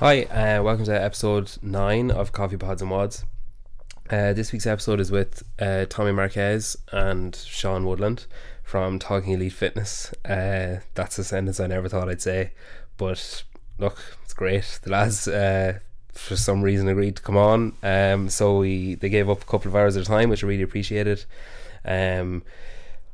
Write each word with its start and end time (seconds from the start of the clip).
Hi, 0.00 0.22
uh, 0.22 0.62
welcome 0.62 0.86
to 0.86 0.98
episode 0.98 1.58
9 1.60 2.10
of 2.10 2.32
Coffee 2.32 2.56
Pods 2.56 2.80
and 2.80 2.90
Wads. 2.90 3.26
Uh, 4.08 4.32
this 4.32 4.50
week's 4.50 4.66
episode 4.66 4.98
is 4.98 5.10
with 5.10 5.42
uh, 5.58 5.84
Tommy 5.90 6.10
Marquez 6.10 6.74
and 6.90 7.36
Sean 7.36 7.84
Woodland 7.84 8.24
from 8.62 8.98
Talking 8.98 9.34
Elite 9.34 9.52
Fitness. 9.52 10.14
Uh, 10.24 10.80
that's 10.94 11.18
a 11.18 11.24
sentence 11.24 11.60
I 11.60 11.66
never 11.66 11.86
thought 11.86 12.08
I'd 12.08 12.22
say, 12.22 12.52
but 12.96 13.44
look, 13.76 14.02
it's 14.24 14.32
great. 14.32 14.80
The 14.82 14.90
lads, 14.90 15.28
uh, 15.28 15.80
for 16.14 16.34
some 16.34 16.62
reason, 16.62 16.88
agreed 16.88 17.16
to 17.16 17.22
come 17.22 17.36
on, 17.36 17.76
um, 17.82 18.30
so 18.30 18.60
we 18.60 18.94
they 18.94 19.10
gave 19.10 19.28
up 19.28 19.42
a 19.42 19.44
couple 19.44 19.68
of 19.68 19.76
hours 19.76 19.98
at 19.98 20.04
a 20.04 20.06
time, 20.06 20.30
which 20.30 20.42
I 20.42 20.46
really 20.46 20.62
appreciated. 20.62 21.26
Um, 21.84 22.42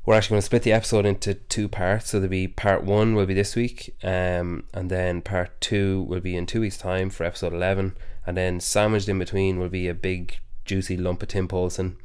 we're 0.07 0.15
actually 0.15 0.35
going 0.35 0.41
to 0.41 0.47
split 0.47 0.63
the 0.63 0.73
episode 0.73 1.05
into 1.05 1.35
two 1.35 1.69
parts. 1.69 2.11
So 2.11 2.21
there'll 2.21 2.31
be 2.31 2.47
part 2.47 2.85
one 2.85 3.17
will 3.17 3.27
be 3.27 3.35
this 3.35 3.57
week, 3.57 3.95
um, 4.05 4.65
and 4.73 4.89
then 4.89 5.21
part 5.21 5.61
two 5.61 6.03
will 6.03 6.21
be 6.21 6.37
in 6.37 6.47
two 6.47 6.61
weeks' 6.61 6.79
time 6.79 7.11
for 7.11 7.25
episode 7.25 7.53
eleven, 7.53 7.97
and 8.25 8.37
then 8.37 8.61
sandwiched 8.61 9.09
in 9.09 9.19
between 9.19 9.59
will 9.59 9.69
be 9.69 9.89
a 9.89 9.95
big 9.95 10.39
juicy 10.65 10.97
lump 10.97 11.23
of 11.23 11.29
Tim 11.29 11.49
Paulson. 11.49 11.97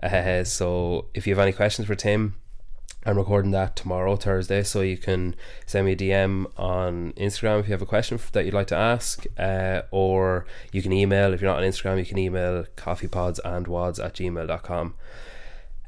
Uh, 0.00 0.44
so 0.44 1.06
if 1.12 1.26
you 1.26 1.34
have 1.34 1.42
any 1.42 1.52
questions 1.52 1.88
for 1.88 1.96
Tim, 1.96 2.36
I'm 3.04 3.16
recording 3.16 3.50
that 3.52 3.74
tomorrow, 3.74 4.14
Thursday, 4.16 4.62
so 4.62 4.80
you 4.80 4.96
can 4.96 5.34
send 5.66 5.86
me 5.86 5.92
a 5.92 5.96
DM 5.96 6.46
on 6.56 7.12
Instagram 7.16 7.60
if 7.60 7.66
you 7.66 7.72
have 7.72 7.82
a 7.82 7.86
question 7.86 8.20
that 8.32 8.44
you'd 8.44 8.54
like 8.54 8.66
to 8.68 8.76
ask, 8.76 9.24
uh, 9.36 9.82
or 9.90 10.46
you 10.72 10.82
can 10.82 10.92
email. 10.92 11.32
If 11.32 11.40
you're 11.40 11.50
not 11.50 11.62
on 11.62 11.68
Instagram, 11.68 11.98
you 11.98 12.04
can 12.04 12.18
email 12.18 12.64
coffeepodsandwads 12.76 14.04
at 14.04 14.14
gmail.com. 14.14 14.94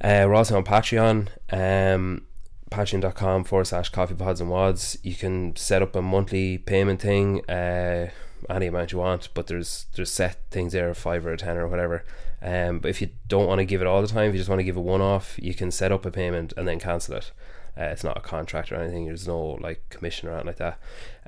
Uh, 0.00 0.24
we're 0.26 0.34
also 0.34 0.56
on 0.56 0.64
Patreon, 0.64 1.28
um, 1.52 2.26
patreon.com 2.70 3.44
forward 3.44 3.66
slash 3.66 3.90
coffee 3.90 4.14
pods 4.14 4.40
and 4.40 4.50
wads. 4.50 4.96
You 5.02 5.14
can 5.14 5.54
set 5.56 5.82
up 5.82 5.94
a 5.94 6.00
monthly 6.00 6.56
payment 6.56 7.02
thing, 7.02 7.44
uh, 7.50 8.10
any 8.48 8.66
amount 8.66 8.92
you 8.92 8.98
want, 8.98 9.28
but 9.34 9.46
there's 9.48 9.86
there's 9.94 10.10
set 10.10 10.38
things 10.50 10.72
there, 10.72 10.92
five 10.94 11.26
or 11.26 11.36
ten 11.36 11.58
or 11.58 11.68
whatever. 11.68 12.04
Um, 12.40 12.78
but 12.78 12.88
if 12.88 13.02
you 13.02 13.10
don't 13.28 13.46
want 13.46 13.58
to 13.58 13.66
give 13.66 13.82
it 13.82 13.86
all 13.86 14.00
the 14.00 14.08
time, 14.08 14.30
if 14.30 14.34
you 14.34 14.38
just 14.38 14.48
want 14.48 14.60
to 14.60 14.64
give 14.64 14.76
it 14.76 14.80
one 14.80 15.02
off, 15.02 15.38
you 15.42 15.52
can 15.52 15.70
set 15.70 15.92
up 15.92 16.06
a 16.06 16.10
payment 16.10 16.54
and 16.56 16.66
then 16.66 16.80
cancel 16.80 17.16
it. 17.16 17.32
Uh, 17.78 17.84
it's 17.84 18.04
not 18.04 18.16
a 18.16 18.20
contract 18.20 18.72
or 18.72 18.76
anything. 18.76 19.06
There's 19.06 19.28
no 19.28 19.58
like 19.60 19.88
commission 19.90 20.28
or 20.28 20.32
anything 20.32 20.46
like 20.46 20.56
that. 20.56 20.78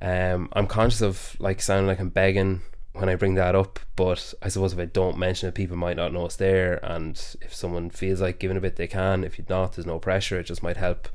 Um, 0.01 0.49
I'm 0.55 0.67
conscious 0.67 1.03
of 1.03 1.37
like 1.39 1.61
sounding 1.61 1.87
like 1.87 2.01
I'm 2.01 2.09
begging 2.09 2.63
when 2.95 3.09
I 3.09 3.15
bring 3.15 3.35
that 3.35 3.55
up, 3.55 3.79
but 3.97 4.35
I 4.43 4.49
suppose 4.49 4.75
if 4.75 4.79
I 4.79 4.85
don't 4.85 5.17
mention 5.17 5.49
it, 5.49 5.55
people 5.55 5.77
might 5.77 5.97
not 5.97 6.13
know 6.13 6.27
it's 6.27 6.37
there. 6.37 6.79
And 6.83 7.17
if 7.41 7.55
someone 7.55 7.91
feels 7.91 8.21
like 8.21 8.39
giving 8.39 8.57
a 8.57 8.61
bit, 8.61 8.77
they 8.77 8.87
can. 8.87 9.25
If 9.25 9.39
you're 9.39 9.47
not, 9.49 9.73
there's 9.73 9.87
no 9.87 9.99
pressure. 9.99 10.39
It 10.39 10.45
just 10.45 10.63
might 10.63 10.77
help 10.77 11.09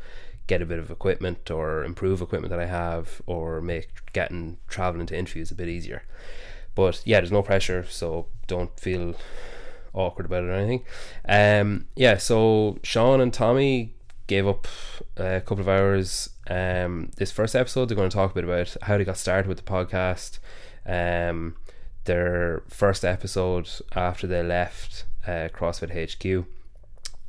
get 0.47 0.61
a 0.61 0.65
bit 0.65 0.79
of 0.79 0.89
equipment 0.89 1.51
or 1.51 1.83
improve 1.83 2.21
equipment 2.21 2.49
that 2.49 2.59
I 2.59 2.65
have 2.65 3.21
or 3.27 3.61
make 3.61 4.11
getting 4.13 4.57
traveling 4.67 5.05
to 5.07 5.17
interviews 5.17 5.51
a 5.51 5.55
bit 5.55 5.67
easier. 5.67 6.03
But 6.73 7.01
yeah, 7.05 7.19
there's 7.19 7.31
no 7.31 7.43
pressure, 7.43 7.85
so 7.87 8.27
don't 8.47 8.79
feel 8.79 9.15
awkward 9.93 10.25
about 10.25 10.43
it 10.43 10.47
or 10.47 10.53
anything. 10.53 10.85
Um, 11.27 11.87
yeah, 11.95 12.17
so 12.17 12.79
Sean 12.83 13.21
and 13.21 13.33
Tommy 13.33 13.93
gave 14.27 14.47
up 14.47 14.67
a 15.15 15.41
couple 15.41 15.59
of 15.59 15.69
hours. 15.69 16.29
Um, 16.49 17.11
this 17.17 17.31
first 17.31 17.55
episode, 17.55 17.89
they're 17.89 17.97
going 17.97 18.09
to 18.09 18.15
talk 18.15 18.31
a 18.31 18.35
bit 18.35 18.43
about 18.43 18.75
how 18.83 18.97
they 18.97 19.03
got 19.03 19.17
started 19.17 19.47
with 19.47 19.57
the 19.57 19.63
podcast. 19.63 20.39
Um, 20.85 21.55
their 22.07 22.63
first 22.67 23.05
episode 23.05 23.69
after 23.95 24.25
they 24.25 24.41
left 24.41 25.05
uh, 25.25 25.49
CrossFit 25.53 25.91
HQ. 25.93 26.47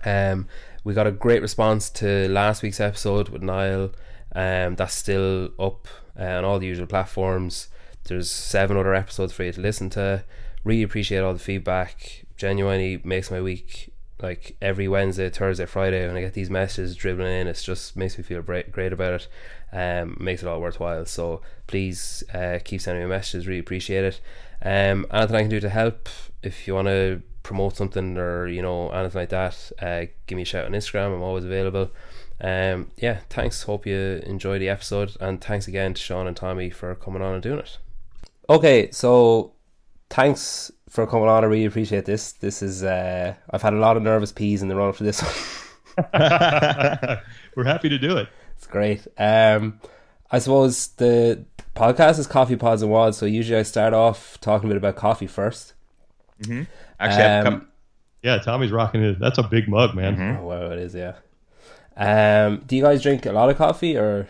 Um, 0.04 0.48
we 0.84 0.94
got 0.94 1.06
a 1.06 1.12
great 1.12 1.42
response 1.42 1.90
to 1.90 2.28
last 2.28 2.62
week's 2.62 2.80
episode 2.80 3.28
with 3.28 3.42
Niall. 3.42 3.90
Um, 4.34 4.76
that's 4.76 4.94
still 4.94 5.50
up 5.58 5.86
uh, 6.18 6.24
on 6.24 6.44
all 6.44 6.58
the 6.58 6.66
usual 6.66 6.86
platforms. 6.86 7.68
There's 8.04 8.30
seven 8.30 8.76
other 8.76 8.94
episodes 8.94 9.32
for 9.32 9.44
you 9.44 9.52
to 9.52 9.60
listen 9.60 9.90
to. 9.90 10.24
Really 10.64 10.82
appreciate 10.82 11.18
all 11.18 11.34
the 11.34 11.38
feedback. 11.38 12.24
Genuinely 12.36 13.00
makes 13.04 13.30
my 13.30 13.40
week 13.40 13.92
like 14.20 14.56
every 14.60 14.88
Wednesday, 14.88 15.30
Thursday, 15.30 15.66
Friday 15.66 16.06
when 16.06 16.16
I 16.16 16.20
get 16.20 16.34
these 16.34 16.50
messages 16.50 16.96
dribbling 16.96 17.40
in. 17.40 17.46
It 17.46 17.60
just 17.62 17.96
makes 17.96 18.16
me 18.18 18.24
feel 18.24 18.42
great, 18.42 18.92
about 18.92 19.20
it. 19.20 19.28
Um, 19.72 20.16
makes 20.20 20.42
it 20.42 20.48
all 20.48 20.60
worthwhile. 20.60 21.04
So 21.06 21.42
please 21.66 22.24
uh, 22.32 22.58
keep 22.64 22.80
sending 22.80 23.02
me 23.02 23.08
messages. 23.08 23.46
Really 23.46 23.60
appreciate 23.60 24.04
it. 24.04 24.20
Um, 24.62 25.06
anything 25.10 25.36
I 25.36 25.40
can 25.40 25.50
do 25.50 25.60
to 25.60 25.68
help, 25.68 26.08
if 26.42 26.66
you 26.66 26.74
want 26.74 26.88
to 26.88 27.22
promote 27.42 27.76
something 27.76 28.18
or 28.18 28.46
you 28.46 28.62
know 28.62 28.90
anything 28.90 29.20
like 29.20 29.28
that, 29.30 29.72
uh, 29.80 30.06
give 30.26 30.36
me 30.36 30.42
a 30.42 30.44
shout 30.44 30.64
on 30.64 30.72
Instagram. 30.72 31.14
I'm 31.14 31.22
always 31.22 31.44
available. 31.44 31.90
Um, 32.40 32.90
yeah, 32.96 33.20
thanks. 33.30 33.62
Hope 33.62 33.86
you 33.86 34.22
enjoy 34.24 34.58
the 34.58 34.68
episode, 34.68 35.16
and 35.20 35.40
thanks 35.40 35.66
again 35.68 35.94
to 35.94 36.00
Sean 36.00 36.26
and 36.26 36.36
Tommy 36.36 36.70
for 36.70 36.94
coming 36.94 37.22
on 37.22 37.34
and 37.34 37.42
doing 37.42 37.58
it. 37.60 37.78
Okay, 38.48 38.90
so 38.90 39.52
thanks 40.10 40.70
for 40.88 41.06
coming 41.06 41.28
on. 41.28 41.44
I 41.44 41.46
really 41.46 41.64
appreciate 41.64 42.04
this. 42.04 42.32
This 42.32 42.62
is 42.62 42.84
uh, 42.84 43.34
I've 43.50 43.62
had 43.62 43.74
a 43.74 43.78
lot 43.78 43.96
of 43.96 44.02
nervous 44.02 44.32
pees 44.32 44.62
in 44.62 44.68
the 44.68 44.76
run 44.76 44.88
up 44.88 44.96
to 44.96 45.04
this 45.04 45.22
one. 45.22 45.34
We're 47.56 47.64
happy 47.64 47.88
to 47.88 47.98
do 47.98 48.16
it. 48.16 48.28
It's 48.56 48.66
great. 48.66 49.06
Um, 49.18 49.80
I 50.30 50.38
suppose 50.38 50.88
the 50.88 51.44
podcast 51.78 52.18
is 52.18 52.26
Coffee 52.26 52.56
Pods 52.56 52.82
and 52.82 52.90
Wads, 52.90 53.16
so 53.16 53.26
usually 53.26 53.58
I 53.58 53.62
start 53.62 53.94
off 53.94 54.38
talking 54.40 54.68
a 54.68 54.70
bit 54.70 54.76
about 54.76 54.96
coffee 54.96 55.28
1st 55.28 55.72
mm-hmm. 56.42 56.62
Actually, 56.98 57.22
um, 57.22 57.44
come... 57.44 57.68
yeah, 58.22 58.38
Tommy's 58.38 58.72
rocking 58.72 59.02
it. 59.02 59.20
That's 59.20 59.38
a 59.38 59.44
big 59.44 59.68
mug, 59.68 59.94
man. 59.94 60.16
Mm-hmm. 60.16 60.42
Oh, 60.42 60.46
wow, 60.48 60.70
it 60.72 60.80
is. 60.80 60.94
Yeah. 60.94 61.14
Um, 61.96 62.62
do 62.66 62.76
you 62.76 62.82
guys 62.82 63.02
drink 63.02 63.26
a 63.26 63.32
lot 63.32 63.48
of 63.48 63.56
coffee, 63.56 63.96
or? 63.96 64.28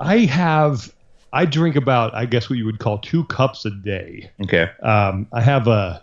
I 0.00 0.20
have. 0.20 0.92
I 1.34 1.44
drink 1.46 1.76
about, 1.76 2.14
I 2.14 2.26
guess, 2.26 2.48
what 2.48 2.58
you 2.58 2.64
would 2.66 2.78
call 2.78 2.98
two 2.98 3.24
cups 3.24 3.64
a 3.64 3.70
day. 3.70 4.30
Okay. 4.42 4.68
Um, 4.82 5.26
I 5.32 5.42
have 5.42 5.68
a. 5.68 6.02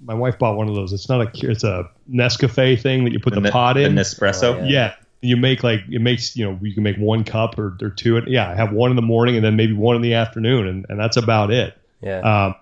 My 0.00 0.14
wife 0.14 0.38
bought 0.38 0.56
one 0.56 0.68
of 0.68 0.74
those. 0.74 0.92
It's 0.92 1.08
not 1.08 1.20
a. 1.20 1.48
It's 1.48 1.62
a 1.62 1.88
Nescafe 2.10 2.80
thing 2.80 3.04
that 3.04 3.12
you 3.12 3.20
put 3.20 3.34
the, 3.34 3.40
the 3.40 3.50
pot 3.50 3.76
in. 3.76 3.94
The 3.94 4.02
Nespresso. 4.02 4.56
Oh, 4.56 4.58
yeah. 4.58 4.68
yeah 4.68 4.94
you 5.22 5.36
make 5.36 5.62
like 5.62 5.80
it 5.90 6.00
makes 6.00 6.36
you 6.36 6.44
know 6.44 6.58
you 6.62 6.74
can 6.74 6.82
make 6.82 6.96
one 6.96 7.24
cup 7.24 7.58
or, 7.58 7.76
or 7.82 7.90
two 7.90 8.16
and 8.16 8.28
yeah 8.28 8.50
i 8.50 8.54
have 8.54 8.72
one 8.72 8.90
in 8.90 8.96
the 8.96 9.02
morning 9.02 9.36
and 9.36 9.44
then 9.44 9.56
maybe 9.56 9.72
one 9.72 9.96
in 9.96 10.02
the 10.02 10.14
afternoon 10.14 10.66
and, 10.66 10.86
and 10.88 10.98
that's 10.98 11.16
about 11.16 11.50
it. 11.50 11.76
Yeah. 12.00 12.20
Um, 12.20 12.54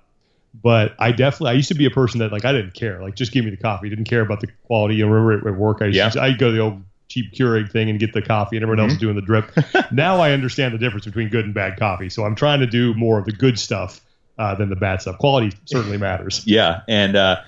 but 0.60 0.94
i 0.98 1.12
definitely 1.12 1.50
i 1.50 1.52
used 1.52 1.69
to 1.69 1.74
be 1.74 1.84
a 1.84 1.91
person 1.91 2.20
that 2.20 2.32
like 2.32 2.44
i 2.44 2.52
didn't 2.52 2.74
care. 2.74 3.00
Like 3.00 3.14
just 3.14 3.32
give 3.32 3.44
me 3.44 3.50
the 3.50 3.56
coffee. 3.56 3.88
Didn't 3.88 4.06
care 4.06 4.22
about 4.22 4.41
the 4.41 4.48
quality. 4.66 4.96
You 4.96 5.06
remember 5.06 5.48
at 5.48 5.56
work 5.56 5.82
i 5.82 5.86
used 5.86 5.96
yeah. 5.96 6.10
to, 6.10 6.22
i 6.22 6.32
go 6.32 6.50
the 6.50 6.58
old 6.58 6.82
cheap 7.08 7.32
Keurig 7.32 7.70
thing 7.70 7.88
and 7.88 7.98
get 7.98 8.12
the 8.12 8.20
coffee 8.20 8.56
and 8.56 8.62
everyone 8.62 8.78
mm-hmm. 8.78 8.90
else 8.90 8.92
is 8.94 8.98
doing 8.98 9.14
the 9.14 9.22
drip. 9.22 9.50
Now 9.92 10.20
i 10.20 10.32
understand 10.32 10.75
the 10.75 10.78
difference 10.78 11.06
between 11.06 11.28
good 11.28 11.44
and 11.44 11.54
bad 11.54 11.78
coffee. 11.78 12.10
So 12.10 12.25
i'm 12.25 12.34
trying 12.34 12.60
to 12.60 12.66
do 12.66 12.92
more 12.94 13.19
of 13.19 13.25
the 13.25 13.32
good 13.32 13.58
stuff 13.58 14.00
uh, 14.36 14.54
than 14.56 14.69
the 14.69 14.76
bad 14.76 15.00
stuff. 15.00 15.19
Quality 15.19 15.56
certainly 15.64 15.98
matters. 15.98 16.46
Yeah. 16.46 16.82
And 16.88 17.16
uh, 17.16 17.40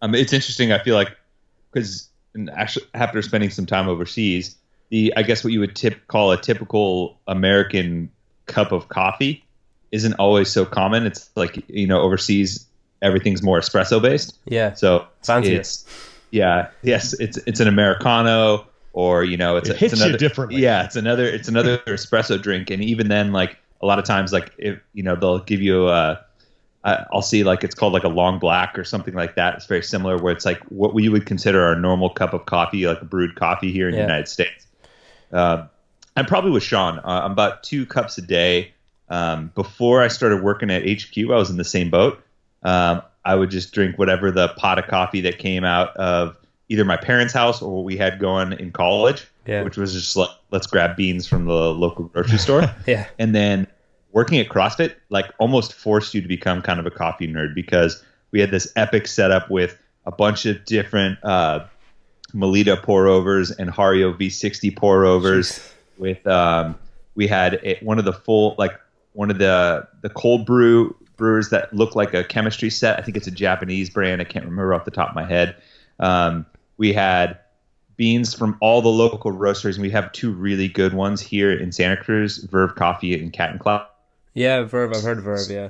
um, 0.00 0.14
it's 0.14 0.32
interesting 0.32 0.72
i 0.72 0.78
feel 0.78 0.94
like 0.94 1.16
because 1.72 2.08
and 2.34 2.50
actually 2.50 2.86
after 2.94 3.22
spending 3.22 3.50
some 3.50 3.66
time 3.66 3.88
overseas, 3.88 4.56
the 4.90 5.12
I 5.16 5.22
guess 5.22 5.44
what 5.44 5.52
you 5.52 5.60
would 5.60 5.76
tip 5.76 6.06
call 6.08 6.32
a 6.32 6.40
typical 6.40 7.18
American 7.26 8.10
cup 8.46 8.72
of 8.72 8.88
coffee 8.88 9.44
isn't 9.90 10.14
always 10.14 10.48
so 10.48 10.64
common. 10.64 11.06
It's 11.06 11.30
like 11.36 11.68
you 11.68 11.86
know 11.86 12.00
overseas 12.00 12.66
everything's 13.00 13.42
more 13.42 13.58
espresso 13.58 14.00
based. 14.00 14.38
Yeah. 14.46 14.74
So 14.74 15.06
fancy. 15.22 15.54
It's, 15.54 15.84
yeah. 16.30 16.68
Yes. 16.82 17.12
It's 17.14 17.36
it's 17.46 17.60
an 17.60 17.68
americano 17.68 18.66
or 18.94 19.24
you 19.24 19.36
know 19.36 19.56
it's, 19.56 19.68
it 19.68 19.76
a, 19.76 19.78
hits 19.78 19.92
it's 19.92 20.02
another 20.02 20.12
you 20.12 20.18
differently. 20.18 20.60
Yeah. 20.62 20.84
It's 20.84 20.96
another 20.96 21.24
it's 21.24 21.48
another 21.48 21.78
espresso 21.86 22.40
drink, 22.40 22.70
and 22.70 22.82
even 22.82 23.08
then, 23.08 23.32
like 23.32 23.58
a 23.80 23.86
lot 23.86 23.98
of 23.98 24.04
times, 24.04 24.32
like 24.32 24.52
if 24.58 24.78
you 24.92 25.02
know 25.02 25.16
they'll 25.16 25.40
give 25.40 25.60
you 25.60 25.88
a 25.88 26.24
I'll 26.84 27.22
see 27.22 27.44
like 27.44 27.62
it's 27.62 27.74
called 27.74 27.92
like 27.92 28.04
a 28.04 28.08
long 28.08 28.38
black 28.38 28.78
or 28.78 28.84
something 28.84 29.14
like 29.14 29.36
that. 29.36 29.54
It's 29.54 29.66
very 29.66 29.82
similar 29.82 30.18
where 30.18 30.32
it's 30.32 30.44
like 30.44 30.60
what 30.64 30.94
we 30.94 31.08
would 31.08 31.26
consider 31.26 31.62
our 31.62 31.76
normal 31.76 32.10
cup 32.10 32.32
of 32.32 32.46
coffee, 32.46 32.86
like 32.86 33.00
a 33.00 33.04
brewed 33.04 33.36
coffee 33.36 33.70
here 33.70 33.88
in 33.88 33.94
yeah. 33.94 34.00
the 34.00 34.06
United 34.06 34.28
States. 34.28 34.66
Uh, 35.32 35.66
I'm 36.16 36.26
probably 36.26 36.50
with 36.50 36.62
Sean. 36.62 36.98
Uh, 36.98 37.22
I'm 37.24 37.32
about 37.32 37.62
two 37.62 37.86
cups 37.86 38.18
a 38.18 38.22
day. 38.22 38.72
Um, 39.08 39.52
before 39.54 40.02
I 40.02 40.08
started 40.08 40.42
working 40.42 40.70
at 40.70 40.82
HQ, 40.82 41.16
I 41.18 41.36
was 41.36 41.50
in 41.50 41.56
the 41.56 41.64
same 41.64 41.90
boat. 41.90 42.22
Um, 42.62 43.02
I 43.24 43.34
would 43.34 43.50
just 43.50 43.72
drink 43.72 43.98
whatever 43.98 44.30
the 44.30 44.48
pot 44.48 44.78
of 44.78 44.86
coffee 44.86 45.22
that 45.22 45.38
came 45.38 45.64
out 45.64 45.96
of 45.96 46.36
either 46.68 46.84
my 46.84 46.96
parents' 46.96 47.32
house 47.32 47.62
or 47.62 47.76
what 47.76 47.84
we 47.84 47.96
had 47.96 48.18
going 48.18 48.52
in 48.52 48.72
college, 48.72 49.26
yeah. 49.46 49.62
which 49.62 49.76
was 49.76 49.92
just 49.92 50.16
like, 50.16 50.30
let's 50.50 50.66
grab 50.66 50.96
beans 50.96 51.26
from 51.26 51.44
the 51.44 51.52
local 51.52 52.06
grocery 52.06 52.38
store. 52.38 52.74
yeah. 52.86 53.06
And 53.18 53.34
then 53.34 53.66
working 54.12 54.38
at 54.38 54.48
CrossFit 54.48 54.94
like 55.08 55.26
almost 55.38 55.72
forced 55.72 56.14
you 56.14 56.20
to 56.20 56.28
become 56.28 56.62
kind 56.62 56.78
of 56.78 56.86
a 56.86 56.90
coffee 56.90 57.26
nerd 57.26 57.54
because 57.54 58.02
we 58.30 58.40
had 58.40 58.50
this 58.50 58.70
epic 58.76 59.06
setup 59.06 59.50
with 59.50 59.76
a 60.04 60.12
bunch 60.12 60.46
of 60.46 60.64
different 60.64 61.18
uh, 61.22 61.66
Melitta 62.34 62.82
pour 62.82 63.08
overs 63.08 63.50
and 63.50 63.70
Hario 63.70 64.16
V60 64.16 64.76
pour 64.76 65.04
overs. 65.04 65.60
With 65.98 66.26
um, 66.26 66.78
we 67.14 67.26
had 67.26 67.60
a, 67.62 67.78
one 67.82 67.98
of 67.98 68.04
the 68.04 68.12
full 68.12 68.54
like 68.58 68.78
one 69.12 69.30
of 69.30 69.38
the 69.38 69.86
the 70.00 70.08
cold 70.08 70.46
brew 70.46 70.96
brewers 71.16 71.50
that 71.50 71.72
look 71.74 71.94
like 71.94 72.14
a 72.14 72.24
chemistry 72.24 72.70
set. 72.70 72.98
I 72.98 73.02
think 73.02 73.16
it's 73.16 73.26
a 73.26 73.32
Japanese 73.32 73.90
brand. 73.90 74.20
I 74.20 74.24
can't 74.24 74.44
remember 74.44 74.74
off 74.74 74.84
the 74.84 74.90
top 74.90 75.10
of 75.10 75.14
my 75.14 75.24
head. 75.24 75.56
Um, 76.00 76.46
we 76.78 76.92
had 76.92 77.38
beans 77.96 78.34
from 78.34 78.56
all 78.60 78.82
the 78.82 78.88
local 78.88 79.30
roasters, 79.30 79.76
and 79.76 79.82
we 79.82 79.90
have 79.90 80.10
two 80.12 80.32
really 80.32 80.68
good 80.68 80.94
ones 80.94 81.20
here 81.20 81.52
in 81.52 81.70
Santa 81.70 81.98
Cruz: 81.98 82.38
Verve 82.38 82.74
Coffee 82.74 83.20
and 83.20 83.32
Cat 83.32 83.50
and 83.50 83.60
Cloud 83.60 83.86
Yeah, 84.34 84.62
Verve. 84.62 84.92
I've 84.94 85.02
heard 85.02 85.18
of 85.18 85.24
Verve. 85.24 85.50
Yeah. 85.50 85.68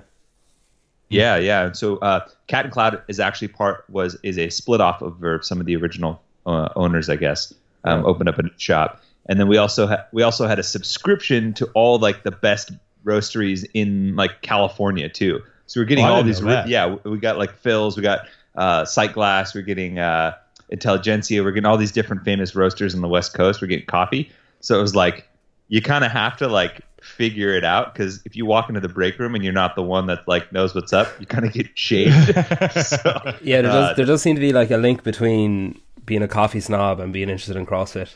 Yeah, 1.08 1.36
yeah. 1.36 1.66
And 1.66 1.76
so 1.76 1.96
uh, 1.98 2.26
Cat 2.46 2.64
and 2.64 2.72
Cloud 2.72 3.02
is 3.08 3.20
actually 3.20 3.48
part 3.48 3.84
was 3.90 4.16
is 4.22 4.38
a 4.38 4.48
split 4.48 4.80
off 4.80 5.02
of 5.02 5.16
Verve. 5.16 5.44
Some 5.44 5.60
of 5.60 5.66
the 5.66 5.76
original 5.76 6.22
uh, 6.46 6.68
owners, 6.74 7.08
I 7.10 7.16
guess, 7.16 7.52
um, 7.84 8.06
opened 8.06 8.28
up 8.30 8.38
a 8.38 8.44
shop, 8.56 9.02
and 9.26 9.38
then 9.38 9.46
we 9.48 9.58
also 9.58 9.86
ha- 9.86 10.06
we 10.12 10.22
also 10.22 10.46
had 10.46 10.58
a 10.58 10.62
subscription 10.62 11.52
to 11.54 11.66
all 11.74 11.98
like 11.98 12.22
the 12.22 12.30
best 12.30 12.70
roasteries 13.04 13.66
in 13.74 14.16
like 14.16 14.40
California 14.42 15.08
too. 15.08 15.42
So 15.66 15.80
we're 15.80 15.84
getting 15.84 16.06
Oh, 16.06 16.14
all 16.14 16.22
these. 16.22 16.40
know 16.40 16.48
Re- 16.64 16.70
yeah, 16.70 16.96
we 17.04 17.18
got 17.18 17.36
like 17.36 17.52
Phil's, 17.56 17.96
we 17.96 18.02
got 18.02 18.26
uh, 18.56 18.84
Sight 18.86 19.12
Glass, 19.12 19.54
we're 19.54 19.62
getting 19.62 19.98
uh, 19.98 20.34
Intelligentsia, 20.70 21.42
we're 21.42 21.52
getting 21.52 21.66
all 21.66 21.76
these 21.76 21.92
different 21.92 22.24
famous 22.24 22.54
roasters 22.54 22.94
on 22.94 23.02
the 23.02 23.08
West 23.08 23.34
Coast. 23.34 23.60
We're 23.60 23.68
getting 23.68 23.86
coffee. 23.86 24.30
So 24.60 24.78
it 24.78 24.82
was 24.82 24.94
like 24.94 25.28
you 25.68 25.82
kind 25.82 26.04
of 26.04 26.10
have 26.12 26.36
to 26.38 26.48
like 26.48 26.80
figure 27.02 27.54
it 27.54 27.64
out 27.64 27.92
because 27.92 28.22
if 28.24 28.36
you 28.36 28.46
walk 28.46 28.68
into 28.68 28.80
the 28.80 28.88
break 28.88 29.18
room 29.18 29.34
and 29.34 29.42
you're 29.44 29.52
not 29.52 29.74
the 29.74 29.82
one 29.82 30.06
that 30.06 30.26
like 30.28 30.52
knows 30.52 30.74
what's 30.74 30.92
up, 30.92 31.08
you 31.20 31.26
kind 31.26 31.44
of 31.44 31.52
get 31.52 31.68
shaved. 31.74 32.34
so, 32.86 33.34
Yeah, 33.42 33.62
there 33.62 33.70
uh, 33.70 33.88
does 33.88 33.96
there 33.96 34.06
does 34.06 34.22
seem 34.22 34.34
to 34.36 34.40
be 34.40 34.52
like 34.52 34.70
a 34.70 34.76
link 34.76 35.02
between 35.02 35.80
being 36.06 36.22
a 36.22 36.28
coffee 36.28 36.60
snob 36.60 37.00
and 37.00 37.12
being 37.12 37.28
interested 37.28 37.56
in 37.56 37.66
CrossFit. 37.66 38.14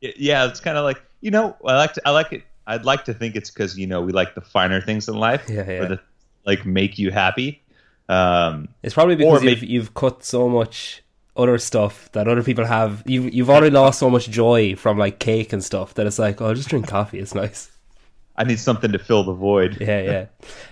yeah, 0.00 0.46
it's 0.46 0.60
kind 0.60 0.76
of 0.78 0.84
like 0.84 1.02
you 1.20 1.30
know, 1.30 1.56
I 1.64 1.76
like 1.76 1.94
to, 1.94 2.02
I 2.06 2.10
like 2.10 2.32
it. 2.32 2.42
I'd 2.66 2.84
like 2.84 3.04
to 3.06 3.14
think 3.14 3.34
it's 3.34 3.50
because 3.50 3.78
you 3.78 3.86
know 3.86 4.00
we 4.02 4.12
like 4.12 4.34
the 4.34 4.40
finer 4.40 4.80
things 4.80 5.08
in 5.08 5.16
life, 5.16 5.44
Yeah, 5.48 5.68
yeah. 5.68 5.80
or 5.82 5.88
the 5.88 6.00
like 6.44 6.64
make 6.66 6.98
you 6.98 7.10
happy. 7.10 7.62
Um, 8.08 8.68
It's 8.82 8.94
probably 8.94 9.16
because 9.16 9.42
you've, 9.42 9.60
maybe- 9.60 9.66
you've 9.66 9.94
cut 9.94 10.22
so 10.24 10.48
much 10.48 11.02
other 11.36 11.58
stuff 11.58 12.10
that 12.12 12.26
other 12.28 12.42
people 12.42 12.64
have. 12.64 13.02
You've 13.06 13.32
you've 13.34 13.50
already 13.50 13.70
lost 13.70 13.98
so 13.98 14.08
much 14.10 14.28
joy 14.30 14.76
from 14.76 14.98
like 14.98 15.18
cake 15.18 15.52
and 15.52 15.62
stuff 15.62 15.94
that 15.94 16.06
it's 16.06 16.18
like, 16.18 16.40
oh, 16.40 16.52
just 16.54 16.68
drink 16.68 16.86
coffee. 16.88 17.18
It's 17.20 17.34
nice. 17.34 17.70
I 18.38 18.44
need 18.44 18.58
something 18.60 18.92
to 18.92 18.98
fill 18.98 19.24
the 19.24 19.32
void. 19.34 19.78
Yeah, 19.80 20.00
yeah. 20.02 20.26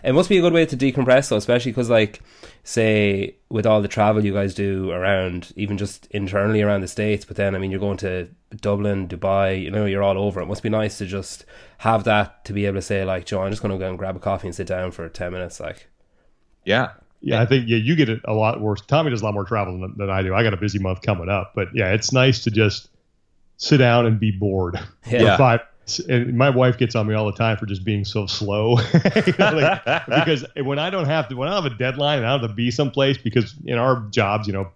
It 0.04 0.12
must 0.12 0.28
be 0.28 0.38
a 0.38 0.40
good 0.40 0.52
way 0.52 0.64
to 0.66 0.76
decompress, 0.76 1.28
though, 1.28 1.36
especially 1.36 1.72
because, 1.72 1.90
like, 1.90 2.20
say, 2.62 3.34
with 3.48 3.66
all 3.66 3.82
the 3.82 3.88
travel 3.88 4.24
you 4.24 4.32
guys 4.32 4.54
do 4.54 4.90
around, 4.92 5.52
even 5.56 5.76
just 5.76 6.06
internally 6.12 6.62
around 6.62 6.80
the 6.82 6.88
states. 6.88 7.24
But 7.24 7.36
then, 7.36 7.54
I 7.54 7.58
mean, 7.58 7.70
you're 7.70 7.80
going 7.80 7.96
to 7.98 8.28
Dublin, 8.60 9.08
Dubai. 9.08 9.60
You 9.60 9.70
know, 9.70 9.84
you're 9.84 10.02
all 10.02 10.16
over. 10.16 10.40
It 10.40 10.46
must 10.46 10.62
be 10.62 10.68
nice 10.68 10.98
to 10.98 11.06
just 11.06 11.44
have 11.78 12.04
that 12.04 12.44
to 12.44 12.52
be 12.52 12.66
able 12.66 12.76
to 12.76 12.82
say, 12.82 13.04
like, 13.04 13.26
Joe, 13.26 13.42
I'm 13.42 13.50
just 13.50 13.62
going 13.62 13.72
to 13.72 13.78
go 13.78 13.88
and 13.88 13.98
grab 13.98 14.16
a 14.16 14.20
coffee 14.20 14.46
and 14.46 14.54
sit 14.54 14.66
down 14.68 14.92
for 14.92 15.08
ten 15.08 15.32
minutes. 15.32 15.58
Like, 15.60 15.88
Yeah, 16.64 16.92
Yeah, 17.20 17.42
I 17.42 17.46
think 17.46 17.68
yeah, 17.68 17.78
you 17.78 17.96
get 17.96 18.08
it 18.08 18.20
a 18.26 18.32
lot 18.32 18.60
worse. 18.60 18.80
Tommy 18.82 19.10
does 19.10 19.22
a 19.22 19.24
lot 19.24 19.34
more 19.34 19.44
travel 19.44 19.80
than, 19.80 19.94
than 19.96 20.08
I 20.10 20.22
do. 20.22 20.34
I 20.34 20.42
got 20.44 20.54
a 20.54 20.56
busy 20.56 20.78
month 20.78 21.02
coming 21.02 21.28
up, 21.28 21.52
but 21.56 21.68
yeah, 21.74 21.92
it's 21.92 22.12
nice 22.12 22.44
to 22.44 22.50
just 22.50 22.88
sit 23.56 23.78
down 23.78 24.06
and 24.06 24.20
be 24.20 24.30
bored 24.30 24.78
Yeah. 25.10 25.32
for 25.32 25.38
five. 25.38 25.60
And 26.08 26.36
my 26.36 26.50
wife 26.50 26.78
gets 26.78 26.96
on 26.96 27.06
me 27.06 27.14
all 27.14 27.26
the 27.26 27.36
time 27.36 27.56
for 27.56 27.66
just 27.66 27.84
being 27.84 28.04
so 28.04 28.26
slow, 28.26 28.74
Like, 29.38 29.84
because 30.06 30.44
when 30.60 30.78
I 30.80 30.90
don't 30.90 31.06
have 31.06 31.28
to, 31.28 31.36
when 31.36 31.48
I 31.48 31.52
don't 31.54 31.62
have 31.62 31.72
a 31.72 31.76
deadline 31.76 32.18
and 32.18 32.26
I 32.26 32.32
don't 32.32 32.40
have 32.40 32.50
to 32.50 32.54
be 32.56 32.70
someplace, 32.72 33.18
because 33.18 33.54
in 33.64 33.78
our 33.78 34.00
jobs, 34.10 34.48
you 34.48 34.52
know, 34.52 34.68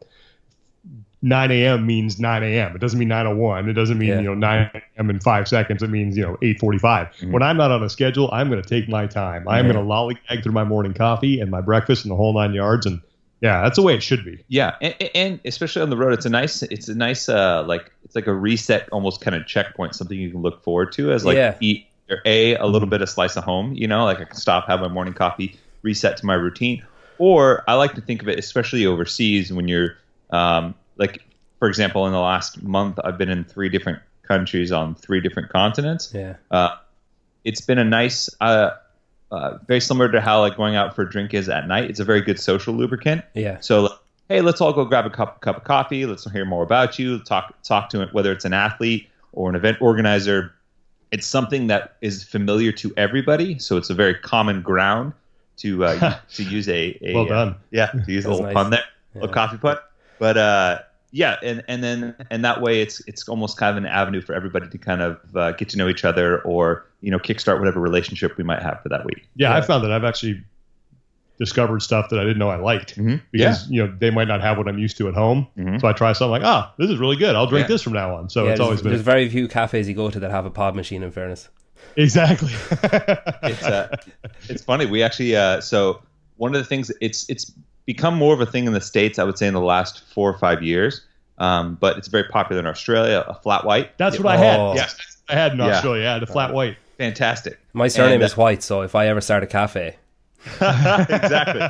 9 1.23 1.51
a.m. 1.51 1.85
means 1.87 2.19
9 2.19 2.43
a.m. 2.43 2.75
It 2.75 2.81
doesn't 2.81 2.99
mean 2.99 3.09
9:01. 3.09 3.69
It 3.69 3.73
doesn't 3.75 3.99
mean 3.99 4.09
Yeah. 4.09 4.17
you 4.21 4.23
know 4.29 4.35
9 4.35 4.71
a.m. 4.73 5.11
in 5.11 5.21
five 5.21 5.49
seconds. 5.49 5.83
It 5.83 5.91
means 5.91 6.17
you 6.17 6.23
know 6.23 6.37
8:45. 6.43 6.81
Mhm. 7.21 7.31
When 7.33 7.43
I'm 7.43 7.57
not 7.59 7.71
on 7.71 7.83
a 7.83 7.91
schedule, 7.91 8.31
I'm 8.33 8.49
going 8.49 8.63
to 8.63 8.69
take 8.69 8.89
my 8.89 9.07
time. 9.07 9.47
I'm 9.49 9.67
going 9.67 9.77
to 9.77 9.83
lollygag 9.83 10.43
through 10.43 10.53
my 10.53 10.65
morning 10.65 10.95
coffee 10.95 11.41
and 11.41 11.51
my 11.51 11.61
breakfast 11.61 12.05
and 12.05 12.13
the 12.13 12.17
whole 12.17 12.33
nine 12.33 12.55
yards. 12.55 12.87
And 12.87 13.01
yeah, 13.41 13.63
that's 13.63 13.77
the 13.77 13.83
way 13.83 13.95
it 13.95 14.03
should 14.03 14.25
be. 14.25 14.45
yeah, 14.49 14.75
and, 14.83 14.95
and 15.15 15.41
especially 15.45 15.83
on 15.83 15.91
the 15.91 15.97
road, 15.97 16.13
it's 16.13 16.27
a 16.27 16.31
nice, 16.31 16.63
it's 16.63 16.89
a 16.89 16.95
nice, 16.95 17.29
uh, 17.29 17.63
like 17.65 17.91
it's 18.05 18.15
like 18.15 18.27
a 18.27 18.35
reset, 18.35 18.89
almost 18.93 19.21
kind 19.21 19.35
of 19.35 19.47
checkpoint, 19.47 19.95
something 19.95 20.19
you 20.19 20.31
can 20.31 20.43
look 20.43 20.63
forward 20.63 20.93
to 20.93 21.13
as 21.13 21.25
like 21.25 21.37
Yeah. 21.37 21.57
eat 21.61 21.87
or 22.11 22.19
a 22.25 22.57
a 22.57 22.67
little 22.67 22.89
bit 22.89 23.03
of 23.03 23.09
slice 23.09 23.37
of 23.37 23.45
home. 23.45 23.73
You 23.75 23.87
know, 23.89 24.05
like 24.05 24.19
I 24.21 24.25
can 24.25 24.35
stop, 24.37 24.67
have 24.67 24.81
my 24.81 24.89
morning 24.89 25.15
coffee, 25.15 25.57
reset 25.83 26.17
to 26.19 26.27
my 26.27 26.35
routine. 26.35 26.87
Or 27.19 27.65
I 27.69 27.75
like 27.75 27.95
to 27.95 28.01
think 28.01 28.23
of 28.23 28.29
it, 28.29 28.39
especially 28.39 28.87
overseas, 28.87 29.53
when 29.53 29.69
you're 29.69 29.97
um, 30.31 30.75
like, 30.97 31.23
for 31.59 31.69
example, 31.69 32.07
in 32.07 32.13
the 32.13 32.19
last 32.21 32.63
month, 32.63 32.99
I've 33.05 33.19
been 33.19 33.29
in 33.29 33.45
three 33.45 33.69
different 33.69 33.99
countries 34.27 34.73
on 34.73 34.95
three 34.95 35.21
different 35.21 35.51
continents. 35.51 36.13
yeah, 36.15 36.37
uh, 36.51 36.77
it's 37.45 37.61
been 37.61 37.79
a 37.79 37.85
nice, 37.85 38.29
uh, 38.41 38.71
uh, 39.31 39.59
very 39.67 39.81
similar 39.81 40.11
to 40.11 40.21
how 40.21 40.41
like 40.41 40.57
going 40.57 40.77
out 40.77 40.95
for 40.95 41.03
a 41.03 41.11
drink 41.11 41.35
is 41.35 41.49
at 41.49 41.67
night. 41.69 41.89
It's 41.91 42.01
a 42.01 42.05
very 42.05 42.21
good 42.21 42.39
social 42.41 42.75
lubricant. 42.75 43.25
yeah, 43.35 43.59
So, 43.61 43.83
like, 43.83 43.93
hey, 44.29 44.41
let's 44.41 44.61
all 44.61 44.73
go 44.73 44.85
grab 44.85 45.07
a 45.07 45.11
cup, 45.11 45.41
cup 45.41 45.57
of 45.59 45.65
coffee. 45.65 46.07
Let's 46.07 46.29
hear 46.31 46.45
more 46.45 46.63
about 46.63 46.99
you. 46.99 47.19
Talk 47.21 47.55
talk 47.63 47.91
to 47.91 48.03
it, 48.03 48.13
whether 48.13 48.33
it's 48.33 48.45
an 48.45 48.53
athlete 48.53 49.09
or 49.33 49.49
an 49.49 49.57
event 49.57 49.79
organizer. 49.81 50.53
It's 51.13 51.27
something 51.27 51.67
that 51.67 51.97
is 52.01 52.23
familiar 52.23 52.71
to 52.73 52.93
everybody, 52.97 53.59
so 53.59 53.77
it's 53.77 53.91
a 53.91 53.95
very 53.95 54.15
common 54.15 54.63
ground 54.63 55.13
to 55.59 55.85
uh, 55.85 56.19
to 56.35 56.43
use 56.45 56.69
a, 56.69 56.97
a 57.03 57.15
Well 57.15 57.25
uh, 57.25 57.29
done. 57.29 57.57
yeah, 57.71 57.87
to 57.87 58.05
use 58.13 58.25
a 58.25 58.31
little 58.31 58.45
nice. 58.45 58.55
pun 58.55 58.71
there, 58.71 58.81
a 58.81 58.85
Yeah. 59.17 59.21
little 59.23 59.35
coffee 59.35 59.57
pun. 59.59 59.77
But 60.21 60.37
uh, 60.37 60.79
yeah, 61.13 61.37
and 61.43 61.63
and 61.69 61.83
then 61.83 62.15
and 62.31 62.45
that 62.45 62.61
way 62.63 62.81
it's 62.83 63.01
it's 63.07 63.29
almost 63.29 63.57
kind 63.57 63.77
of 63.77 63.83
an 63.83 63.89
avenue 63.91 64.21
for 64.21 64.35
everybody 64.35 64.69
to 64.69 64.79
kind 64.79 65.03
of 65.03 65.19
uh, 65.37 65.53
get 65.53 65.69
to 65.71 65.77
know 65.79 65.89
each 65.89 66.05
other 66.05 66.41
or 66.43 66.87
you 67.01 67.11
know 67.11 67.19
kickstart 67.19 67.59
whatever 67.59 67.81
relationship 67.81 68.37
we 68.37 68.45
might 68.45 68.63
have 68.63 68.81
for 68.83 68.89
that 68.91 69.05
week. 69.05 69.27
Yeah, 69.37 69.51
Yeah. 69.51 69.57
I 69.57 69.61
found 69.63 69.85
that 69.85 69.93
I've 69.93 70.05
actually 70.05 70.43
discovered 71.39 71.81
stuff 71.81 72.11
that 72.11 72.19
I 72.21 72.23
didn't 72.23 72.39
know 72.39 72.51
I 72.51 72.57
liked 72.57 72.97
Mm-hmm. 72.97 73.17
because 73.33 73.69
you 73.71 73.83
know 73.85 73.93
they 73.99 74.11
might 74.11 74.29
not 74.29 74.41
have 74.43 74.59
what 74.59 74.69
I'm 74.69 74.79
used 74.79 74.99
to 74.99 75.09
at 75.09 75.15
home. 75.15 75.47
Mhm. 75.57 75.81
So 75.81 75.89
I 75.89 75.93
try 75.95 76.13
something 76.13 76.31
like, 76.33 76.43
ah, 76.45 76.73
this 76.79 76.91
is 76.91 76.99
really 76.99 77.17
good. 77.17 77.35
I'll 77.35 77.47
drink 77.47 77.65
Yeah. 77.65 77.75
this 77.75 77.83
from 77.83 77.95
now 77.95 78.15
on. 78.15 78.29
So 78.29 78.45
yeah. 78.45 78.51
it's 78.53 78.61
always 78.61 78.83
been 78.83 78.91
there's 78.93 79.03
very 79.03 79.29
few 79.29 79.49
cafes 79.49 79.89
you 79.89 79.95
go 79.95 80.11
to 80.11 80.21
that 80.21 80.31
have 80.31 80.45
a 80.47 80.51
pod 80.51 80.77
machine. 80.77 81.03
In 81.03 81.11
fairness, 81.11 81.49
exactly. 81.97 82.53
it's 83.43 83.63
uh, 83.63 83.97
it's 84.49 84.63
funny. 84.63 84.85
We 84.87 85.03
actually 85.03 85.35
uh, 85.35 85.61
so 85.63 86.03
one 86.37 86.55
of 86.55 86.61
the 86.61 86.67
things 86.67 86.93
it's 87.01 87.29
it's 87.31 87.51
become 87.87 88.15
more 88.15 88.35
of 88.35 88.41
a 88.41 88.47
thing 88.47 88.67
in 88.67 88.73
the 88.73 88.81
states. 88.81 89.19
I 89.19 89.25
would 89.25 89.39
say 89.39 89.47
in 89.47 89.55
the 89.55 89.61
last 89.61 90.03
four 90.13 90.31
or 90.31 90.39
five 90.39 90.63
years, 90.63 91.03
um, 91.39 91.77
but 91.81 91.97
it's 91.99 92.09
very 92.09 92.25
popular 92.25 92.61
in 92.61 92.67
Australia. 92.67 93.25
A 93.27 93.35
flat 93.35 93.65
white, 93.65 93.97
That's 93.99 94.19
what 94.19 94.35
I 94.35 94.37
had. 94.37 94.61
Oh. 94.61 94.75
Yes, 94.75 94.97
I 95.29 95.35
had 95.35 95.53
in 95.53 95.59
Yeah. 95.59 95.67
Australia. 95.69 96.09
I 96.09 96.13
had 96.15 96.23
a 96.23 96.27
flat 96.27 96.53
white. 96.53 96.77
fantastic. 96.99 97.59
my 97.73 97.89
surname 97.89 98.15
And, 98.15 98.23
uh, 98.23 98.27
is 98.27 98.37
White, 98.37 98.63
so 98.63 98.83
if 98.83 98.95
I 98.95 99.07
ever 99.09 99.21
start 99.21 99.43
a 99.43 99.47
cafe, 99.47 99.97
exactly. 100.61 101.61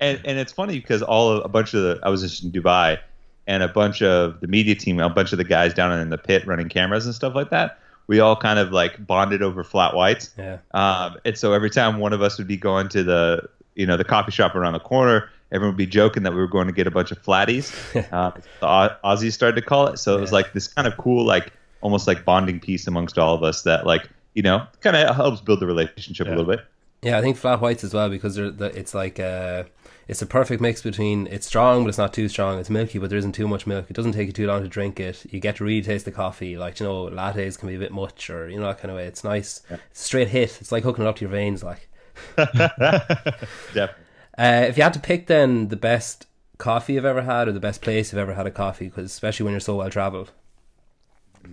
and 0.00 0.20
and 0.24 0.38
it's 0.38 0.52
funny 0.52 0.78
because 0.78 1.02
all 1.02 1.30
of, 1.32 1.44
a 1.44 1.48
bunch 1.48 1.74
of 1.74 1.82
the 1.82 1.98
I 2.02 2.08
was 2.08 2.22
just 2.22 2.42
in 2.44 2.50
Dubai, 2.50 2.98
and 3.46 3.62
a 3.62 3.68
bunch 3.68 4.02
of 4.02 4.40
the 4.40 4.46
media 4.46 4.74
team, 4.74 4.98
a 5.00 5.08
bunch 5.08 5.32
of 5.32 5.38
the 5.38 5.44
guys 5.44 5.74
down 5.74 5.92
in 5.98 6.10
the 6.10 6.18
pit 6.18 6.46
running 6.46 6.68
cameras 6.68 7.06
and 7.06 7.14
stuff 7.14 7.34
like 7.34 7.50
that. 7.50 7.78
We 8.06 8.20
all 8.20 8.36
kind 8.36 8.58
of 8.58 8.72
like 8.72 9.06
bonded 9.06 9.42
over 9.42 9.62
flat 9.62 9.94
whites, 9.94 10.30
yeah, 10.38 10.58
um, 10.72 11.16
and 11.24 11.36
so 11.36 11.52
every 11.52 11.70
time 11.70 11.98
one 11.98 12.12
of 12.12 12.22
us 12.22 12.38
would 12.38 12.48
be 12.48 12.56
going 12.56 12.88
to 12.90 13.02
the 13.02 13.42
you 13.74 13.86
know 13.86 13.96
the 13.98 14.04
coffee 14.04 14.32
shop 14.32 14.54
around 14.54 14.72
the 14.72 14.80
corner, 14.80 15.28
everyone 15.52 15.74
would 15.74 15.78
be 15.78 15.86
joking 15.86 16.22
that 16.24 16.32
we 16.32 16.38
were 16.38 16.46
going 16.48 16.66
to 16.66 16.72
get 16.72 16.86
a 16.86 16.90
bunch 16.90 17.10
of 17.10 17.22
flatties. 17.22 17.72
uh, 18.12 18.30
the 18.60 18.96
Aussies 19.04 19.32
started 19.32 19.56
to 19.60 19.66
call 19.66 19.86
it, 19.88 19.98
so 19.98 20.16
it 20.16 20.20
was 20.20 20.32
like 20.32 20.52
this 20.52 20.68
kind 20.68 20.86
of 20.86 20.96
cool 20.96 21.24
like 21.24 21.52
almost 21.80 22.06
like 22.06 22.24
bonding 22.24 22.58
piece 22.60 22.86
amongst 22.86 23.18
all 23.18 23.34
of 23.34 23.42
us 23.42 23.62
that 23.62 23.86
like 23.86 24.08
you 24.34 24.42
know 24.42 24.66
kind 24.80 24.96
of 24.96 25.14
helps 25.16 25.40
build 25.40 25.60
the 25.60 25.66
relationship 25.66 26.26
Yeah. 26.26 26.34
a 26.34 26.36
little 26.36 26.52
bit. 26.56 26.64
yeah. 27.02 27.16
I 27.18 27.20
think 27.22 27.36
flat 27.36 27.60
whites 27.60 27.84
as 27.84 27.94
well 27.94 28.08
because 28.10 28.34
the, 28.36 28.72
it's 28.74 28.94
like 28.94 29.18
uh, 29.20 29.62
it's 30.08 30.20
a 30.22 30.26
perfect 30.26 30.60
mix 30.60 30.82
between 30.82 31.26
it's 31.28 31.46
strong 31.46 31.84
but 31.84 31.88
it's 31.90 31.98
not 31.98 32.12
too 32.12 32.28
strong. 32.28 32.58
It's 32.58 32.68
milky 32.70 32.98
but 32.98 33.08
there 33.10 33.18
isn't 33.18 33.32
too 33.32 33.46
much 33.48 33.66
milk. 33.66 33.86
It 33.88 33.94
doesn't 33.94 34.12
take 34.12 34.26
you 34.26 34.32
too 34.32 34.46
long 34.46 34.62
to 34.62 34.68
drink 34.68 34.98
it. 35.00 35.24
You 35.30 35.38
get 35.40 35.56
to 35.56 35.64
really 35.64 35.82
taste 35.82 36.04
the 36.04 36.12
coffee. 36.12 36.58
Like 36.58 36.80
you 36.80 36.86
know, 36.86 37.06
lattes 37.06 37.58
can 37.58 37.68
be 37.68 37.76
a 37.76 37.78
bit 37.78 37.92
much 37.92 38.28
or 38.28 38.48
you 38.50 38.58
know 38.58 38.66
that 38.66 38.78
kind 38.80 38.90
of 38.90 38.96
way. 38.96 39.06
It's 39.06 39.22
nice. 39.24 39.62
It's 39.70 40.02
straight 40.02 40.28
hit. 40.28 40.58
It's 40.60 40.72
like 40.72 40.82
hooking 40.82 41.04
it 41.04 41.08
up 41.08 41.16
to 41.16 41.20
your 41.22 41.30
veins. 41.30 41.62
Like 41.62 41.88
Definitely. 42.36 44.04
Uh, 44.38 44.64
if 44.68 44.76
you 44.76 44.82
had 44.82 44.92
to 44.94 45.00
pick 45.00 45.26
then 45.26 45.68
the 45.68 45.76
best 45.76 46.26
coffee 46.58 46.94
you've 46.94 47.04
ever 47.04 47.22
had 47.22 47.48
or 47.48 47.52
the 47.52 47.60
best 47.60 47.82
place 47.82 48.12
you've 48.12 48.18
ever 48.20 48.34
had 48.34 48.46
a 48.46 48.50
coffee, 48.50 48.86
because 48.86 49.04
especially 49.10 49.44
when 49.44 49.52
you're 49.52 49.60
so 49.60 49.76
well 49.76 49.90
traveled. 49.90 50.30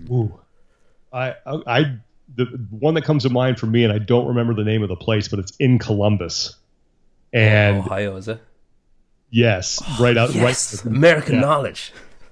Ooh. 0.09 0.39
I, 1.11 1.35
I, 1.45 1.61
I, 1.67 1.95
the 2.35 2.45
one 2.69 2.95
that 2.95 3.03
comes 3.03 3.23
to 3.23 3.29
mind 3.29 3.59
for 3.59 3.67
me, 3.67 3.83
and 3.83 3.93
I 3.93 3.99
don't 3.99 4.27
remember 4.27 4.53
the 4.53 4.63
name 4.63 4.83
of 4.83 4.89
the 4.89 4.95
place, 4.95 5.27
but 5.27 5.39
it's 5.39 5.53
in 5.57 5.79
Columbus. 5.79 6.55
And 7.33 7.77
Ohio 7.77 8.15
is 8.15 8.27
it? 8.27 8.41
yes, 9.29 9.81
right 9.99 10.15
out, 10.17 10.33
Yes, 10.33 10.83
right. 10.85 10.95
American 10.95 11.35
yeah. 11.35 11.41
knowledge. 11.41 11.91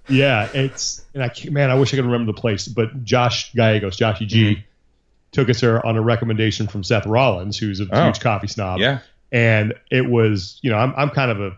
Yeah, 0.10 0.50
it's 0.54 1.06
and 1.14 1.24
I 1.24 1.32
man, 1.50 1.70
I 1.72 1.76
wish 1.76 1.94
I 1.94 1.98
could 1.98 2.06
remember 2.06 2.32
the 2.34 2.40
place, 2.40 2.68
but 2.68 3.04
Josh 3.06 3.54
Gallegos, 3.54 3.98
Joshy 3.98 4.28
G, 4.28 4.64
took 5.32 5.50
us 5.50 5.62
there 5.62 5.86
on 5.86 5.96
a 5.96 6.02
recommendation 6.02 6.68
from 6.68 6.84
Seth 6.84 7.06
Rollins, 7.06 7.58
who's 7.58 7.80
a 7.80 7.88
Oh. 7.92 8.06
huge 8.06 8.20
coffee 8.20 8.48
snob. 8.48 8.80
Yeah. 8.80 9.00
And 9.34 9.74
it 9.92 10.10
was, 10.10 10.60
you 10.62 10.72
know, 10.72 10.78
I'm 10.78 10.94
I'm 10.96 11.10
kind 11.10 11.30
of 11.32 11.42
a, 11.42 11.52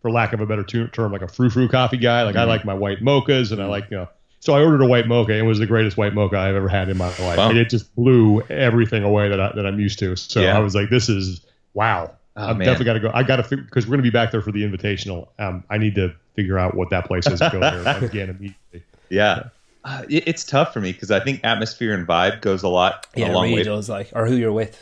for 0.00 0.10
lack 0.10 0.32
of 0.32 0.40
a 0.40 0.46
better 0.46 0.64
term, 0.64 1.12
like 1.12 1.20
a 1.22 1.28
frou 1.28 1.50
frou 1.50 1.68
coffee 1.68 1.98
guy. 1.98 2.22
Like 2.22 2.36
I 2.36 2.44
Mhm. 2.44 2.48
like 2.48 2.64
my 2.64 2.72
white 2.74 3.00
mochas, 3.00 3.52
and 3.52 3.60
I 3.60 3.66
like 3.66 3.90
you 3.90 3.98
know. 3.98 4.08
So 4.40 4.54
I 4.54 4.62
ordered 4.62 4.80
a 4.82 4.86
white 4.86 5.08
mocha. 5.08 5.32
and 5.32 5.40
It 5.40 5.44
was 5.44 5.58
the 5.58 5.66
greatest 5.66 5.96
white 5.96 6.14
mocha 6.14 6.38
I've 6.38 6.54
ever 6.54 6.68
had 6.68 6.88
in 6.88 6.96
my 6.96 7.08
life, 7.08 7.36
Wow. 7.36 7.50
and 7.50 7.58
it 7.58 7.68
just 7.68 7.94
blew 7.96 8.40
everything 8.42 9.02
away 9.02 9.28
that 9.28 9.40
I, 9.40 9.50
that 9.56 9.66
I'm 9.66 9.80
used 9.80 9.98
to. 9.98 10.14
So 10.16 10.40
Yeah. 10.40 10.56
I 10.56 10.60
was 10.60 10.74
like, 10.74 10.88
this 10.88 11.08
is 11.08 11.44
wow. 11.74 12.12
Oh, 12.36 12.48
I've 12.50 12.56
man. 12.58 12.66
definitely 12.66 12.84
got 12.84 12.92
to 12.92 13.00
go. 13.00 13.10
I 13.14 13.22
got 13.22 13.36
to 13.48 13.56
because 13.56 13.86
we're 13.86 13.92
going 13.96 14.04
to 14.04 14.10
be 14.10 14.10
back 14.10 14.30
there 14.30 14.42
for 14.42 14.52
the 14.52 14.62
invitational. 14.62 15.28
Um, 15.38 15.64
I 15.70 15.78
need 15.78 15.94
to 15.96 16.14
figure 16.36 16.58
out 16.58 16.76
what 16.76 16.90
that 16.90 17.06
place 17.06 17.26
is 17.26 17.40
and 17.40 17.50
go 17.50 17.60
there 17.60 17.82
again 18.04 18.28
immediately. 18.28 18.84
Yeah. 19.08 19.44
Uh, 19.84 20.02
it, 20.10 20.28
it's 20.28 20.44
tough 20.44 20.72
for 20.72 20.80
me 20.80 20.92
because 20.92 21.10
I 21.10 21.18
think 21.18 21.40
atmosphere 21.42 21.94
and 21.94 22.06
vibe 22.06 22.42
goes 22.42 22.62
a 22.62 22.68
lot 22.68 23.06
Yeah, 23.16 23.26
a 23.26 23.30
it 23.30 23.32
long 23.32 23.44
really 23.44 23.56
way. 23.56 23.62
does. 23.62 23.88
Like, 23.88 24.10
or 24.14 24.26
who 24.26 24.36
you're 24.36 24.52
with. 24.52 24.80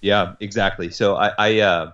Yeah, 0.00 0.34
exactly. 0.40 0.90
So 0.90 1.16
I 1.16 1.32
I, 1.38 1.58
uh, 1.60 1.92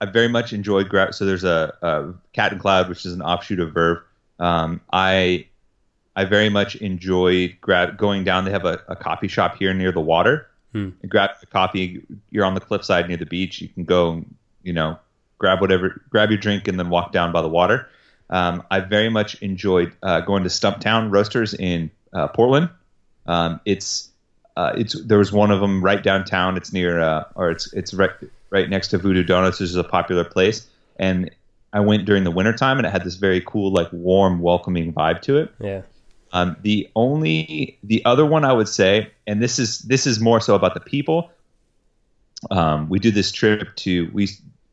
I 0.00 0.06
very 0.06 0.28
much 0.28 0.52
enjoyed 0.52 0.88
grab. 0.88 1.14
So 1.14 1.24
there's 1.24 1.44
a, 1.44 1.74
a, 1.82 2.14
Cat 2.32 2.52
and 2.52 2.60
Cloud, 2.60 2.88
which 2.88 3.04
is 3.04 3.12
an 3.12 3.22
offshoot 3.22 3.60
of 3.60 3.72
Verve. 3.72 4.02
Um, 4.38 4.80
I 4.92 5.46
I 6.16 6.24
very 6.24 6.48
much 6.48 6.76
enjoyed 6.76 7.56
grab 7.60 7.96
going 7.96 8.24
down. 8.24 8.44
They 8.44 8.50
have 8.50 8.64
a, 8.64 8.82
a 8.88 8.96
coffee 8.96 9.28
shop 9.28 9.56
here 9.56 9.72
near 9.74 9.92
the 9.92 10.00
water. 10.00 10.46
Hmm. 10.72 10.90
And 11.02 11.10
grab 11.10 11.30
the 11.40 11.46
coffee. 11.46 12.02
You're 12.30 12.44
on 12.44 12.54
the 12.54 12.60
cliffside 12.60 13.08
near 13.08 13.16
the 13.16 13.26
beach. 13.26 13.60
You 13.60 13.68
can 13.68 13.84
go, 13.84 14.24
you 14.62 14.72
know, 14.72 14.98
grab 15.38 15.60
whatever, 15.60 16.00
grab 16.10 16.30
your 16.30 16.38
drink, 16.38 16.68
and 16.68 16.78
then 16.78 16.90
walk 16.90 17.12
down 17.12 17.32
by 17.32 17.42
the 17.42 17.48
water. 17.48 17.88
Um, 18.28 18.62
I 18.70 18.80
very 18.80 19.08
much 19.08 19.34
enjoyed 19.42 19.92
uh, 20.02 20.20
going 20.20 20.44
to 20.44 20.48
Stumptown 20.48 21.10
Roasters 21.10 21.54
in 21.54 21.90
uh, 22.12 22.28
Portland. 22.28 22.70
Um, 23.26 23.60
it's 23.64 24.09
uh, 24.60 24.72
it's 24.76 25.00
there 25.04 25.16
was 25.16 25.32
one 25.32 25.50
of 25.50 25.60
them 25.60 25.82
right 25.82 26.02
downtown. 26.02 26.54
It's 26.54 26.70
near 26.70 27.00
uh, 27.00 27.24
or 27.34 27.50
it's 27.50 27.72
it's 27.72 27.94
right 27.94 28.10
right 28.50 28.68
next 28.68 28.88
to 28.88 28.98
Voodoo 28.98 29.22
Donuts, 29.22 29.58
which 29.58 29.70
is 29.70 29.76
a 29.76 29.84
popular 29.84 30.22
place. 30.22 30.68
And 30.98 31.30
I 31.72 31.80
went 31.80 32.04
during 32.04 32.24
the 32.24 32.30
wintertime 32.30 32.76
and 32.76 32.86
it 32.86 32.90
had 32.90 33.04
this 33.04 33.14
very 33.14 33.40
cool, 33.40 33.72
like 33.72 33.90
warm, 33.90 34.40
welcoming 34.40 34.92
vibe 34.92 35.22
to 35.22 35.38
it. 35.38 35.54
Yeah. 35.60 35.82
Um, 36.32 36.56
the 36.60 36.90
only 36.94 37.78
the 37.82 38.04
other 38.04 38.26
one 38.26 38.44
I 38.44 38.52
would 38.52 38.68
say, 38.68 39.10
and 39.26 39.42
this 39.42 39.58
is 39.58 39.78
this 39.80 40.06
is 40.06 40.20
more 40.20 40.40
so 40.40 40.54
about 40.54 40.74
the 40.74 40.80
people. 40.80 41.30
Um, 42.50 42.90
we 42.90 42.98
do 42.98 43.10
this 43.10 43.32
trip 43.32 43.74
to 43.76 44.10
we 44.12 44.28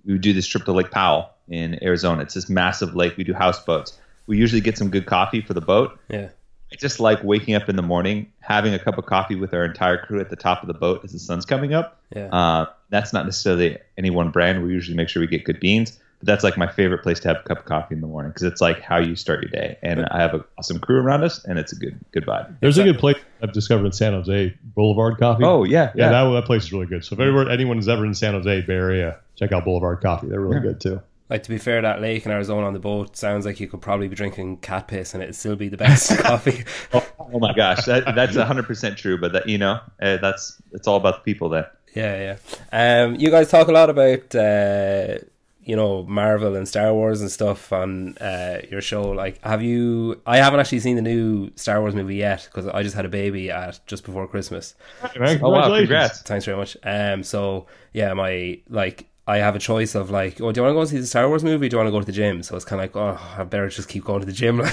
we 0.06 0.18
do 0.18 0.34
this 0.34 0.48
trip 0.48 0.66
to 0.66 0.74
Lake 0.74 0.92
Powell 0.92 1.30
in 1.48 1.82
Arizona. 1.82 2.24
It's 2.24 2.34
this 2.34 2.50
massive 2.50 2.94
lake. 2.94 3.16
We 3.16 3.24
do 3.24 3.34
houseboats. 3.34 3.98
We 4.26 4.38
usually 4.38 4.60
get 4.60 4.78
some 4.78 4.90
good 4.90 5.06
coffee 5.06 5.40
for 5.40 5.54
the 5.54 5.62
boat. 5.62 5.98
Yeah. 6.10 6.28
I 6.72 6.76
just 6.76 7.00
like 7.00 7.24
waking 7.24 7.56
up 7.56 7.70
in 7.70 7.76
the 7.76 7.82
morning, 7.82 8.32
having 8.40 8.74
a 8.74 8.80
cup 8.80 8.98
of 8.98 9.06
coffee 9.06 9.36
with 9.36 9.54
our 9.54 9.64
entire 9.64 9.98
crew 9.98 10.20
at 10.20 10.30
the 10.30 10.36
top 10.36 10.62
of 10.64 10.68
the 10.68 10.74
boat 10.74 11.02
as 11.04 11.14
the 11.14 11.20
sun's 11.20 11.46
coming 11.46 11.74
up. 11.74 12.02
Yeah. 12.14 12.28
Uh, 12.28 12.66
that's 12.90 13.14
not 13.14 13.26
necessarily 13.26 13.78
any 13.98 14.10
one 14.10 14.32
brand. 14.32 14.64
We 14.64 14.74
usually 14.74 14.98
make 14.98 15.10
sure 15.10 15.22
we 15.22 15.28
get 15.28 15.46
good 15.46 15.60
beans. 15.60 15.98
But 16.20 16.26
that's 16.26 16.44
like 16.44 16.58
my 16.58 16.68
favorite 16.68 17.04
place 17.04 17.20
to 17.22 17.28
have 17.28 17.38
a 17.38 17.44
cup 17.44 17.60
of 17.60 17.66
coffee 17.66 17.94
in 17.94 18.02
the 18.02 18.08
morning 18.08 18.32
because 18.32 18.44
it's 18.44 18.60
like 18.60 18.82
how 18.82 18.98
you 18.98 19.16
start 19.16 19.44
your 19.44 19.52
day. 19.52 19.78
And 19.84 20.04
I 20.06 20.20
have 20.20 20.34
an 20.34 20.44
awesome 20.58 20.80
crew 20.80 21.00
around 21.00 21.24
us, 21.24 21.44
and 21.46 21.60
it's 21.60 21.72
a 21.74 21.76
good 21.76 22.00
good 22.12 22.26
vibe. 22.26 22.60
There's 22.60 22.80
a 22.80 22.84
good 22.84 22.98
place 22.98 23.18
I've 23.42 23.54
discovered 23.54 23.86
in 23.86 23.92
San 23.92 24.14
Jose, 24.14 24.58
Boulevard 24.64 25.20
Coffee. 25.20 25.44
Oh 25.44 25.64
yeah, 25.64 25.92
yeah, 25.94 26.06
yeah. 26.06 26.10
that, 26.10 26.32
that 26.32 26.46
place 26.46 26.64
is 26.64 26.74
really 26.74 26.88
good. 26.88 27.06
So 27.06 27.14
if 27.14 27.20
anyone, 27.20 27.52
anyone's 27.52 27.88
ever 27.88 28.04
in 28.04 28.16
San 28.16 28.34
Jose 28.34 28.62
Bay 28.62 28.74
Area, 28.74 29.20
check 29.36 29.52
out 29.52 29.64
Boulevard 29.64 30.02
Coffee. 30.02 30.28
They're 30.28 30.42
really 30.42 30.60
good 30.60 30.82
too. 30.82 31.02
Like 31.30 31.44
to 31.44 31.50
be 31.50 31.58
fair, 31.58 31.82
that 31.82 32.02
lake 32.02 32.26
in 32.26 32.32
Arizona 32.32 32.68
on 32.68 32.74
the 32.74 32.80
boat 32.80 33.18
sounds 33.18 33.46
like 33.46 33.60
you 33.60 33.68
could 33.68 33.82
probably 33.82 34.08
be 34.08 34.16
drinking 34.16 34.58
cat 34.58 34.88
piss 34.88 35.14
and 35.14 35.22
it'd 35.22 35.36
still 35.36 35.58
be 35.58 35.68
the 35.68 35.78
best 35.78 36.18
coffee. 36.20 36.64
oh, 36.94 37.06
oh 37.20 37.40
my 37.40 37.54
gosh, 37.54 37.86
that, 37.86 38.16
that's 38.16 38.36
hundred 38.36 38.66
percent 38.66 38.98
true. 38.98 39.20
But 39.20 39.34
that 39.34 39.50
you 39.50 39.58
know, 39.58 39.80
uh, 40.02 40.18
that's 40.18 40.62
it's 40.72 40.88
all 40.88 40.96
about 40.96 41.16
the 41.16 41.32
people 41.32 41.50
there. 41.50 41.72
Yeah, 41.94 42.38
yeah. 42.72 43.04
Um, 43.04 43.16
you 43.16 43.30
guys 43.30 43.50
talk 43.50 43.68
a 43.68 43.72
lot 43.72 43.90
about 43.90 44.34
uh, 44.36 45.18
you 45.64 45.76
know 45.76 46.04
Marvel 46.04 46.56
and 46.56 46.66
Star 46.66 46.94
Wars 46.94 47.20
and 47.20 47.30
stuff 47.30 47.74
on 47.74 48.18
uh, 48.20 48.62
your 48.72 48.80
show. 48.80 49.10
Like, 49.10 49.42
have 49.44 49.62
you? 49.62 50.22
I 50.26 50.38
haven't 50.38 50.62
actually 50.62 50.80
seen 50.80 50.96
the 50.96 51.02
new 51.02 51.52
Star 51.56 51.82
Wars 51.82 51.94
movie 51.94 52.16
yet 52.16 52.48
because 52.50 52.68
I 52.68 52.84
just 52.84 52.96
had 52.96 53.04
a 53.04 53.10
baby 53.10 53.52
at 53.52 53.82
just 53.86 54.06
before 54.06 54.28
Christmas. 54.28 54.76
Man, 55.20 55.40
Oh 55.44 55.50
wow, 55.50 55.76
congrats! 55.76 56.22
Thanks 56.22 56.46
very 56.46 56.58
much. 56.58 56.78
Um, 56.84 57.22
so 57.22 57.68
yeah, 57.92 58.14
my 58.14 58.62
like 58.70 59.08
I 59.28 59.38
have 59.38 59.56
a 59.56 59.60
choice 59.60 59.94
of 59.94 60.10
like, 60.10 60.40
oh, 60.40 60.52
do 60.54 60.60
you 60.60 60.64
want 60.64 60.72
to 60.72 60.80
go 60.80 60.86
see 60.86 61.00
the 61.00 61.06
Star 61.06 61.28
Wars 61.28 61.44
movie? 61.44 61.68
do 61.68 61.76
you 61.76 61.78
want 61.78 61.88
to 61.88 61.92
go 61.92 62.00
to 62.00 62.06
the 62.06 62.14
gym? 62.14 62.42
So 62.44 62.56
it's 62.56 62.64
kind 62.64 62.82
of 62.82 62.86
like, 62.86 62.96
oh, 62.96 63.20
I 63.38 63.44
better 63.44 63.68
just 63.68 63.90
keep 63.90 64.06
going 64.06 64.22
to 64.22 64.26
the 64.26 64.32
gym. 64.32 64.62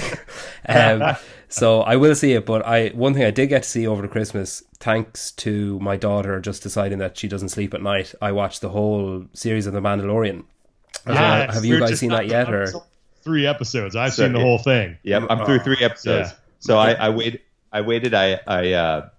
Like, 0.67 0.99
um, 1.01 1.15
so 1.49 1.81
I 1.81 1.97
will 1.97 2.15
see 2.15 2.33
it. 2.33 2.45
But 2.45 2.65
I 2.65 2.89
one 2.89 3.13
thing 3.13 3.23
I 3.23 3.31
did 3.31 3.47
get 3.47 3.63
to 3.63 3.69
see 3.69 3.85
over 3.85 4.01
the 4.01 4.07
Christmas, 4.07 4.63
thanks 4.79 5.31
to 5.31 5.79
my 5.79 5.97
daughter 5.97 6.39
just 6.39 6.63
deciding 6.63 6.99
that 6.99 7.17
she 7.17 7.27
doesn't 7.27 7.49
sleep 7.49 7.73
at 7.73 7.81
night. 7.81 8.15
I 8.21 8.31
watched 8.31 8.61
the 8.61 8.69
whole 8.69 9.25
series 9.33 9.67
of 9.67 9.73
The 9.73 9.81
Mandalorian. 9.81 10.45
Yes, 11.05 11.53
have 11.53 11.65
you 11.65 11.79
guys 11.79 11.99
seen 11.99 12.11
that 12.11 12.27
yet? 12.27 12.51
Or 12.51 12.71
Three 13.23 13.45
episodes. 13.47 13.95
I've 13.95 14.13
So 14.13 14.23
seen 14.23 14.33
the 14.33 14.39
whole 14.39 14.59
thing. 14.59 14.97
Yep, 15.03 15.23
I'm 15.29 15.45
through 15.45 15.59
three 15.59 15.83
episodes. 15.83 16.29
Yeah. 16.29 16.37
So 16.59 16.77
I, 16.77 16.93
I 16.93 17.09
waited. 17.09 17.41
I 17.71 17.81
waited. 17.81 18.13
I 18.13 18.39
I 18.47 18.71
uh, 18.71 19.09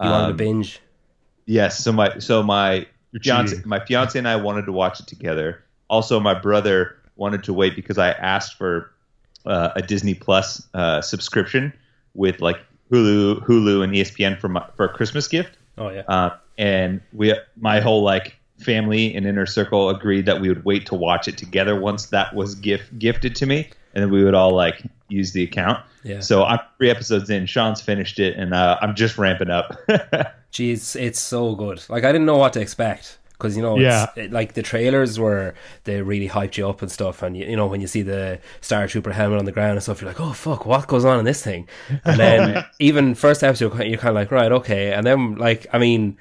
you 0.00 0.10
wanted 0.10 0.26
to 0.26 0.30
um, 0.30 0.36
binge? 0.36 0.80
Yes. 1.44 1.78
So 1.78 1.92
my 1.92 2.18
so 2.20 2.42
my 2.42 2.74
You're 2.74 2.86
fiance 3.20 3.60
my 3.64 3.84
fiance 3.84 4.18
and 4.18 4.28
I 4.28 4.36
wanted 4.36 4.66
to 4.66 4.72
watch 4.72 5.00
it 5.00 5.06
together. 5.06 5.62
Also, 5.90 6.18
my 6.18 6.34
brother 6.34 6.96
wanted 7.16 7.44
to 7.44 7.52
wait 7.52 7.76
because 7.76 7.98
I 7.98 8.10
asked 8.12 8.54
for 8.54 8.92
uh, 9.44 9.70
a 9.76 9.82
Disney 9.82 10.14
Plus 10.14 10.66
uh, 10.74 11.00
subscription 11.02 11.72
with 12.14 12.40
like 12.40 12.58
Hulu, 12.90 13.44
Hulu, 13.44 13.84
and 13.84 13.92
ESPN 13.92 14.38
for 14.38 14.48
my, 14.48 14.64
for 14.76 14.86
a 14.86 14.88
Christmas 14.88 15.28
gift. 15.28 15.56
Oh 15.78 15.90
yeah. 15.90 16.02
Uh, 16.08 16.36
and 16.58 17.00
we, 17.12 17.34
my 17.56 17.80
whole 17.80 18.02
like 18.02 18.36
family 18.58 19.14
and 19.14 19.26
inner 19.26 19.46
circle 19.46 19.90
agreed 19.90 20.26
that 20.26 20.40
we 20.40 20.48
would 20.48 20.64
wait 20.64 20.86
to 20.86 20.94
watch 20.94 21.26
it 21.26 21.36
together 21.36 21.78
once 21.78 22.06
that 22.06 22.34
was 22.34 22.54
gift 22.54 22.98
gifted 22.98 23.34
to 23.36 23.46
me, 23.46 23.70
and 23.94 24.02
then 24.02 24.10
we 24.10 24.24
would 24.24 24.34
all 24.34 24.54
like 24.54 24.82
use 25.08 25.32
the 25.32 25.42
account. 25.44 25.84
Yeah. 26.04 26.20
So 26.20 26.44
I'm 26.44 26.58
three 26.78 26.90
episodes 26.90 27.30
in. 27.30 27.46
Sean's 27.46 27.80
finished 27.80 28.18
it, 28.18 28.36
and 28.36 28.52
uh, 28.54 28.78
I'm 28.80 28.94
just 28.94 29.18
ramping 29.18 29.50
up. 29.50 29.78
Jeez, 30.52 30.96
it's 31.00 31.20
so 31.20 31.54
good. 31.54 31.82
Like 31.88 32.04
I 32.04 32.12
didn't 32.12 32.26
know 32.26 32.38
what 32.38 32.52
to 32.54 32.60
expect 32.60 33.18
because 33.32 33.56
you 33.56 33.62
know, 33.62 33.78
Yeah. 33.78 34.04
it's, 34.04 34.18
it, 34.18 34.32
like 34.32 34.54
the 34.54 34.62
trailers 34.62 35.18
were 35.18 35.54
they 35.84 36.00
really 36.02 36.28
hyped 36.28 36.56
you 36.56 36.68
up 36.68 36.82
and 36.82 36.90
stuff, 36.90 37.22
and 37.22 37.36
you, 37.36 37.46
you 37.46 37.56
know 37.56 37.66
when 37.66 37.80
you 37.80 37.86
see 37.86 38.02
the 38.02 38.38
Star 38.60 38.86
Trooper 38.86 39.12
helmet 39.12 39.38
on 39.38 39.44
the 39.44 39.52
ground 39.52 39.72
and 39.72 39.82
stuff, 39.82 40.00
you're 40.00 40.10
like, 40.10 40.20
oh 40.20 40.32
fuck, 40.32 40.66
what 40.66 40.86
goes 40.88 41.04
on 41.04 41.18
in 41.18 41.24
this 41.24 41.42
thing? 41.42 41.68
And 42.04 42.18
then 42.18 42.64
even 42.78 43.14
first 43.14 43.42
episode, 43.44 43.72
you're 43.84 43.98
kind 43.98 44.10
of 44.10 44.14
like, 44.14 44.30
right, 44.30 44.52
okay, 44.52 44.92
and 44.92 45.06
then 45.06 45.36
like 45.36 45.66
I 45.72 45.78
mean. 45.78 46.16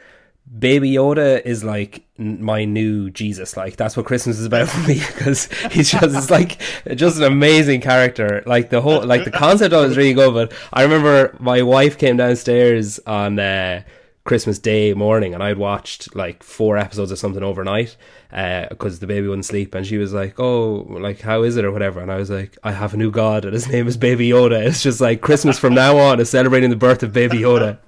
Baby 0.59 0.91
Yoda 0.91 1.41
is 1.45 1.63
like 1.63 2.05
my 2.17 2.65
new 2.65 3.09
Jesus. 3.09 3.55
Like 3.55 3.77
that's 3.77 3.95
what 3.95 4.05
Christmas 4.05 4.37
is 4.37 4.45
about 4.45 4.67
for 4.69 4.87
me 4.87 4.95
because 4.95 5.45
he's 5.71 5.91
just 5.91 6.15
it's 6.15 6.29
like 6.29 6.61
just 6.95 7.17
an 7.17 7.23
amazing 7.23 7.81
character. 7.81 8.43
Like 8.45 8.69
the 8.69 8.81
whole 8.81 9.05
like 9.05 9.23
the 9.23 9.31
concept 9.31 9.73
of 9.73 9.85
it 9.85 9.91
is 9.91 9.97
really 9.97 10.13
good. 10.13 10.33
But 10.33 10.53
I 10.73 10.83
remember 10.83 11.35
my 11.39 11.61
wife 11.61 11.97
came 11.97 12.17
downstairs 12.17 12.99
on 12.99 13.39
uh, 13.39 13.83
Christmas 14.23 14.59
Day 14.59 14.93
morning 14.93 15.33
and 15.33 15.41
I'd 15.41 15.57
watched 15.57 16.15
like 16.15 16.43
four 16.43 16.77
episodes 16.77 17.11
of 17.11 17.17
something 17.17 17.43
overnight 17.43 17.95
because 18.29 18.99
the 18.99 19.07
baby 19.07 19.27
wouldn't 19.27 19.45
sleep 19.45 19.73
and 19.73 19.85
she 19.85 19.97
was 19.97 20.13
like, 20.13 20.39
"Oh, 20.39 20.85
like 20.89 21.21
how 21.21 21.43
is 21.43 21.57
it 21.57 21.65
or 21.65 21.71
whatever?" 21.71 22.01
And 22.01 22.11
I 22.11 22.17
was 22.17 22.29
like, 22.29 22.57
"I 22.63 22.71
have 22.71 22.93
a 22.93 22.97
new 22.97 23.09
god 23.09 23.45
and 23.45 23.53
his 23.53 23.67
name 23.69 23.87
is 23.87 23.97
Baby 23.97 24.29
Yoda." 24.29 24.65
It's 24.67 24.83
just 24.83 25.01
like 25.01 25.21
Christmas 25.21 25.57
from 25.57 25.73
now 25.73 25.97
on 25.97 26.19
is 26.19 26.29
celebrating 26.29 26.69
the 26.69 26.75
birth 26.75 27.03
of 27.03 27.13
Baby 27.13 27.39
Yoda. 27.39 27.79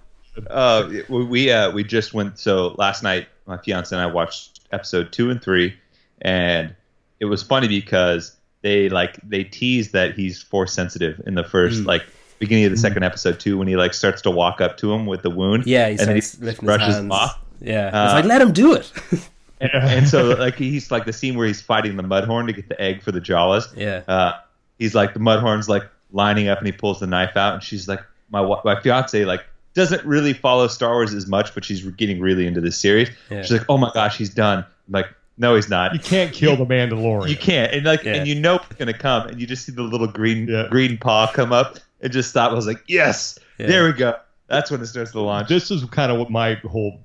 Uh, 0.50 0.90
we 1.10 1.24
we, 1.26 1.52
uh, 1.52 1.72
we 1.72 1.84
just 1.84 2.14
went. 2.14 2.40
So 2.40 2.76
last 2.78 3.04
night, 3.04 3.28
my 3.46 3.58
fiance 3.58 3.96
and 3.96 4.02
I 4.02 4.08
watched 4.08 4.62
episode 4.72 5.12
two 5.12 5.30
and 5.30 5.42
three, 5.42 5.76
and 6.22 6.76
it 7.20 7.26
was 7.26 7.44
funny 7.44 7.68
because 7.68 8.36
they 8.62 8.90
like 8.90 9.18
they 9.24 9.44
teased 9.44 9.94
that 9.94 10.16
he's 10.16 10.42
force 10.42 10.74
sensitive 10.74 11.22
in 11.28 11.36
the 11.36 11.44
first 11.44 11.86
like 11.86 12.04
beginning 12.40 12.66
of 12.66 12.72
the 12.72 12.78
second 12.78 13.04
episode 13.04 13.40
too 13.40 13.58
when 13.58 13.68
he 13.68 13.76
like 13.76 13.94
starts 13.94 14.22
to 14.24 14.32
walk 14.32 14.60
up 14.62 14.78
to 14.78 14.92
him 14.94 15.06
with 15.06 15.22
the 15.22 15.30
wound. 15.30 15.66
Yeah, 15.66 15.88
he 15.90 15.98
and 16.00 16.08
then 16.08 16.16
he 16.16 16.56
brushes 16.66 16.96
hands. 16.96 16.98
him 16.98 17.12
off. 17.12 17.40
Yeah, 17.62 17.88
Uh, 17.88 18.06
it's 18.06 18.14
like 18.16 18.26
let 18.26 18.42
him 18.42 18.52
do 18.54 18.74
it. 18.74 18.92
And, 19.62 19.72
and 19.74 20.08
so 20.10 20.32
like 20.32 20.56
he's 20.56 20.92
like 20.92 21.06
the 21.06 21.14
scene 21.14 21.38
where 21.38 21.48
he's 21.48 21.62
fighting 21.62 21.96
the 21.96 22.04
mudhorn 22.04 22.48
to 22.48 22.54
get 22.54 22.68
the 22.68 22.82
egg 22.82 23.02
for 23.02 23.14
the 23.14 23.22
Jawas. 23.22 23.74
yeah, 23.78 24.02
uh, 24.10 24.34
he's 24.78 24.94
like 24.94 25.14
the 25.14 25.22
mudhorn's 25.22 25.70
like 25.70 25.84
lining 26.12 26.50
up 26.50 26.58
and 26.58 26.68
he 26.68 26.74
pulls 26.74 27.00
the 27.00 27.08
knife 27.08 27.38
out 27.38 27.54
and 27.54 27.64
she's 27.64 27.88
like 27.88 28.02
my 28.30 28.42
wa- 28.42 28.62
my 28.66 28.78
fiance 28.82 29.24
like 29.24 29.46
doesn't 29.74 30.06
really 30.06 30.34
follow 30.34 30.68
Star 30.68 30.92
Wars 30.94 31.14
as 31.14 31.28
much 31.28 31.54
but 31.54 31.64
she's 31.66 31.84
getting 31.92 32.20
really 32.20 32.46
into 32.48 32.62
this 32.62 32.78
series. 32.78 33.10
Yeah. 33.30 33.42
She's 33.42 33.52
like, 33.52 33.66
"Oh 33.70 33.78
my 33.78 33.92
gosh, 33.94 34.18
he's 34.18 34.30
done." 34.34 34.60
I'm 34.88 34.92
like, 34.94 35.08
"No, 35.38 35.56
he's 35.56 35.70
not. 35.70 35.94
You 35.94 36.00
can't 36.00 36.32
kill 36.34 36.56
the 36.56 36.66
Mandalorian. 36.66 37.30
You 37.30 37.38
can't." 37.38 37.72
And 37.74 37.86
like 37.86 38.04
Yeah. 38.04 38.16
and 38.16 38.28
you 38.28 38.36
know 38.36 38.56
it's 38.56 38.76
going 38.76 38.92
to 38.92 38.98
come 38.98 39.28
and 39.28 39.40
you 39.42 39.48
just 39.48 39.66
see 39.66 39.72
the 39.72 39.82
little 39.84 40.08
green 40.08 40.48
Yeah. 40.48 40.68
green 40.70 40.98
paw 40.98 41.32
come 41.34 41.52
up 41.54 41.78
and 42.02 42.12
just 42.12 42.30
stop. 42.30 42.52
I 42.52 42.54
was 42.54 42.68
like, 42.68 42.84
"Yes. 42.88 43.38
Yeah. 43.58 43.68
There 43.68 43.86
we 43.86 43.94
go." 43.94 44.16
That's 44.48 44.70
when 44.70 44.82
it 44.82 44.86
starts 44.88 45.12
to 45.14 45.22
launch. 45.22 45.48
This 45.50 45.72
is 45.72 45.84
kind 45.86 46.12
of 46.12 46.20
what 46.20 46.30
my 46.30 46.56
whole 46.70 47.00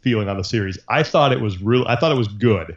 feeling 0.00 0.28
on 0.28 0.36
the 0.38 0.44
series. 0.44 0.78
I 0.88 1.02
thought 1.02 1.32
it 1.32 1.40
was 1.40 1.60
real. 1.62 1.84
I 1.88 1.96
thought 1.96 2.12
it 2.12 2.18
was 2.18 2.28
good 2.28 2.76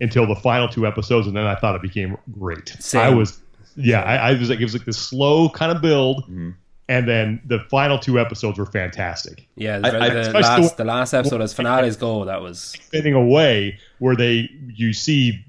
until 0.00 0.26
the 0.26 0.34
final 0.36 0.68
two 0.68 0.86
episodes, 0.86 1.26
and 1.26 1.36
then 1.36 1.46
I 1.46 1.54
thought 1.54 1.74
it 1.74 1.82
became 1.82 2.16
great. 2.38 2.68
Same. 2.80 3.00
I 3.00 3.10
was, 3.10 3.40
yeah, 3.76 4.02
I, 4.02 4.16
I 4.16 4.32
was 4.38 4.50
like, 4.50 4.60
it 4.60 4.64
was 4.64 4.74
like 4.74 4.84
this 4.84 4.98
slow 4.98 5.48
kind 5.48 5.72
of 5.72 5.80
build, 5.80 6.24
Mhm. 6.28 6.54
And 6.88 7.08
then 7.08 7.40
the 7.46 7.60
final 7.70 7.98
two 7.98 8.18
episodes 8.20 8.58
were 8.58 8.66
fantastic. 8.66 9.46
yeah. 9.56 9.78
The, 9.78 9.96
I- 10.00 10.08
the 10.10 10.20
especially 10.20 10.40
last 10.62 10.76
the- 10.76 10.82
the 10.84 10.88
last 10.88 11.14
episode 11.14 11.40
as 11.40 11.54
finales 11.54 11.96
go, 11.96 12.24
that 12.26 12.42
was 12.42 12.74
Fitting 12.90 13.14
away 13.14 13.78
where 13.98 14.16
they 14.16 14.50
you 14.74 14.92
see 14.92 15.44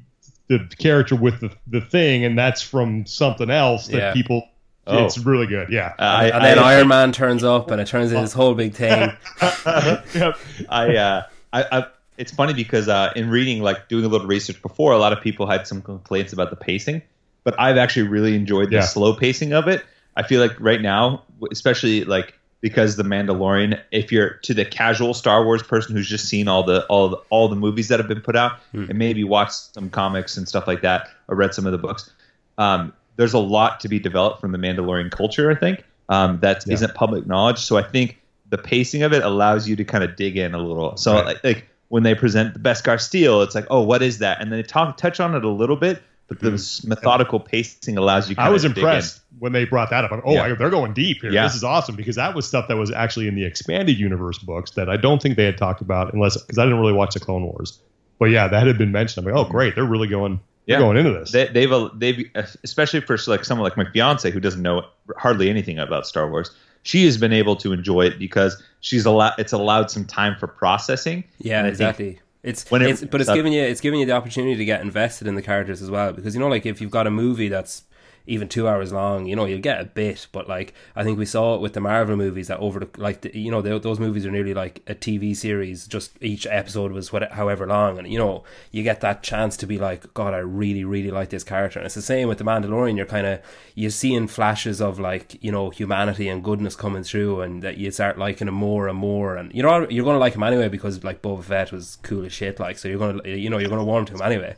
the 0.47 0.59
character 0.77 1.15
with 1.15 1.39
the 1.41 1.51
the 1.67 1.81
thing, 1.81 2.23
and 2.23 2.37
that's 2.37 2.61
from 2.61 3.05
something 3.05 3.49
else 3.49 3.87
that 3.87 3.97
Yeah. 3.97 4.13
people. 4.13 4.47
Oh. 4.87 5.03
It's 5.03 5.17
really 5.17 5.47
good. 5.47 5.69
Yeah. 5.71 5.93
I, 5.97 6.29
and 6.29 6.43
then 6.45 6.59
I, 6.59 6.73
Iron 6.75 6.87
Man 6.87 7.11
turns 7.11 7.43
up 7.43 7.71
and 7.71 7.81
it 7.81 7.87
turns 7.87 8.11
into 8.11 8.21
this 8.21 8.33
whole 8.33 8.53
big 8.53 8.75
thing. 8.75 9.11
Yep. 9.41 10.37
I, 10.69 10.95
uh, 10.95 11.23
I, 11.51 11.63
I, 11.79 11.85
it's 12.19 12.31
funny 12.31 12.53
because 12.53 12.87
uh, 12.87 13.11
in 13.15 13.29
reading, 13.31 13.63
like 13.63 13.87
doing 13.89 14.05
a 14.05 14.07
little 14.07 14.27
research 14.27 14.61
before, 14.61 14.91
a 14.93 14.99
lot 14.99 15.11
of 15.11 15.21
people 15.21 15.47
had 15.47 15.65
some 15.65 15.81
complaints 15.81 16.33
about 16.33 16.51
the 16.51 16.55
pacing, 16.55 17.01
but 17.43 17.59
I've 17.59 17.77
actually 17.77 18.07
really 18.07 18.35
enjoyed 18.35 18.69
the 18.69 18.75
Yeah. 18.75 18.81
slow 18.81 19.15
pacing 19.15 19.53
of 19.53 19.67
it. 19.67 19.83
I 20.15 20.24
feel 20.24 20.41
like 20.41 20.55
right 20.60 20.81
now, 20.81 21.24
especially 21.51 22.03
like 22.05 22.38
because 22.62 22.95
the 22.95 23.03
Mandalorian, 23.03 23.79
if 23.91 24.12
you're 24.12 24.36
to 24.43 24.53
the 24.53 24.65
casual 24.65 25.13
Star 25.13 25.43
Wars 25.45 25.62
person 25.62 25.95
who's 25.95 26.07
just 26.10 26.27
seen 26.27 26.48
all 26.48 26.63
the 26.63 26.86
all 26.88 27.10
the, 27.10 27.17
all 27.29 27.48
the 27.48 27.55
movies 27.55 27.89
that 27.89 28.00
have 28.00 28.07
been 28.07 28.22
put 28.22 28.36
out 28.36 28.53
Hmm. 28.72 28.86
and 28.89 28.98
maybe 28.98 29.24
watched 29.24 29.74
some 29.74 29.89
comics 29.89 30.38
and 30.38 30.48
stuff 30.48 30.65
like 30.67 30.81
that 30.81 31.10
or 31.27 31.36
read 31.36 31.53
some 31.53 31.65
of 31.65 31.72
the 31.74 31.77
books, 31.77 32.10
um, 32.57 32.93
there's 33.17 33.34
a 33.34 33.39
lot 33.39 33.79
to 33.81 33.88
be 33.89 34.00
developed 34.00 34.41
from 34.41 34.51
the 34.51 34.57
Mandalorian 34.57 35.12
culture. 35.12 35.51
I 35.51 35.55
think 35.55 35.84
um, 36.10 36.39
that 36.41 36.63
Yeah. 36.67 36.77
not 36.79 36.95
public 36.95 37.25
knowledge. 37.27 37.60
So 37.60 37.77
I 37.77 37.84
think 37.84 38.19
the 38.50 38.57
pacing 38.57 39.03
of 39.03 39.12
it 39.13 39.24
allows 39.24 39.67
you 39.67 39.75
to 39.75 39.84
kind 39.84 40.03
of 40.03 40.15
dig 40.15 40.38
in 40.38 40.53
a 40.53 40.60
little. 40.60 40.95
So 40.98 41.13
Right. 41.15 41.25
like, 41.25 41.43
like 41.43 41.69
when 41.89 42.03
they 42.03 42.15
present 42.15 42.53
the 42.53 42.60
Beskar 42.60 43.00
steel, 43.00 43.41
it's 43.41 43.53
like, 43.55 43.65
oh, 43.69 43.81
what 43.81 44.01
is 44.01 44.19
that? 44.19 44.41
And 44.41 44.51
then 44.51 44.60
they 44.60 44.63
talk 44.63 44.98
touch 44.98 45.19
on 45.19 45.36
it 45.36 45.43
a 45.45 45.50
little 45.50 45.75
bit, 45.75 46.01
but 46.27 46.39
the 46.39 46.51
methodical 46.88 47.39
pacing 47.39 47.98
allows 47.98 48.29
you. 48.29 48.36
I 48.39 48.50
was 48.50 48.63
to 48.63 48.70
dig 48.70 48.77
in. 48.79 48.84
impressed 48.84 49.22
when 49.39 49.51
they 49.51 49.65
brought 49.65 49.89
that 49.91 50.03
up. 50.05 50.12
I'm, 50.12 50.22
oh, 50.25 50.34
Yeah. 50.34 50.44
I- 50.46 50.53
they're 50.55 50.70
going 50.70 50.94
deep 50.94 51.22
here. 51.22 51.32
Yeah. 51.32 51.44
This 51.44 51.55
is 51.55 51.63
awesome 51.63 51.96
because 51.96 52.15
that 52.15 52.34
was 52.34 52.48
stuff 52.48 52.67
that 52.67 52.77
was 52.77 52.91
actually 52.91 53.27
in 53.27 53.36
the 53.36 53.46
expanded 53.46 53.98
universe 54.00 54.39
books 54.39 54.72
that 54.72 54.89
I 54.89 54.98
don't 54.98 55.22
think 55.22 55.36
they 55.38 55.46
had 55.46 55.58
talked 55.58 55.82
about 55.82 56.13
unless 56.13 56.36
because 56.38 56.58
I 56.58 56.63
didn't 56.63 56.79
really 56.79 56.94
watch 56.94 57.13
the 57.13 57.20
Clone 57.20 57.44
Wars. 57.44 57.79
But 58.17 58.25
yeah, 58.32 58.48
that 58.48 58.65
had 58.65 58.77
been 58.77 58.91
mentioned. 58.91 59.27
I'm 59.27 59.34
like, 59.34 59.46
oh, 59.46 59.50
great, 59.50 59.75
they're 59.75 59.84
really 59.86 60.08
going. 60.08 60.34
They're 60.34 60.39
Mm-hmm. 60.39 60.72
Yeah. 60.72 60.79
going 60.79 60.98
into 60.98 61.12
this. 61.12 61.32
They, 61.32 61.46
they've 61.48 61.72
uh, 61.72 61.89
they've 61.94 62.27
especially 62.63 63.01
for 63.01 63.17
like 63.27 63.46
someone 63.46 63.65
like 63.70 63.77
my 63.77 63.86
fiance 63.91 64.32
who 64.32 64.39
doesn't 64.39 64.63
know 64.63 64.84
hardly 65.15 65.48
anything 65.51 65.77
about 65.77 66.08
Star 66.08 66.27
Wars. 66.27 66.50
She 66.82 67.05
has 67.05 67.17
been 67.17 67.34
able 67.34 67.55
to 67.58 67.72
enjoy 67.72 68.05
it 68.08 68.17
because 68.17 68.62
she's 68.79 69.05
allowed. 69.05 69.34
It's 69.38 69.53
allowed 69.53 69.91
some 69.91 70.05
time 70.05 70.36
for 70.39 70.48
processing. 70.48 71.24
Yeah, 71.39 71.60
And 71.60 71.67
exactly. 71.67 72.20
It's, 72.45 72.63
it's 73.01 73.03
but 73.03 73.19
it's 73.21 73.27
that- 73.27 73.35
giving 73.35 73.53
you 73.53 73.63
it's 73.63 73.81
giving 73.81 73.99
you 73.99 74.05
the 74.05 74.11
opportunity 74.13 74.55
to 74.55 74.65
get 74.65 74.81
invested 74.81 75.27
in 75.27 75.35
the 75.35 75.41
characters 75.41 75.81
as 75.81 75.89
well 75.89 76.13
because 76.13 76.35
you 76.35 76.39
know 76.39 76.47
like 76.47 76.65
if 76.65 76.79
you've 76.79 76.91
got 76.91 77.07
a 77.07 77.11
movie 77.11 77.49
that's 77.49 77.83
even 78.27 78.48
two 78.48 78.67
hours 78.67 78.91
long, 78.91 79.25
you 79.25 79.36
know 79.36 79.46
you'll 79.46 79.60
get 79.60 79.82
a 79.82 79.86
bit, 79.86 80.27
but 80.32 80.48
like 80.48 80.74
I 80.96 81.03
think 81.03 81.17
we 81.17 81.25
saw 81.25 81.55
it 81.55 81.62
with 81.62 81.74
the 81.74 81.82
Marvel 81.82 82.15
movies 82.15 82.48
that 82.48 82.60
over 82.60 82.79
the 82.79 82.89
like 82.98 83.22
the, 83.22 83.38
you 83.38 83.51
know 83.51 83.62
they, 83.62 83.77
those 83.79 84.00
movies 84.00 84.25
are 84.25 84.32
nearly 84.32 84.53
like 84.53 84.82
a 84.88 84.96
TV 84.96 85.36
series. 85.36 85.88
Just 85.88 86.12
each 86.22 86.48
episode 86.48 86.91
was 86.91 87.12
what 87.12 87.32
however 87.32 87.67
long, 87.67 87.98
and 87.98 88.12
you 88.12 88.17
know 88.17 88.44
you 88.72 88.84
get 88.84 89.01
that 89.01 89.24
chance 89.24 89.58
to 89.58 89.67
be 89.67 89.77
like, 89.77 90.13
God, 90.13 90.34
I 90.34 90.39
really 90.39 90.84
really 90.84 91.12
like 91.12 91.29
this 91.29 91.44
character. 91.44 91.79
And 91.79 91.86
it's 91.86 91.96
the 91.96 92.01
same 92.01 92.27
with 92.27 92.38
the 92.38 92.44
Mandalorian. 92.44 92.98
You're 92.98 93.05
kind 93.05 93.27
of 93.27 93.41
you're 93.75 93.91
seeing 93.91 94.27
flashes 94.27 94.82
of 94.82 95.00
like 95.00 95.44
you 95.44 95.51
know 95.51 95.70
humanity 95.70 96.27
and 96.27 96.44
goodness 96.44 96.75
coming 96.75 97.03
through, 97.03 97.41
and 97.41 97.62
that 97.63 97.77
you 97.77 97.91
start 97.91 98.17
liking 98.17 98.48
him 98.48 98.55
more 98.55 98.88
and 98.88 98.98
more. 98.98 99.36
And 99.36 99.53
you 99.53 99.62
know 99.63 99.88
you're 99.89 100.03
going 100.03 100.15
to 100.15 100.20
like 100.20 100.36
him 100.36 100.44
anyway 100.44 100.70
because 100.70 101.03
like 101.03 101.22
Boba 101.22 101.44
Fett 101.44 101.72
was 101.72 101.98
cool 102.03 102.25
as 102.25 102.34
shit. 102.34 102.60
Like 102.60 102.77
so 102.77 102.88
you're 102.88 103.00
going 103.00 103.20
to 103.20 103.38
you 103.38 103.50
know 103.50 103.58
you're 103.58 103.70
going 103.70 103.79
to 103.79 103.86
warm 103.86 104.05
to 104.05 104.13
him 104.13 104.22
anyway. 104.22 104.55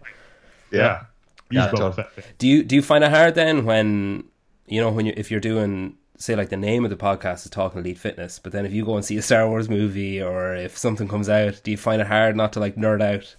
yeah, 0.71 1.01
Use 1.01 1.07
Yeah, 1.49 1.69
Boba 1.69 2.07
Do 2.37 2.47
you 2.47 2.63
do 2.63 2.75
you 2.75 2.81
find 2.81 3.03
it 3.03 3.11
hard 3.11 3.35
then 3.35 3.65
when 3.65 4.25
you 4.65 4.81
know 4.81 4.91
when 4.91 5.05
you 5.05 5.13
if 5.15 5.31
you're 5.31 5.39
doing 5.39 5.97
say 6.17 6.35
like 6.35 6.49
the 6.49 6.57
name 6.57 6.83
of 6.83 6.89
the 6.89 6.97
podcast 6.97 7.45
is 7.45 7.51
talking 7.51 7.79
elite 7.79 7.97
fitness, 7.97 8.39
but 8.39 8.51
then 8.51 8.65
if 8.65 8.73
you 8.73 8.83
go 8.83 8.95
and 8.95 9.05
see 9.05 9.17
a 9.17 9.21
Star 9.21 9.47
Wars 9.47 9.69
movie 9.69 10.21
or 10.21 10.55
if 10.55 10.77
something 10.77 11.07
comes 11.07 11.29
out, 11.29 11.61
do 11.63 11.71
you 11.71 11.77
find 11.77 12.01
it 12.01 12.07
hard 12.07 12.35
not 12.35 12.53
to 12.53 12.59
like 12.59 12.75
nerd 12.75 13.01
out? 13.01 13.35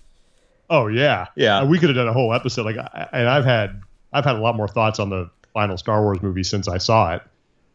Oh 0.70 0.86
yeah, 0.86 1.26
Yeah. 1.34 1.58
Uh, 1.58 1.66
we 1.66 1.78
could 1.78 1.88
have 1.88 1.96
done 1.96 2.08
a 2.08 2.12
whole 2.12 2.32
episode. 2.32 2.64
Like, 2.64 2.76
and 3.12 3.28
I've 3.28 3.44
had 3.44 3.82
I've 4.12 4.24
had 4.24 4.36
a 4.36 4.40
lot 4.40 4.56
more 4.56 4.68
thoughts 4.68 4.98
on 4.98 5.10
the 5.10 5.30
final 5.52 5.76
Star 5.76 6.02
Wars 6.02 6.22
movie 6.22 6.44
since 6.44 6.68
I 6.68 6.78
saw 6.78 7.14
it, 7.16 7.22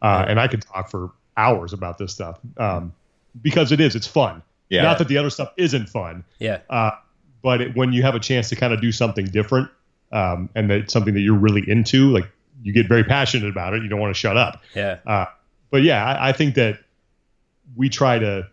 uh, 0.02 0.24
and 0.28 0.40
I 0.40 0.48
could 0.48 0.62
talk 0.62 0.90
for 0.90 1.10
hours 1.36 1.72
about 1.72 1.98
this 1.98 2.12
stuff 2.12 2.38
um, 2.56 2.92
because 3.40 3.72
it 3.72 3.80
is 3.80 3.94
it's 3.94 4.06
fun. 4.06 4.42
Yeah. 4.70 4.82
Not 4.82 4.98
that 4.98 5.08
the 5.08 5.18
other 5.18 5.30
stuff 5.30 5.52
isn't 5.56 5.88
fun, 5.88 6.24
Yeah, 6.38 6.60
uh, 6.70 6.92
but 7.42 7.60
it, 7.60 7.76
when 7.76 7.92
you 7.92 8.02
have 8.02 8.14
a 8.14 8.20
chance 8.20 8.48
to 8.48 8.56
kind 8.56 8.72
of 8.72 8.80
do 8.80 8.90
something 8.90 9.26
different 9.26 9.68
um, 10.14 10.48
and 10.54 10.70
that 10.70 10.90
something 10.90 11.12
that 11.14 11.20
you're 11.20 11.36
really 11.38 11.62
into, 11.68 12.10
like 12.10 12.30
you 12.62 12.72
get 12.72 12.88
very 12.88 13.04
passionate 13.04 13.48
about 13.50 13.74
it. 13.74 13.82
You 13.82 13.88
don't 13.90 14.00
want 14.00 14.14
to 14.14 14.18
shut 14.18 14.36
up. 14.38 14.62
yeah, 14.74 14.98
Uh, 15.06 15.26
but 15.70 15.82
yeah, 15.82 16.02
I, 16.04 16.28
I 16.28 16.32
think 16.32 16.54
that 16.54 16.78
we 17.76 17.88
try 17.88 18.18
to 18.18 18.48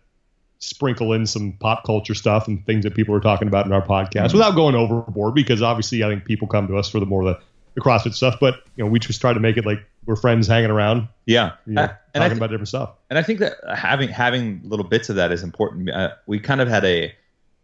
sprinkle 0.58 1.12
in 1.12 1.26
some 1.26 1.52
pop 1.58 1.84
culture 1.84 2.14
stuff 2.14 2.46
and 2.48 2.64
things 2.66 2.84
that 2.84 2.94
people 2.94 3.14
are 3.14 3.20
talking 3.20 3.48
about 3.48 3.66
in 3.66 3.72
our 3.72 3.82
podcast 3.82 4.26
Mm-hmm. 4.28 4.36
without 4.38 4.54
going 4.54 4.74
overboard 4.74 5.34
because 5.34 5.60
obviously 5.62 6.04
I 6.04 6.08
think 6.08 6.24
people 6.24 6.46
come 6.48 6.68
to 6.68 6.76
us 6.76 6.88
for 6.88 7.00
the 7.00 7.06
more 7.06 7.24
the, 7.24 7.38
the 7.74 7.80
CrossFit 7.80 8.14
stuff, 8.14 8.36
but 8.40 8.56
you 8.76 8.84
know, 8.84 8.90
we 8.90 8.98
just 8.98 9.20
try 9.20 9.32
to 9.32 9.40
make 9.40 9.56
it 9.56 9.64
like 9.66 9.78
we're 10.04 10.16
friends 10.16 10.46
hanging 10.48 10.70
around, 10.70 11.08
Yeah, 11.26 11.52
you 11.66 11.74
know, 11.74 11.82
Uh, 11.82 11.88
I 12.14 12.18
talking 12.18 12.30
thi- 12.32 12.36
about 12.38 12.50
different 12.50 12.68
stuff. 12.68 12.90
and 13.10 13.18
I 13.18 13.22
think 13.22 13.38
that 13.40 13.54
having 13.74 14.08
having 14.08 14.60
little 14.64 14.86
bits 14.86 15.08
of 15.10 15.16
that 15.16 15.30
is 15.32 15.42
important. 15.42 15.90
Uh, 15.90 16.10
we 16.26 16.38
kind 16.40 16.60
of 16.60 16.68
had 16.68 16.84
a 16.84 17.12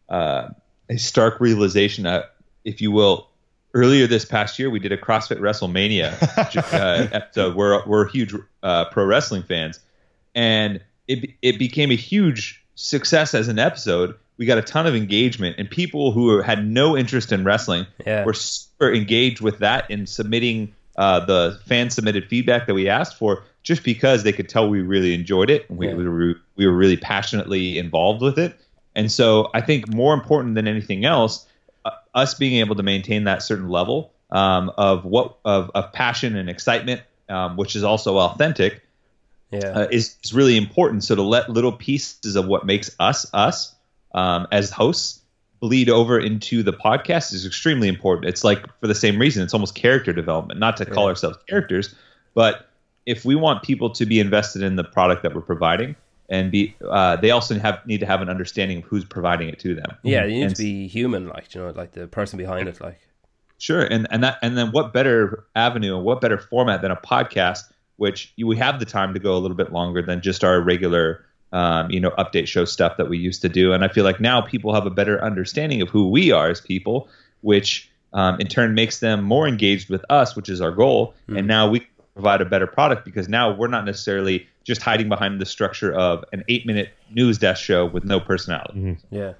uh, 0.08 0.48
a 0.88 0.96
stark 0.98 1.40
realization, 1.40 2.06
uh, 2.06 2.22
if 2.64 2.80
you 2.80 2.90
will, 2.92 3.28
earlier 3.74 4.06
this 4.06 4.24
past 4.24 4.58
year. 4.58 4.70
We 4.70 4.78
did 4.78 4.92
a 4.92 4.96
CrossFit 4.96 5.38
WrestleMania 5.38 6.72
uh, 6.72 7.08
episode. 7.12 7.54
We're 7.54 7.84
we're 7.86 8.08
huge 8.08 8.34
uh, 8.62 8.86
pro 8.86 9.04
wrestling 9.04 9.42
fans, 9.42 9.80
and 10.34 10.80
it 11.06 11.30
it 11.42 11.58
became 11.58 11.90
a 11.90 11.96
huge 11.96 12.64
success 12.74 13.34
as 13.34 13.48
an 13.48 13.58
episode. 13.58 14.14
We 14.36 14.46
got 14.46 14.58
a 14.58 14.62
ton 14.62 14.86
of 14.86 14.94
engagement, 14.94 15.56
and 15.58 15.68
people 15.68 16.12
who 16.12 16.40
had 16.40 16.66
no 16.66 16.96
interest 16.96 17.32
in 17.32 17.44
wrestling 17.44 17.86
yeah. 18.06 18.24
were 18.24 18.34
super 18.34 18.92
engaged 18.92 19.40
with 19.40 19.58
that 19.58 19.90
and 19.90 20.08
submitting 20.08 20.74
uh, 20.96 21.24
the 21.24 21.60
fan 21.66 21.90
submitted 21.90 22.26
feedback 22.26 22.66
that 22.66 22.74
we 22.74 22.88
asked 22.88 23.16
for 23.18 23.44
just 23.62 23.84
because 23.84 24.22
they 24.22 24.32
could 24.32 24.48
tell 24.48 24.68
we 24.68 24.80
really 24.80 25.14
enjoyed 25.14 25.50
it 25.50 25.68
and 25.68 25.78
we, 25.78 25.88
Yeah. 25.88 25.94
we, 25.94 26.08
were, 26.08 26.34
we 26.56 26.66
were 26.66 26.72
really 26.72 26.96
passionately 26.96 27.78
involved 27.78 28.22
with 28.22 28.38
it. 28.38 28.58
And 28.96 29.10
so 29.12 29.48
I 29.54 29.60
think 29.60 29.92
more 29.92 30.12
important 30.14 30.56
than 30.56 30.66
anything 30.66 31.04
else, 31.04 31.46
us 32.18 32.34
being 32.34 32.56
able 32.60 32.76
to 32.76 32.82
maintain 32.82 33.24
that 33.24 33.42
certain 33.42 33.68
level 33.68 34.12
um, 34.30 34.70
of 34.76 35.04
what 35.04 35.38
of, 35.44 35.70
of 35.74 35.92
passion 35.92 36.36
and 36.36 36.50
excitement, 36.50 37.00
um, 37.28 37.56
which 37.56 37.76
is 37.76 37.84
also 37.84 38.18
authentic, 38.18 38.82
yeah. 39.50 39.60
uh, 39.60 39.88
is, 39.90 40.16
is 40.22 40.34
really 40.34 40.56
important. 40.56 41.04
So 41.04 41.14
to 41.14 41.22
let 41.22 41.48
little 41.48 41.72
pieces 41.72 42.36
of 42.36 42.46
what 42.46 42.66
makes 42.66 42.94
us 42.98 43.26
us 43.32 43.74
um, 44.14 44.46
as 44.52 44.70
hosts 44.70 45.20
bleed 45.60 45.90
over 45.90 46.20
into 46.20 46.62
the 46.62 46.72
podcast 46.72 47.32
is 47.32 47.44
extremely 47.44 47.88
important. 47.88 48.28
It's 48.28 48.44
like 48.44 48.60
for 48.80 48.86
the 48.86 48.94
same 48.94 49.18
reason, 49.18 49.42
it's 49.42 49.54
almost 49.54 49.74
character 49.74 50.12
development. 50.12 50.60
Not 50.60 50.76
to 50.76 50.86
call 50.86 51.04
Yeah. 51.04 51.10
ourselves 51.10 51.38
characters, 51.48 51.94
but 52.34 52.68
if 53.06 53.24
we 53.24 53.34
want 53.34 53.62
people 53.62 53.90
to 53.90 54.06
be 54.06 54.20
invested 54.20 54.62
in 54.62 54.76
the 54.76 54.84
product 54.84 55.22
that 55.22 55.34
we're 55.34 55.40
providing, 55.40 55.96
and 56.28 56.50
be, 56.50 56.74
uh, 56.88 57.16
they 57.16 57.30
also 57.30 57.58
have 57.58 57.84
need 57.86 58.00
to 58.00 58.06
have 58.06 58.20
an 58.20 58.28
understanding 58.28 58.78
of 58.78 58.84
who's 58.84 59.04
providing 59.04 59.48
it 59.48 59.58
to 59.60 59.74
them. 59.74 59.96
yeah, 60.02 60.24
you 60.24 60.36
need 60.36 60.42
And 60.42 60.56
to 60.56 60.62
be 60.62 60.86
human, 60.88 61.28
like 61.28 61.54
you 61.54 61.60
know, 61.60 61.70
like 61.70 61.92
the 61.92 62.06
person 62.06 62.36
behind 62.36 62.68
it, 62.68 62.80
like 62.80 63.00
Sure, 63.58 63.82
and 63.82 64.06
and 64.10 64.22
that 64.22 64.38
and 64.40 64.56
then 64.56 64.70
what 64.70 64.92
better 64.92 65.44
avenue 65.56 65.96
and 65.96 66.04
what 66.04 66.20
better 66.20 66.38
format 66.38 66.80
than 66.80 66.92
a 66.92 66.96
podcast, 66.96 67.64
which 67.96 68.32
you, 68.36 68.46
we 68.46 68.56
have 68.56 68.78
the 68.78 68.86
time 68.86 69.14
to 69.14 69.20
go 69.20 69.36
a 69.36 69.38
little 69.38 69.56
bit 69.56 69.72
longer 69.72 70.00
than 70.00 70.22
just 70.22 70.44
our 70.44 70.60
regular, 70.60 71.24
um, 71.52 71.90
you 71.90 71.98
know, 71.98 72.10
update 72.10 72.46
show 72.46 72.64
stuff 72.64 72.96
that 72.98 73.08
we 73.08 73.18
used 73.18 73.42
to 73.42 73.48
do. 73.48 73.72
And 73.72 73.84
I 73.84 73.88
feel 73.88 74.04
like 74.04 74.20
now 74.20 74.40
people 74.40 74.72
have 74.74 74.86
a 74.86 74.90
better 74.90 75.22
understanding 75.22 75.82
of 75.82 75.88
who 75.88 76.08
we 76.08 76.30
are 76.30 76.48
as 76.48 76.60
people, 76.60 77.08
which 77.40 77.90
um, 78.12 78.38
in 78.38 78.46
turn 78.46 78.74
makes 78.74 79.00
them 79.00 79.24
more 79.24 79.48
engaged 79.48 79.90
with 79.90 80.04
us, 80.08 80.36
which 80.36 80.48
is 80.48 80.60
our 80.60 80.70
goal. 80.70 81.14
And 81.26 81.48
now 81.48 81.68
we 81.68 81.84
provide 82.14 82.40
a 82.40 82.44
better 82.44 82.66
product 82.68 83.04
because 83.04 83.28
now 83.28 83.54
we're 83.54 83.68
not 83.68 83.84
necessarily 83.84 84.46
just 84.68 84.82
hiding 84.82 85.08
behind 85.08 85.40
the 85.40 85.46
structure 85.46 85.92
of 85.92 86.24
an 86.32 86.44
eight-minute 86.48 86.90
news 87.10 87.38
desk 87.38 87.64
show 87.64 87.86
with 87.86 88.04
no 88.04 88.20
personality. 88.20 88.98
Yeah, 89.10 89.32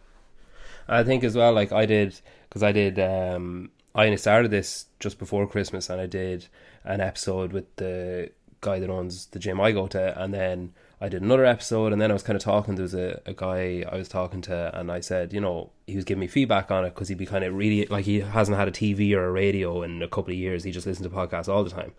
I 0.89 1.05
think 1.05 1.23
as 1.23 1.37
well. 1.37 1.53
Like 1.53 1.71
I 1.71 1.87
did 1.87 2.21
because 2.49 2.65
I 2.65 2.73
did. 2.73 2.99
um 2.99 3.71
I 3.95 4.05
only 4.05 4.17
started 4.17 4.51
this 4.51 4.87
just 5.01 5.19
before 5.19 5.47
Christmas, 5.47 5.91
and 5.91 6.01
I 6.01 6.07
did 6.07 6.47
an 6.85 7.01
episode 7.01 7.53
with 7.53 7.65
the 7.77 8.31
guy 8.61 8.79
that 8.81 8.91
owns 8.91 9.27
the 9.27 9.39
gym 9.39 9.61
I 9.61 9.73
go 9.73 9.87
to, 9.89 10.21
and 10.23 10.33
then 10.33 10.73
I 11.01 11.09
did 11.09 11.23
another 11.23 11.45
episode, 11.45 11.93
and 11.93 12.03
then 12.03 12.11
I 12.11 12.15
was 12.15 12.25
kind 12.25 12.37
of 12.37 12.43
talking. 12.43 12.75
There 12.75 12.83
was 12.83 12.95
a, 12.95 13.21
a 13.25 13.33
guy 13.33 13.85
I 13.91 13.97
was 13.97 14.09
talking 14.09 14.41
to, 14.43 14.77
and 14.77 14.91
I 14.91 14.99
said, 14.99 15.33
you 15.33 15.41
know, 15.41 15.71
he 15.87 15.95
was 15.95 16.05
giving 16.05 16.21
me 16.21 16.27
feedback 16.27 16.73
on 16.73 16.85
it 16.85 16.95
because 16.95 17.09
he'd 17.09 17.19
be 17.19 17.27
kind 17.27 17.45
of 17.45 17.55
really 17.55 17.87
like 17.87 18.05
he 18.05 18.21
hasn't 18.21 18.59
had 18.59 18.67
a 18.67 18.73
TV 18.73 19.15
or 19.15 19.25
a 19.25 19.31
radio 19.31 19.83
in 19.83 20.03
a 20.03 20.09
couple 20.09 20.33
of 20.33 20.39
years. 20.39 20.65
He 20.65 20.73
just 20.73 20.87
listens 20.87 21.07
to 21.07 21.15
podcasts 21.15 21.49
all 21.49 21.63
the 21.63 21.71
time. 21.71 21.93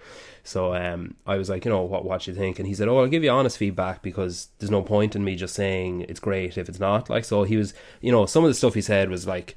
So 0.44 0.76
um, 0.76 1.16
I 1.26 1.38
was 1.38 1.50
like, 1.50 1.64
you 1.64 1.72
know, 1.72 1.82
what 1.82 2.04
what 2.04 2.28
you 2.28 2.34
think? 2.34 2.60
And 2.60 2.68
he 2.68 2.74
said, 2.74 2.90
oh, 2.90 3.00
I'll 3.00 3.08
give 3.08 3.24
you 3.24 3.32
honest 3.32 3.58
feedback 3.58 4.02
because 4.02 4.50
there's 4.60 4.72
no 4.72 4.82
point 4.82 5.16
in 5.16 5.24
me 5.24 5.36
just 5.36 5.56
saying 5.56 6.02
it's 6.10 6.20
great 6.20 6.58
if 6.58 6.68
it's 6.68 6.80
not. 6.80 7.10
Like, 7.10 7.24
so 7.24 7.44
he 7.44 7.56
was, 7.56 7.74
you 8.02 8.12
know, 8.12 8.26
some 8.26 8.44
of 8.44 8.50
the 8.50 8.56
stuff 8.56 8.74
he 8.74 8.82
said 8.82 9.10
was 9.10 9.26
like 9.26 9.56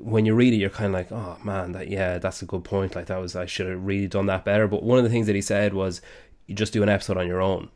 when 0.00 0.26
you 0.26 0.34
read 0.34 0.52
it, 0.52 0.56
you're 0.56 0.70
kind 0.70 0.86
of 0.86 0.92
like, 0.92 1.12
oh 1.12 1.38
man, 1.42 1.72
that 1.72 1.88
yeah, 1.88 2.18
that's 2.18 2.42
a 2.42 2.46
good 2.46 2.64
point. 2.64 2.94
Like 2.94 3.06
that 3.06 3.20
was 3.20 3.36
I 3.36 3.46
should 3.46 3.66
have 3.68 3.84
really 3.84 4.08
done 4.08 4.26
that 4.26 4.44
better. 4.44 4.68
But 4.68 4.82
one 4.82 4.98
of 4.98 5.04
the 5.04 5.10
things 5.10 5.26
that 5.26 5.34
he 5.34 5.42
said 5.42 5.74
was, 5.74 6.00
you 6.46 6.54
just 6.54 6.72
do 6.72 6.82
an 6.82 6.88
episode 6.88 7.16
on 7.16 7.26
your 7.26 7.40
own, 7.40 7.70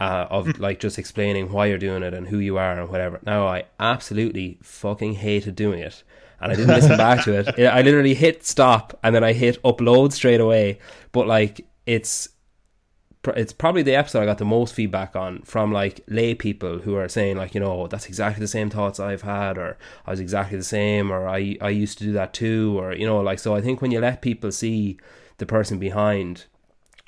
uh, 0.00 0.26
of 0.30 0.58
like 0.58 0.80
just 0.80 0.98
explaining 0.98 1.50
why 1.50 1.66
you're 1.66 1.78
doing 1.78 2.02
it 2.02 2.14
and 2.14 2.28
who 2.28 2.38
you 2.38 2.58
are 2.58 2.78
and 2.78 2.88
whatever. 2.88 3.20
Now 3.24 3.46
I 3.46 3.64
absolutely 3.78 4.58
fucking 4.62 5.14
hated 5.14 5.56
doing 5.56 5.80
it, 5.80 6.02
and 6.40 6.52
I 6.52 6.56
didn't 6.56 6.74
listen 6.74 6.96
back 6.96 7.24
to 7.24 7.32
it. 7.32 7.58
I 7.72 7.82
literally 7.82 8.14
hit 8.14 8.44
stop 8.44 8.98
and 9.02 9.14
then 9.14 9.24
I 9.24 9.32
hit 9.32 9.62
upload 9.62 10.12
straight 10.12 10.40
away. 10.40 10.78
But 11.12 11.26
like 11.26 11.66
it's 11.86 12.28
it's 13.28 13.52
probably 13.52 13.82
the 13.82 13.94
episode 13.94 14.22
I 14.22 14.26
got 14.26 14.38
the 14.38 14.44
most 14.44 14.74
feedback 14.74 15.16
on 15.16 15.40
from 15.42 15.72
like 15.72 16.00
lay 16.08 16.34
people 16.34 16.80
who 16.80 16.96
are 16.96 17.08
saying 17.08 17.36
like 17.36 17.54
you 17.54 17.60
know 17.60 17.86
that's 17.86 18.06
exactly 18.06 18.40
the 18.40 18.48
same 18.48 18.68
thoughts 18.68 19.00
I've 19.00 19.22
had 19.22 19.56
or 19.56 19.78
I 20.06 20.10
was 20.10 20.20
exactly 20.20 20.58
the 20.58 20.64
same 20.64 21.10
or 21.10 21.26
I 21.26 21.56
I 21.60 21.70
used 21.70 21.98
to 21.98 22.04
do 22.04 22.12
that 22.12 22.34
too 22.34 22.78
or 22.78 22.94
you 22.94 23.06
know 23.06 23.20
like 23.20 23.38
so 23.38 23.54
I 23.54 23.62
think 23.62 23.80
when 23.80 23.90
you 23.90 24.00
let 24.00 24.20
people 24.20 24.52
see 24.52 24.98
the 25.38 25.46
person 25.46 25.78
behind 25.78 26.44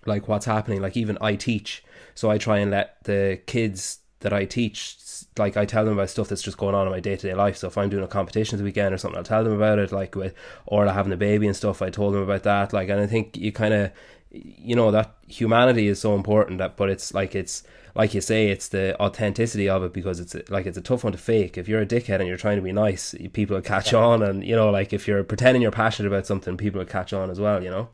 like 0.07 0.29
what's 0.29 0.47
happening 0.47 0.81
like 0.81 0.97
even 0.97 1.19
I 1.21 1.35
teach 1.35 1.85
So 2.17 2.31
I 2.31 2.39
try 2.39 2.59
and 2.59 2.71
let 2.71 3.05
the 3.05 3.41
kids 3.47 4.01
that 4.21 4.33
I 4.33 4.47
teach, 4.47 4.97
like 5.39 5.57
I 5.57 5.67
tell 5.67 5.85
them 5.85 5.95
about 5.95 6.11
stuff 6.11 6.29
that's 6.29 6.43
just 6.43 6.57
going 6.57 6.75
on 6.75 6.87
in 6.87 6.93
my 6.93 6.99
day 6.99 7.15
to 7.15 7.29
day 7.29 7.35
life. 7.35 7.59
So 7.59 7.69
if 7.69 7.77
I'm 7.77 7.91
doing 7.91 8.03
a 8.03 8.09
competition 8.09 8.59
this 8.59 8.65
weekend 8.65 8.95
or 8.95 8.99
something, 8.99 9.19
I'll 9.19 9.25
tell 9.25 9.45
them 9.45 9.53
about 9.53 9.79
it. 9.79 9.93
Like 9.93 10.17
with 10.17 10.35
or 10.65 10.87
having 10.87 11.13
a 11.13 11.17
baby 11.17 11.47
and 11.47 11.55
stuff, 11.55 11.83
I 11.83 11.91
told 11.91 12.15
them 12.15 12.23
about 12.23 12.43
that. 12.45 12.73
Like, 12.73 12.89
and 12.89 12.99
I 12.99 13.07
think 13.07 13.37
you 13.37 13.53
kind 13.53 13.75
of, 13.75 13.93
you 14.31 14.75
know, 14.75 14.91
that 14.91 15.15
humanity 15.29 15.89
is 15.89 16.01
so 16.01 16.15
important. 16.15 16.59
That, 16.59 16.77
but 16.77 16.89
it's 16.89 17.13
like 17.13 17.35
it's 17.35 17.63
like 17.95 18.15
you 18.15 18.23
say, 18.23 18.49
it's 18.49 18.69
the 18.69 18.99
authenticity 19.01 19.69
of 19.69 19.85
it 19.85 19.93
because 19.93 20.19
it's 20.19 20.35
like 20.49 20.65
it's 20.65 20.79
a 20.79 20.83
tough 20.83 21.05
one 21.05 21.13
to 21.13 21.19
fake. 21.19 21.59
If 21.59 21.69
you're 21.69 21.83
a 21.83 21.87
dickhead 21.87 22.21
and 22.21 22.27
you're 22.27 22.39
trying 22.39 22.57
to 22.57 22.63
be 22.63 22.73
nice, 22.73 23.15
people 23.35 23.57
will 23.57 23.63
catch 23.63 23.93
on, 23.93 24.23
and 24.23 24.43
you 24.43 24.57
know, 24.57 24.71
like 24.71 24.95
if 24.95 25.07
you're 25.07 25.23
pretending 25.23 25.61
you're 25.61 25.71
passionate 25.71 26.09
about 26.09 26.27
something, 26.27 26.57
people 26.57 26.79
will 26.79 26.87
catch 26.87 27.13
on 27.13 27.31
as 27.31 27.39
well. 27.39 27.63
You 27.63 27.71
know. 27.71 27.89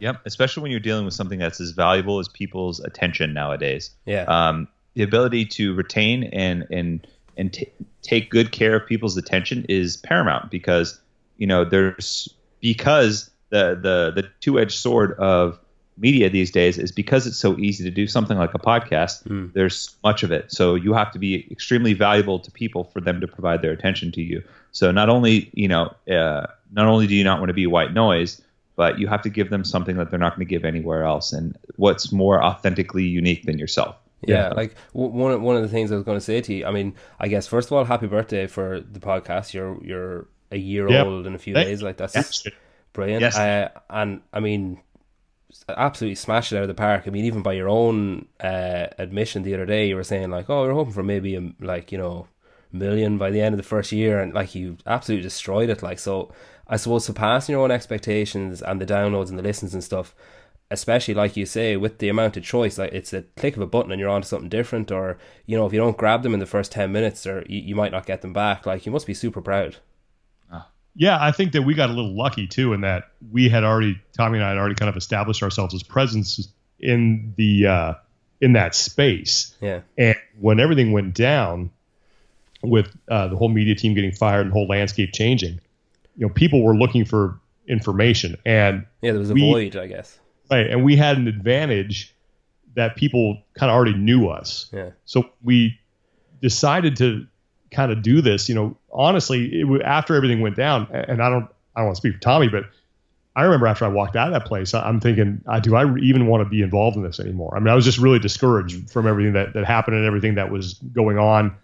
Yep, 0.00 0.22
especially 0.24 0.62
when 0.62 0.70
you're 0.70 0.80
dealing 0.80 1.04
with 1.04 1.14
something 1.14 1.38
that's 1.38 1.60
as 1.60 1.70
valuable 1.70 2.18
as 2.18 2.28
people's 2.28 2.80
attention 2.80 3.32
nowadays. 3.32 3.90
Yeah. 4.06 4.24
Um, 4.24 4.68
the 4.94 5.02
ability 5.02 5.46
to 5.46 5.74
retain 5.74 6.24
and 6.24 6.66
and 6.70 7.06
and 7.36 7.52
t- 7.52 7.70
take 8.02 8.30
good 8.30 8.52
care 8.52 8.76
of 8.76 8.86
people's 8.86 9.16
attention 9.16 9.64
is 9.68 9.96
paramount 9.96 10.50
because 10.50 11.00
you 11.36 11.46
know 11.46 11.64
there's 11.64 12.28
because 12.60 13.30
the 13.50 13.78
the 13.80 14.22
the 14.22 14.28
two 14.40 14.58
edged 14.58 14.78
sword 14.78 15.12
of 15.18 15.58
media 15.96 16.30
these 16.30 16.50
days 16.50 16.78
is 16.78 16.90
because 16.90 17.26
it's 17.26 17.36
so 17.36 17.58
easy 17.58 17.84
to 17.84 17.90
do 17.90 18.06
something 18.06 18.38
like 18.38 18.54
a 18.54 18.58
podcast. 18.58 19.22
Mm. 19.24 19.52
There's 19.52 19.94
much 20.02 20.22
of 20.22 20.32
it, 20.32 20.50
so 20.50 20.74
you 20.74 20.94
have 20.94 21.12
to 21.12 21.18
be 21.18 21.46
extremely 21.50 21.92
valuable 21.92 22.38
to 22.40 22.50
people 22.50 22.84
for 22.84 23.00
them 23.00 23.20
to 23.20 23.28
provide 23.28 23.62
their 23.62 23.72
attention 23.72 24.10
to 24.12 24.22
you. 24.22 24.42
So 24.72 24.90
not 24.90 25.08
only 25.08 25.50
you 25.52 25.68
know 25.68 25.94
uh, 26.10 26.46
not 26.72 26.86
only 26.86 27.06
do 27.06 27.14
you 27.14 27.24
not 27.24 27.38
want 27.38 27.50
to 27.50 27.54
be 27.54 27.66
white 27.66 27.92
noise, 27.92 28.40
but 28.80 28.98
you 28.98 29.06
have 29.08 29.20
to 29.20 29.28
give 29.28 29.50
them 29.50 29.62
something 29.62 29.98
that 29.98 30.08
they're 30.08 30.18
not 30.18 30.36
going 30.36 30.46
to 30.46 30.50
give 30.50 30.64
anywhere 30.64 31.04
else. 31.04 31.34
And 31.34 31.54
what's 31.76 32.12
more 32.12 32.42
authentically 32.42 33.04
unique 33.04 33.44
than 33.44 33.58
yourself? 33.58 33.94
Yeah, 34.22 34.48
yeah. 34.48 34.48
like 34.54 34.74
w- 34.94 35.12
one 35.12 35.32
of, 35.32 35.42
one 35.42 35.56
of 35.56 35.60
the 35.60 35.68
things 35.68 35.92
I 35.92 35.96
was 35.96 36.04
going 36.04 36.16
to 36.16 36.24
say 36.24 36.40
to 36.40 36.54
you. 36.54 36.64
I 36.64 36.70
mean, 36.70 36.94
I 37.18 37.28
guess 37.28 37.46
first 37.46 37.68
of 37.68 37.74
all, 37.74 37.84
happy 37.84 38.06
birthday 38.06 38.46
for 38.46 38.80
the 38.80 38.98
podcast. 38.98 39.52
You're 39.52 39.84
you're 39.84 40.28
a 40.50 40.56
year 40.56 40.88
yep. 40.88 41.04
old 41.04 41.26
in 41.26 41.34
a 41.34 41.38
few 41.38 41.52
days. 41.52 41.82
Like 41.82 41.98
that's 41.98 42.14
yes. 42.14 42.46
brilliant. 42.94 43.20
Yes. 43.20 43.36
Uh, 43.36 43.68
and 43.90 44.22
I 44.32 44.40
mean, 44.40 44.80
absolutely 45.68 46.14
smashed 46.14 46.54
it 46.54 46.56
out 46.56 46.62
of 46.62 46.68
the 46.68 46.74
park. 46.74 47.04
I 47.06 47.10
mean, 47.10 47.26
even 47.26 47.42
by 47.42 47.52
your 47.52 47.68
own 47.68 48.28
uh, 48.42 48.86
admission 48.96 49.42
the 49.42 49.52
other 49.52 49.66
day, 49.66 49.88
you 49.88 49.96
were 49.96 50.04
saying 50.04 50.30
like, 50.30 50.48
"Oh, 50.48 50.62
we're 50.62 50.72
hoping 50.72 50.94
for 50.94 51.02
maybe 51.02 51.36
a, 51.36 51.52
like 51.60 51.92
you 51.92 51.98
know 51.98 52.28
million 52.72 53.18
by 53.18 53.30
the 53.30 53.42
end 53.42 53.52
of 53.52 53.58
the 53.58 53.68
first 53.74 53.92
year," 53.92 54.20
and 54.20 54.32
like 54.32 54.54
you 54.54 54.78
absolutely 54.86 55.22
destroyed 55.22 55.68
it. 55.68 55.82
Like 55.82 55.98
so, 55.98 56.32
I 56.70 56.76
suppose 56.76 57.04
surpassing 57.04 57.52
your 57.52 57.62
own 57.62 57.70
expectations 57.70 58.62
and 58.62 58.80
the 58.80 58.86
downloads 58.86 59.28
and 59.28 59.38
the 59.38 59.42
listens 59.42 59.74
and 59.74 59.84
stuff. 59.84 60.14
Especially 60.72 61.14
like 61.14 61.36
you 61.36 61.44
say, 61.44 61.76
with 61.76 61.98
the 61.98 62.08
amount 62.08 62.36
of 62.36 62.44
choice, 62.44 62.78
like 62.78 62.92
it's 62.92 63.12
a 63.12 63.22
click 63.36 63.56
of 63.56 63.62
a 63.62 63.66
button 63.66 63.90
and 63.90 64.00
you're 64.00 64.08
on 64.08 64.22
to 64.22 64.28
something 64.28 64.48
different. 64.48 64.92
Or 64.92 65.18
you 65.44 65.56
know, 65.56 65.66
if 65.66 65.72
you 65.72 65.80
don't 65.80 65.96
grab 65.96 66.22
them 66.22 66.32
in 66.32 66.40
the 66.40 66.46
first 66.46 66.70
ten 66.70 66.92
minutes, 66.92 67.26
or 67.26 67.44
you, 67.48 67.60
you 67.60 67.74
might 67.74 67.90
not 67.90 68.06
get 68.06 68.22
them 68.22 68.32
back. 68.32 68.64
Like 68.66 68.86
you 68.86 68.92
must 68.92 69.06
be 69.06 69.14
super 69.14 69.42
proud. 69.42 69.76
Yeah, 70.96 71.18
I 71.20 71.32
think 71.32 71.52
that 71.52 71.62
we 71.62 71.74
got 71.74 71.88
a 71.88 71.92
little 71.92 72.16
lucky 72.16 72.46
too 72.46 72.72
in 72.72 72.80
that 72.80 73.10
we 73.30 73.48
had 73.48 73.64
already 73.64 74.00
Tommy 74.16 74.38
and 74.38 74.44
I 74.44 74.50
had 74.50 74.58
already 74.58 74.74
kind 74.74 74.88
of 74.88 74.96
established 74.96 75.42
ourselves 75.42 75.74
as 75.74 75.82
presence 75.82 76.48
in 76.78 77.32
the 77.36 77.66
uh, 77.66 77.94
in 78.40 78.54
that 78.54 78.74
space. 78.74 79.54
Yeah. 79.60 79.80
And 79.96 80.16
when 80.38 80.60
everything 80.60 80.92
went 80.92 81.14
down 81.14 81.70
with 82.62 82.88
uh, 83.08 83.28
the 83.28 83.36
whole 83.36 83.48
media 83.48 83.74
team 83.74 83.94
getting 83.94 84.12
fired 84.12 84.42
and 84.42 84.50
the 84.50 84.54
whole 84.54 84.66
landscape 84.66 85.12
changing, 85.12 85.60
you 86.20 86.26
know, 86.26 86.32
people 86.32 86.62
were 86.62 86.76
looking 86.76 87.06
for 87.06 87.40
information 87.66 88.36
and 88.44 88.84
yeah, 89.00 89.12
there 89.12 89.20
was 89.20 89.30
a 89.30 89.34
we, 89.34 89.40
void, 89.40 89.76
I 89.76 89.86
guess. 89.86 90.18
Right, 90.50 90.66
and 90.66 90.84
we 90.84 90.94
had 90.94 91.16
an 91.16 91.26
advantage 91.26 92.14
that 92.74 92.94
people 92.94 93.42
kind 93.54 93.70
of 93.70 93.74
already 93.74 93.94
knew 93.94 94.28
us. 94.28 94.68
Yeah. 94.70 94.90
So 95.06 95.30
we 95.42 95.80
decided 96.42 96.96
to 96.96 97.26
kind 97.70 97.90
of 97.90 98.02
do 98.02 98.20
this, 98.20 98.50
you 98.50 98.54
know, 98.54 98.76
honestly, 98.92 99.60
it, 99.60 99.64
was 99.64 99.80
after 99.82 100.14
everything 100.14 100.42
went 100.42 100.56
down, 100.56 100.88
and 100.92 101.22
I 101.22 101.30
don't, 101.30 101.48
I 101.74 101.80
don't 101.80 101.86
want 101.86 101.96
to 101.96 102.00
speak 102.00 102.14
for 102.14 102.20
Tommy, 102.20 102.48
but 102.48 102.64
I 103.34 103.44
remember 103.44 103.66
after 103.66 103.86
I 103.86 103.88
walked 103.88 104.14
out 104.14 104.28
of 104.28 104.34
that 104.34 104.46
place, 104.46 104.74
I'm 104.74 105.00
thinking, 105.00 105.40
i 105.46 105.58
do 105.58 105.74
I 105.74 105.84
even 106.00 106.26
want 106.26 106.44
to 106.44 106.50
be 106.50 106.60
involved 106.60 106.96
in 106.96 107.02
this 107.02 107.18
anymore? 107.18 107.56
I 107.56 107.60
mean, 107.60 107.68
I 107.68 107.74
was 107.74 107.86
just 107.86 107.98
really 107.98 108.18
discouraged 108.18 108.90
from 108.90 109.06
everything 109.06 109.32
that, 109.34 109.54
that 109.54 109.64
happened 109.64 109.96
and 109.96 110.04
everything 110.04 110.34
that 110.34 110.50
was 110.50 110.74
going 110.74 111.16
on. 111.16 111.56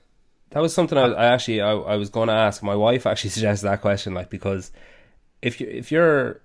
That 0.50 0.60
was 0.60 0.72
something 0.72 0.96
I, 0.96 1.06
I 1.06 1.26
actually 1.26 1.60
I, 1.60 1.72
I 1.72 1.96
was 1.96 2.10
going 2.10 2.28
to 2.28 2.34
ask. 2.34 2.62
My 2.62 2.76
wife 2.76 3.06
actually 3.06 3.30
suggested 3.38 3.66
that 3.66 3.80
question, 3.80 4.14
like 4.14 4.30
because 4.30 4.72
if 5.42 5.60
you 5.60 5.68
if 5.68 5.90
you're 5.92 6.40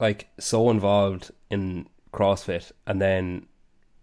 like 0.00 0.28
so 0.38 0.70
involved 0.70 1.30
in 1.50 1.88
CrossFit 2.12 2.72
and 2.86 3.00
then 3.02 3.46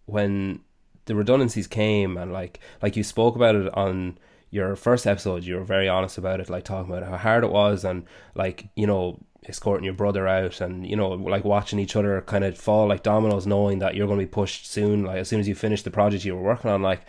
when 0.05 0.59
the 1.05 1.15
redundancies 1.15 1.67
came 1.67 2.17
and 2.17 2.33
like 2.33 2.59
like 2.81 2.95
you 2.95 3.03
spoke 3.03 3.35
about 3.35 3.55
it 3.55 3.73
on 3.73 4.17
your 4.55 4.75
first 4.75 5.05
episode, 5.05 5.43
you 5.43 5.55
were 5.55 5.63
very 5.63 5.89
honest 5.89 6.17
about 6.17 6.39
it, 6.39 6.49
like 6.49 6.63
talking 6.63 6.91
about 6.91 7.07
how 7.07 7.17
hard 7.17 7.43
it 7.43 7.51
was 7.51 7.83
and 7.83 8.05
like, 8.35 8.69
you 8.75 8.87
know, 8.87 9.19
escorting 9.47 9.83
your 9.83 9.93
brother 9.93 10.27
out 10.27 10.61
and, 10.61 10.87
you 10.87 10.95
know, 10.95 11.09
like 11.09 11.43
watching 11.43 11.77
each 11.77 11.95
other 11.95 12.21
kind 12.21 12.45
of 12.45 12.57
fall 12.57 12.87
like 12.87 13.03
dominoes, 13.03 13.45
knowing 13.45 13.79
that 13.79 13.95
you're 13.95 14.07
going 14.07 14.19
to 14.19 14.25
be 14.25 14.29
pushed 14.31 14.65
soon, 14.65 15.03
like 15.03 15.17
as 15.17 15.27
soon 15.27 15.41
as 15.41 15.47
you 15.47 15.55
finish 15.55 15.83
the 15.83 15.91
project 15.91 16.23
you 16.23 16.33
were 16.35 16.41
working 16.41 16.71
on. 16.71 16.81
Like, 16.81 17.01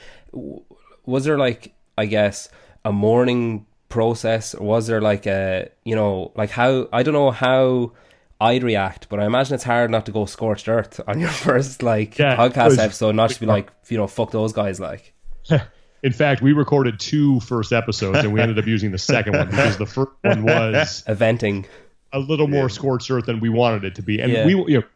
was 1.05 1.25
there 1.25 1.39
like, 1.39 1.73
I 1.97 2.07
guess, 2.07 2.49
a 2.85 2.93
mourning 2.93 3.67
process? 3.89 4.55
Or 4.55 4.67
was 4.67 4.87
there 4.87 5.01
like 5.01 5.27
a, 5.27 5.71
you 5.85 5.95
know, 5.95 6.33
like 6.37 6.51
how, 6.51 6.89
I 6.93 7.03
don't 7.03 7.15
know 7.15 7.31
how. 7.31 7.93
I'd 8.39 8.63
react, 8.63 9.09
but 9.09 9.19
I 9.19 9.25
imagine 9.25 9.55
it's 9.55 9.65
hard 9.65 9.91
not 9.91 10.05
to 10.05 10.13
go 10.13 10.27
scorched 10.27 10.69
earth 10.69 11.01
on 11.09 11.21
your 11.21 11.31
first 11.31 11.83
like 11.83 12.19
yeah, 12.19 12.37
podcast 12.37 12.67
was, 12.67 12.79
episode, 12.79 13.15
not 13.15 13.29
just 13.29 13.41
be 13.41 13.47
like, 13.47 13.71
you 13.89 13.97
know, 13.97 14.07
fuck 14.07 14.31
those 14.31 14.53
guys, 14.53 14.79
like. 14.79 15.15
In 16.03 16.13
fact, 16.13 16.43
we 16.43 16.53
recorded 16.53 17.01
two 17.01 17.41
first 17.41 17.73
episodes, 17.73 18.19
and 18.19 18.33
we 18.33 18.41
ended 18.41 18.59
up 18.59 18.67
using 18.67 18.93
the 18.93 18.99
second 18.99 19.37
one 19.37 19.49
because 19.49 19.79
the 19.79 19.87
first 19.87 20.13
one 20.23 20.45
was 20.45 21.03
eventing 21.09 21.67
a 22.13 22.19
little 22.19 22.47
more 22.47 22.69
scorched 22.69 23.11
earth 23.11 23.27
than 23.27 23.41
we 23.41 23.49
wanted 23.49 23.85
it 23.85 23.95
to 23.97 24.03
be, 24.03 24.21
and 24.21 24.31
yeah. 24.31 24.47
we, 24.47 24.53
you 24.73 24.81
know, 24.81 24.87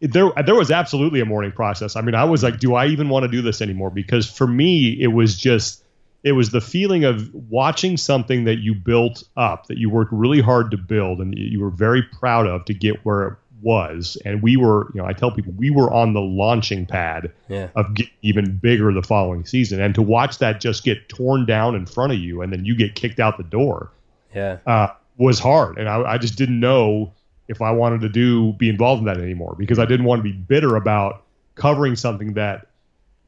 there 0.00 0.30
there 0.44 0.54
was 0.54 0.70
absolutely 0.70 1.20
a 1.20 1.24
mourning 1.24 1.52
process. 1.52 1.96
I 1.96 2.02
mean, 2.02 2.14
I 2.14 2.24
was 2.24 2.42
like, 2.42 2.58
do 2.58 2.74
I 2.74 2.86
even 2.86 3.08
want 3.08 3.24
to 3.24 3.28
do 3.28 3.42
this 3.42 3.62
anymore? 3.62 3.90
Because 3.90 4.30
for 4.30 4.46
me, 4.46 4.90
it 5.00 5.08
was 5.08 5.36
just 5.36 5.82
it 6.24 6.32
was 6.32 6.50
the 6.50 6.60
feeling 6.60 7.04
of 7.04 7.32
watching 7.34 7.96
something 7.98 8.44
that 8.44 8.56
you 8.56 8.74
built 8.74 9.22
up, 9.36 9.66
that 9.66 9.76
you 9.76 9.90
worked 9.90 10.10
really 10.12 10.40
hard 10.40 10.70
to 10.70 10.78
build, 10.78 11.20
and 11.20 11.34
you 11.36 11.60
were 11.60 11.70
very 11.70 12.02
proud 12.02 12.46
of 12.46 12.64
to 12.64 12.74
get 12.74 13.04
where 13.04 13.28
it 13.28 13.34
was, 13.60 14.16
and 14.24 14.42
we 14.42 14.56
were, 14.56 14.90
you 14.94 15.00
know, 15.00 15.06
I 15.06 15.12
tell 15.12 15.30
people 15.30 15.52
we 15.56 15.70
were 15.70 15.92
on 15.92 16.14
the 16.14 16.20
launching 16.20 16.86
pad 16.86 17.30
yeah. 17.48 17.68
of 17.76 17.94
getting 17.94 18.12
even 18.22 18.56
bigger 18.56 18.92
the 18.92 19.02
following 19.02 19.44
season, 19.44 19.80
and 19.80 19.94
to 19.94 20.02
watch 20.02 20.38
that 20.38 20.60
just 20.60 20.82
get 20.82 21.08
torn 21.10 21.44
down 21.44 21.74
in 21.74 21.86
front 21.86 22.12
of 22.12 22.18
you, 22.18 22.40
and 22.40 22.52
then 22.52 22.64
you 22.64 22.74
get 22.74 22.94
kicked 22.94 23.20
out 23.20 23.36
the 23.36 23.44
door, 23.44 23.92
yeah, 24.34 24.58
uh, 24.66 24.88
was 25.18 25.38
hard, 25.38 25.78
and 25.78 25.88
I, 25.88 26.12
I 26.12 26.18
just 26.18 26.36
didn't 26.36 26.58
know 26.58 27.12
if 27.48 27.60
I 27.60 27.70
wanted 27.70 28.00
to 28.00 28.08
do 28.08 28.54
be 28.54 28.70
involved 28.70 29.00
in 29.00 29.06
that 29.06 29.18
anymore 29.18 29.54
because 29.58 29.78
I 29.78 29.84
didn't 29.84 30.06
want 30.06 30.20
to 30.20 30.22
be 30.22 30.32
bitter 30.32 30.76
about 30.76 31.22
covering 31.54 31.96
something 31.96 32.32
that, 32.34 32.66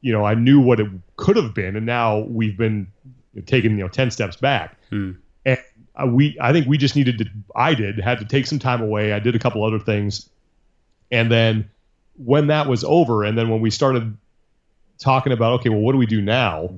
you 0.06 0.12
know, 0.12 0.24
I 0.24 0.34
knew 0.34 0.60
what 0.60 0.78
it 0.78 0.86
could 1.16 1.34
have 1.34 1.52
been, 1.52 1.74
and 1.74 1.84
now 1.84 2.20
we've 2.20 2.56
been 2.56 2.86
taking 3.44 3.72
you 3.72 3.78
know 3.78 3.88
ten 3.88 4.12
steps 4.12 4.36
back. 4.36 4.78
Hmm. 4.88 5.12
And 5.44 5.58
we 6.14 6.38
I 6.40 6.52
think 6.52 6.68
we 6.68 6.78
just 6.78 6.94
needed 6.94 7.18
to 7.18 7.26
I 7.56 7.74
did 7.74 7.98
had 7.98 8.20
to 8.20 8.24
take 8.24 8.46
some 8.46 8.60
time 8.60 8.80
away. 8.80 9.12
I 9.12 9.18
did 9.18 9.34
a 9.34 9.40
couple 9.40 9.64
other 9.64 9.80
things, 9.80 10.30
and 11.10 11.28
then 11.28 11.68
when 12.24 12.46
that 12.46 12.68
was 12.68 12.84
over, 12.84 13.24
and 13.24 13.36
then 13.36 13.48
when 13.48 13.60
we 13.60 13.68
started 13.68 14.16
talking 15.00 15.32
about 15.32 15.54
okay, 15.54 15.70
well, 15.70 15.80
what 15.80 15.90
do 15.90 15.98
we 15.98 16.06
do 16.06 16.22
now? 16.22 16.70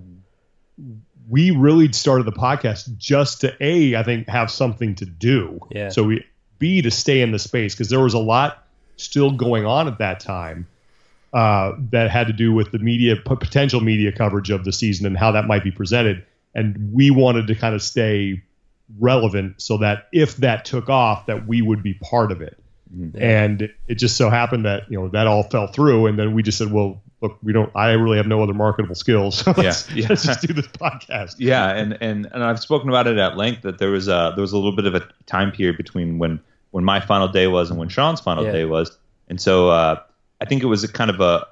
We 1.29 1.51
really 1.51 1.93
started 1.93 2.25
the 2.25 2.33
podcast 2.33 2.97
just 2.97 3.43
to 3.43 3.55
a 3.61 3.95
I 3.95 4.05
think 4.05 4.27
have 4.27 4.51
something 4.51 4.95
to 4.95 5.05
do. 5.05 5.61
Yeah. 5.71 5.91
So 5.91 6.05
we 6.05 6.25
b 6.59 6.81
to 6.81 6.91
stay 6.91 7.21
in 7.21 7.33
the 7.33 7.39
space 7.39 7.75
because 7.75 7.91
there 7.91 8.01
was 8.01 8.15
a 8.15 8.19
lot 8.19 8.67
still 8.97 9.33
going 9.33 9.67
on 9.67 9.87
at 9.87 9.99
that 9.99 10.19
time. 10.19 10.67
Uh, 11.35 11.73
that 11.91 12.11
had 12.11 12.27
to 12.27 12.33
do 12.33 12.55
with 12.55 12.73
the 12.73 12.79
media 12.79 13.15
potential 13.15 13.81
media 13.81 14.11
coverage 14.11 14.49
of 14.49 14.65
the 14.65 14.73
season 14.73 15.05
and 15.05 15.15
how 15.15 15.31
that 15.31 15.45
might 15.47 15.63
be 15.63 15.71
presented 15.71 16.25
and 16.55 16.91
we 16.93 17.11
wanted 17.11 17.47
to 17.47 17.55
kind 17.55 17.75
of 17.75 17.83
stay 17.83 18.43
relevant 18.99 19.61
so 19.61 19.77
that 19.77 20.09
if 20.13 20.37
that 20.37 20.65
took 20.65 20.89
off 20.89 21.27
that 21.27 21.47
we 21.47 21.61
would 21.61 21.83
be 21.83 21.93
part 21.95 22.33
of 22.33 22.41
it 22.41 22.59
mm-hmm. 22.95 23.21
and 23.23 23.71
it 23.87 23.97
just 23.97 24.17
so 24.17 24.31
happened 24.31 24.65
that 24.65 24.91
you 24.91 24.99
know 24.99 25.09
that 25.09 25.27
all 25.27 25.43
fell 25.43 25.67
through 25.67 26.07
and 26.07 26.19
then 26.19 26.33
we 26.33 26.43
just 26.43 26.57
said 26.57 26.73
well 26.73 27.03
look 27.21 27.37
we 27.43 27.53
don't 27.53 27.71
i 27.77 27.91
really 27.93 28.17
have 28.17 28.27
no 28.27 28.43
other 28.43 28.55
marketable 28.55 28.95
skills 28.95 29.39
so 29.45 29.53
let's, 29.57 29.91
yeah, 29.91 29.97
yeah. 29.97 30.07
let's 30.09 30.25
just 30.25 30.41
do 30.41 30.55
this 30.55 30.67
podcast 30.69 31.35
yeah 31.39 31.69
and 31.75 31.99
and 32.01 32.27
and 32.33 32.43
i've 32.43 32.59
spoken 32.59 32.89
about 32.89 33.07
it 33.07 33.19
at 33.19 33.37
length 33.37 33.63
that 33.63 33.79
there 33.79 33.91
was 33.91 34.09
a 34.09 34.33
there 34.35 34.41
was 34.41 34.53
a 34.53 34.57
little 34.57 34.75
bit 34.75 34.87
of 34.87 34.95
a 34.95 35.07
time 35.27 35.53
period 35.53 35.77
between 35.77 36.19
when 36.19 36.41
when 36.71 36.85
my 36.85 37.01
final 37.01 37.29
day 37.29 37.47
was 37.47 37.69
and 37.69 37.79
when 37.79 37.91
sean's 37.91 38.21
final 38.21 38.45
yeah. 38.45 38.53
day 38.53 38.65
was 38.65 38.97
and 39.29 39.39
so 39.39 39.69
uh, 39.69 40.01
i 40.41 40.45
think 40.45 40.63
it 40.63 40.67
was 40.67 40.85
a 40.85 40.89
kind 40.89 41.11
of 41.11 41.21
a 41.21 41.47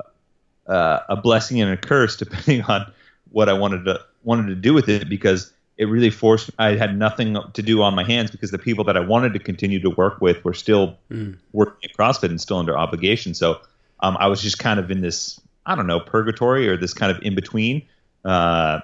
uh, 0.70 1.00
a 1.10 1.16
blessing 1.16 1.60
and 1.60 1.72
a 1.72 1.76
curse 1.76 2.16
depending 2.24 2.62
on 2.62 2.92
what 3.30 3.48
i 3.48 3.52
wanted 3.52 3.84
to 3.84 4.00
wanted 4.24 4.46
to 4.46 4.54
do 4.56 4.74
with 4.74 4.88
it 4.88 5.08
because 5.08 5.52
it 5.78 5.84
really 5.84 6.10
forced 6.10 6.50
I 6.58 6.76
had 6.76 6.98
nothing 6.98 7.36
to 7.52 7.62
do 7.62 7.82
on 7.82 7.94
my 7.94 8.04
hands 8.04 8.30
because 8.30 8.50
the 8.50 8.58
people 8.58 8.84
that 8.84 8.96
I 8.96 9.00
wanted 9.00 9.34
to 9.34 9.38
continue 9.38 9.80
to 9.80 9.90
work 9.90 10.20
with 10.20 10.42
were 10.44 10.54
still 10.54 10.96
mm. 11.10 11.36
working 11.52 11.90
at 11.90 11.96
CrossFit 11.96 12.30
and 12.30 12.40
still 12.40 12.58
under 12.58 12.76
obligation. 12.76 13.34
So 13.34 13.60
um, 14.00 14.16
I 14.18 14.28
was 14.28 14.40
just 14.40 14.58
kind 14.58 14.80
of 14.80 14.90
in 14.90 15.00
this 15.00 15.40
I 15.66 15.74
don't 15.74 15.86
know 15.86 16.00
purgatory 16.00 16.68
or 16.68 16.76
this 16.76 16.94
kind 16.94 17.10
of 17.10 17.22
in 17.22 17.34
between, 17.34 17.82
uh, 18.24 18.80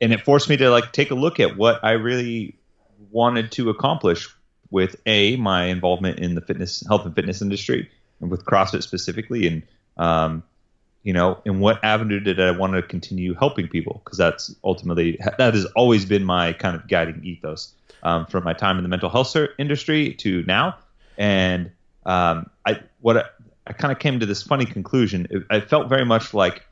and 0.00 0.12
it 0.12 0.20
forced 0.22 0.48
me 0.48 0.56
to 0.58 0.70
like 0.70 0.92
take 0.92 1.10
a 1.10 1.14
look 1.14 1.40
at 1.40 1.56
what 1.56 1.82
I 1.82 1.92
really 1.92 2.56
wanted 3.10 3.52
to 3.52 3.70
accomplish 3.70 4.28
with 4.70 4.96
a 5.06 5.36
my 5.36 5.64
involvement 5.64 6.20
in 6.20 6.34
the 6.34 6.40
fitness 6.40 6.84
health 6.86 7.06
and 7.06 7.14
fitness 7.14 7.42
industry 7.42 7.90
and 8.20 8.30
with 8.30 8.44
CrossFit 8.44 8.82
specifically, 8.82 9.46
and 9.46 9.62
um, 9.96 10.42
you 11.02 11.12
know, 11.12 11.40
in 11.44 11.60
what 11.60 11.82
avenue 11.82 12.20
did 12.20 12.40
I 12.40 12.50
want 12.50 12.74
to 12.74 12.82
continue 12.82 13.34
helping 13.34 13.68
people? 13.68 14.02
Because 14.04 14.18
that's 14.18 14.54
ultimately 14.64 15.18
that 15.38 15.54
has 15.54 15.64
always 15.76 16.04
been 16.04 16.24
my 16.24 16.52
kind 16.52 16.76
of 16.76 16.86
guiding 16.88 17.24
ethos 17.24 17.74
um, 18.02 18.26
from 18.26 18.44
my 18.44 18.52
time 18.52 18.76
in 18.76 18.82
the 18.82 18.88
mental 18.88 19.08
health 19.08 19.34
industry 19.58 20.14
to 20.14 20.44
now. 20.46 20.76
And 21.16 21.70
um, 22.06 22.50
I 22.66 22.80
what 23.00 23.16
I, 23.16 23.24
I 23.66 23.72
kind 23.72 23.92
of 23.92 23.98
came 23.98 24.20
to 24.20 24.26
this 24.26 24.42
funny 24.42 24.66
conclusion. 24.66 25.26
It, 25.30 25.44
I 25.50 25.60
felt 25.60 25.88
very 25.88 26.04
much 26.04 26.34
like 26.34 26.66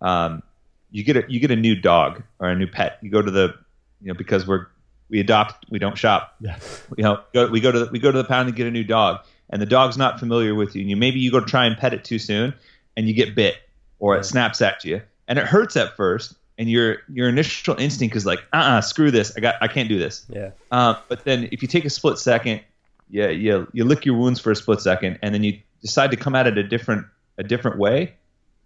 um, 0.00 0.42
you 0.90 1.02
get 1.04 1.16
a 1.16 1.24
you 1.28 1.40
get 1.40 1.50
a 1.50 1.56
new 1.56 1.74
dog 1.74 2.22
or 2.38 2.48
a 2.48 2.56
new 2.56 2.66
pet. 2.66 2.98
You 3.02 3.10
go 3.10 3.22
to 3.22 3.30
the 3.30 3.54
you 4.00 4.08
know 4.08 4.14
because 4.14 4.46
we're 4.46 4.66
we 5.08 5.20
adopt 5.20 5.70
we 5.70 5.78
don't 5.78 5.96
shop. 5.96 6.34
Yeah. 6.40 6.58
You 6.96 7.04
know 7.04 7.20
go, 7.32 7.48
we 7.48 7.60
go 7.60 7.72
to 7.72 7.80
the, 7.80 7.90
we 7.90 7.98
go 7.98 8.12
to 8.12 8.18
the 8.18 8.24
pound 8.24 8.48
and 8.48 8.56
get 8.56 8.66
a 8.66 8.70
new 8.70 8.84
dog, 8.84 9.24
and 9.52 9.62
the 9.62 9.66
dog's 9.66 9.96
not 9.96 10.18
familiar 10.18 10.54
with 10.54 10.74
you. 10.74 10.80
And 10.80 10.90
you 10.90 10.96
maybe 10.96 11.20
you 11.20 11.30
go 11.30 11.38
to 11.40 11.46
try 11.46 11.66
and 11.66 11.76
pet 11.76 11.94
it 11.94 12.04
too 12.04 12.18
soon, 12.18 12.54
and 12.96 13.06
you 13.06 13.14
get 13.14 13.34
bit 13.34 13.56
or 13.98 14.16
it 14.16 14.24
snaps 14.24 14.60
at 14.60 14.84
you. 14.84 15.02
And 15.28 15.38
it 15.38 15.46
hurts 15.46 15.76
at 15.76 15.96
first 15.96 16.34
and 16.58 16.70
your 16.70 16.98
your 17.08 17.28
initial 17.28 17.76
instinct 17.78 18.16
is 18.16 18.26
like 18.26 18.40
uh-uh 18.52 18.80
screw 18.80 19.10
this 19.10 19.32
i 19.36 19.40
got 19.40 19.56
i 19.60 19.68
can't 19.68 19.88
do 19.88 19.98
this. 19.98 20.26
Yeah. 20.28 20.50
Uh, 20.70 20.94
but 21.08 21.24
then 21.24 21.48
if 21.52 21.62
you 21.62 21.68
take 21.68 21.84
a 21.84 21.90
split 21.90 22.18
second 22.18 22.60
yeah 23.10 23.28
you, 23.28 23.68
you 23.72 23.84
lick 23.84 24.06
your 24.06 24.16
wounds 24.16 24.40
for 24.40 24.50
a 24.50 24.56
split 24.56 24.80
second 24.80 25.18
and 25.22 25.34
then 25.34 25.42
you 25.42 25.58
decide 25.80 26.10
to 26.10 26.16
come 26.16 26.34
at 26.34 26.46
it 26.46 26.58
a 26.58 26.62
different 26.62 27.06
a 27.38 27.42
different 27.42 27.78
way 27.78 28.14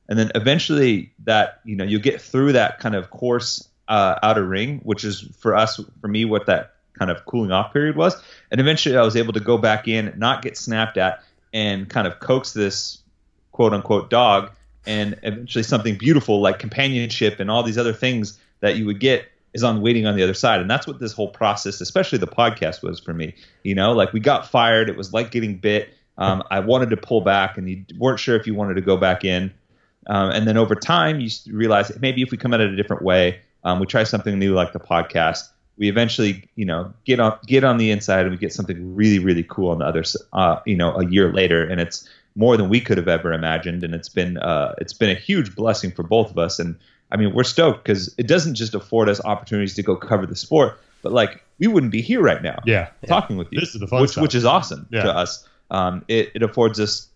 and 0.08 0.18
then 0.18 0.30
eventually 0.34 1.12
that 1.24 1.60
you 1.64 1.76
know 1.76 1.84
you'll 1.84 2.02
get 2.02 2.20
through 2.20 2.52
that 2.52 2.78
kind 2.80 2.94
of 2.94 3.10
course 3.10 3.68
uh, 3.88 4.18
outer 4.22 4.44
ring 4.44 4.80
which 4.80 5.04
is 5.04 5.28
for 5.38 5.54
us 5.54 5.80
for 6.00 6.08
me 6.08 6.24
what 6.24 6.46
that 6.46 6.74
kind 6.98 7.10
of 7.10 7.24
cooling 7.26 7.52
off 7.52 7.72
period 7.72 7.96
was. 7.96 8.20
And 8.50 8.60
eventually 8.60 8.96
i 8.96 9.02
was 9.02 9.16
able 9.16 9.32
to 9.32 9.40
go 9.40 9.58
back 9.58 9.88
in 9.88 10.12
not 10.16 10.42
get 10.42 10.56
snapped 10.56 10.96
at 10.96 11.22
and 11.52 11.88
kind 11.88 12.06
of 12.06 12.20
coax 12.20 12.52
this 12.52 12.98
quote 13.52 13.72
unquote 13.72 14.10
dog 14.10 14.50
and 14.86 15.18
eventually 15.22 15.62
something 15.62 15.96
beautiful 15.96 16.40
like 16.40 16.58
companionship 16.58 17.40
and 17.40 17.50
all 17.50 17.62
these 17.62 17.78
other 17.78 17.92
things 17.92 18.38
that 18.60 18.76
you 18.76 18.86
would 18.86 19.00
get 19.00 19.26
is 19.52 19.64
on 19.64 19.80
waiting 19.80 20.06
on 20.06 20.16
the 20.16 20.22
other 20.22 20.34
side. 20.34 20.60
And 20.60 20.70
that's 20.70 20.86
what 20.86 21.00
this 21.00 21.12
whole 21.12 21.28
process 21.28 21.80
especially 21.80 22.18
the 22.18 22.26
podcast 22.26 22.82
was 22.82 23.00
for 23.00 23.14
me 23.14 23.34
you 23.62 23.74
know 23.74 23.92
like 23.92 24.12
we 24.12 24.20
got 24.20 24.48
fired. 24.48 24.88
It 24.88 24.96
was 24.96 25.12
like 25.12 25.30
getting 25.30 25.56
bit. 25.56 25.90
Um, 26.18 26.42
i 26.50 26.60
wanted 26.60 26.88
to 26.90 26.96
pull 26.96 27.20
back 27.20 27.58
and 27.58 27.68
you 27.68 27.84
weren't 27.98 28.18
sure 28.18 28.36
if 28.36 28.46
you 28.46 28.54
wanted 28.54 28.74
to 28.74 28.80
go 28.80 28.96
back 28.96 29.24
in. 29.24 29.52
Um, 30.08 30.30
and 30.30 30.46
then 30.46 30.56
over 30.56 30.74
time 30.74 31.20
you 31.20 31.28
realize 31.50 31.92
maybe 32.00 32.22
if 32.22 32.30
we 32.30 32.38
come 32.38 32.54
at 32.54 32.60
it 32.60 32.72
a 32.72 32.76
different 32.76 33.02
way 33.02 33.40
um, 33.64 33.80
we 33.80 33.86
try 33.86 34.04
something 34.04 34.38
new 34.38 34.54
like 34.54 34.72
the 34.72 34.80
podcast 34.80 35.48
we 35.78 35.88
eventually 35.88 36.48
you 36.56 36.64
know 36.64 36.92
get 37.04 37.20
on 37.20 37.38
get 37.46 37.64
on 37.64 37.76
the 37.78 37.90
inside 37.90 38.20
and 38.22 38.30
we 38.30 38.36
get 38.36 38.52
something 38.52 38.94
really 38.94 39.18
really 39.18 39.44
cool 39.48 39.70
on 39.70 39.78
the 39.78 39.84
other 39.84 40.04
uh, 40.32 40.58
you 40.66 40.76
know 40.76 40.94
a 40.96 41.06
year 41.06 41.32
later 41.32 41.62
and 41.64 41.80
it's 41.80 42.08
more 42.38 42.56
than 42.58 42.68
we 42.68 42.82
could 42.82 42.98
have 42.98 43.08
ever 43.08 43.32
imagined, 43.32 43.82
and 43.82 43.94
it's 43.94 44.10
been 44.10 44.36
uh, 44.36 44.74
it's 44.78 44.92
been 44.92 45.08
a 45.08 45.14
huge 45.14 45.54
blessing 45.56 45.90
for 45.90 46.02
both 46.02 46.30
of 46.30 46.36
us. 46.36 46.58
And 46.58 46.76
I 47.10 47.16
mean, 47.16 47.32
we're 47.34 47.44
stoked 47.44 47.82
because 47.82 48.14
it 48.18 48.26
doesn't 48.28 48.56
just 48.56 48.74
afford 48.74 49.08
us 49.08 49.24
opportunities 49.24 49.72
to 49.76 49.82
go 49.82 49.96
cover 49.96 50.26
the 50.26 50.36
sport, 50.36 50.78
but 51.02 51.12
like 51.12 51.42
we 51.58 51.66
wouldn't 51.66 51.92
be 51.92 52.02
here 52.02 52.20
right 52.20 52.42
now, 52.42 52.58
yeah, 52.66 52.90
talking 53.06 53.38
with 53.38 53.48
you. 53.50 53.58
This 53.60 53.74
is 53.74 53.80
the 53.80 53.86
fun 53.86 54.02
which 54.02 54.10
stuff. 54.10 54.20
which 54.22 54.34
is 54.34 54.44
awesome 54.44 54.86
Yeah. 54.90 55.04
to 55.04 55.16
us. 55.16 55.48
Um, 55.70 56.04
it, 56.08 56.30
it 56.34 56.42
affords 56.42 56.78
us 56.78 57.08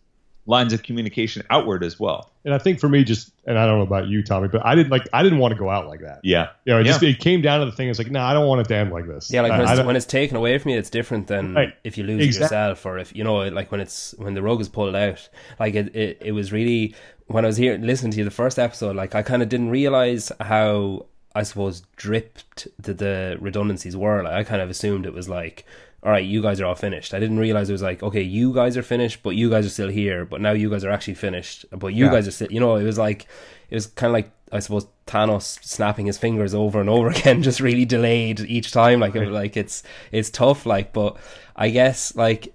lines 0.47 0.73
of 0.73 0.83
communication 0.83 1.43
outward 1.51 1.85
as 1.85 2.01
well. 2.01 2.31
And 2.45 2.53
I 2.55 2.59
think 2.59 2.81
for 2.81 2.89
me, 2.89 3.05
just 3.05 3.31
and 3.47 3.59
I 3.59 3.67
don't 3.67 3.79
know 3.79 3.85
about 3.85 4.09
you, 4.09 4.23
Tommy, 4.23 4.49
but 4.49 4.65
I 4.65 4.75
didn't 4.75 4.91
like 4.91 5.07
I 5.13 5.23
didn't 5.23 5.39
want 5.39 5.53
to 5.53 5.59
go 5.59 5.69
out 5.71 5.87
like 5.87 6.01
that. 6.01 6.21
Yeah, 6.25 6.49
You 6.65 6.73
know, 6.75 6.81
it 6.81 6.85
just 6.85 7.03
Yeah. 7.03 7.11
it 7.11 7.21
came 7.21 7.43
down 7.43 7.61
to 7.61 7.67
the 7.67 7.73
thing. 7.73 7.89
It's 7.89 7.99
like, 7.99 8.11
no, 8.11 8.21
I 8.21 8.33
don't 8.33 8.47
want 8.49 8.63
it 8.63 8.69
to 8.69 8.75
end 8.77 8.91
like 8.91 9.07
this. 9.07 9.31
Yeah, 9.31 9.43
like 9.43 9.53
I- 9.53 9.59
when 9.59 9.67
I 9.69 9.71
it's, 9.73 9.79
don't- 9.79 9.87
when 9.87 9.97
it's 9.97 10.07
taken 10.07 10.37
away 10.37 10.57
from 10.59 10.71
you, 10.73 10.79
it's 10.79 10.91
different 10.91 11.27
than 11.27 11.55
Right. 11.55 11.75
if 11.85 11.99
you 11.99 12.05
lose 12.05 12.25
Exactly. 12.25 12.45
yourself, 12.57 12.87
or 12.87 12.99
if 12.99 13.15
you 13.15 13.23
know, 13.25 13.37
like 13.49 13.71
when 13.71 13.81
it's 13.81 14.15
when 14.19 14.35
the 14.35 14.43
rug 14.43 14.61
is 14.61 14.69
pulled 14.69 14.97
out. 14.97 15.29
Like 15.59 15.75
it, 15.75 15.95
it, 15.95 16.19
it 16.21 16.33
was 16.33 16.53
really 16.53 16.95
when 17.27 17.45
I 17.45 17.49
was 17.49 17.59
here 17.59 17.77
listening 17.79 18.13
to 18.13 18.19
you 18.19 18.25
the 18.25 18.31
first 18.31 18.59
episode. 18.59 18.97
Like 18.97 19.15
I 19.15 19.23
kind 19.23 19.43
of 19.43 19.49
didn't 19.49 19.71
realize 19.71 20.33
how 20.41 21.07
I 21.35 21.43
suppose 21.45 21.83
dripped 21.97 22.67
the, 22.81 22.93
the 22.95 23.37
redundancies 23.41 23.97
were. 23.97 24.23
Like 24.25 24.33
I 24.33 24.43
kind 24.45 24.61
of 24.63 24.69
assumed 24.71 25.07
it 25.07 25.13
was 25.13 25.29
like, 25.29 25.65
all 26.03 26.11
right, 26.11 26.25
you 26.25 26.41
guys 26.43 26.61
are 26.61 26.67
all 26.67 26.75
finished. 26.75 27.13
I 27.13 27.19
didn't 27.21 27.39
realize 27.39 27.69
it 27.69 27.73
was 27.73 27.83
like, 27.83 28.03
okay, 28.03 28.23
you 28.23 28.55
guys 28.55 28.77
are 28.77 28.83
finished, 28.83 29.23
but 29.23 29.31
you 29.37 29.51
guys 29.51 29.67
are 29.67 29.71
still 29.71 29.89
here. 29.89 30.25
But 30.25 30.41
now 30.41 30.53
you 30.53 30.71
guys 30.71 30.83
are 30.85 30.91
actually 30.91 31.15
finished, 31.15 31.67
but 31.73 31.89
you 31.89 32.07
Yeah. 32.07 32.13
guys 32.13 32.27
are 32.29 32.31
still. 32.31 32.51
You 32.51 32.61
know, 32.61 32.77
it 32.77 32.85
was 32.85 32.97
like 32.99 33.27
it 33.69 33.75
was 33.75 33.87
kind 33.87 34.11
of 34.11 34.15
like 34.15 34.31
I 34.53 34.59
suppose 34.61 34.87
Thanos 35.07 35.63
snapping 35.65 36.07
his 36.07 36.19
fingers 36.19 36.55
over 36.55 36.81
and 36.81 36.89
over 36.91 37.09
again, 37.17 37.43
just 37.43 37.61
really 37.61 37.85
delayed 37.85 38.41
each 38.41 38.73
time. 38.73 39.01
Like 39.01 39.15
it, 39.15 39.31
like 39.31 39.57
it's 39.57 39.83
it's 40.11 40.31
tough. 40.31 40.65
Like, 40.67 40.93
but 40.93 41.17
I 41.55 41.69
guess 41.71 42.15
like 42.17 42.55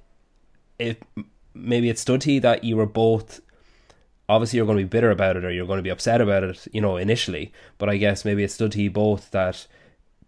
it 0.79 1.01
maybe 1.53 1.89
it 1.89 1.97
stood 1.99 2.21
to 2.21 2.31
you 2.31 2.39
that 2.41 2.63
you 2.63 2.75
were 2.77 2.85
both 2.85 3.39
obviously 4.27 4.57
you're 4.57 4.65
going 4.65 4.77
to 4.79 4.83
be 4.83 4.89
bitter 4.89 5.11
about 5.11 5.37
it 5.37 5.45
or 5.45 5.51
you're 5.51 5.67
going 5.67 5.77
to 5.77 5.83
be 5.83 5.89
upset 5.91 6.19
about 6.19 6.43
it, 6.43 6.67
you 6.73 6.81
know, 6.81 6.97
initially. 6.97 7.53
But 7.77 7.89
I 7.89 7.97
guess 7.97 8.25
maybe 8.25 8.43
it 8.43 8.51
stood 8.51 8.71
to 8.71 8.81
you 8.81 8.89
both 8.89 9.29
that 9.31 9.67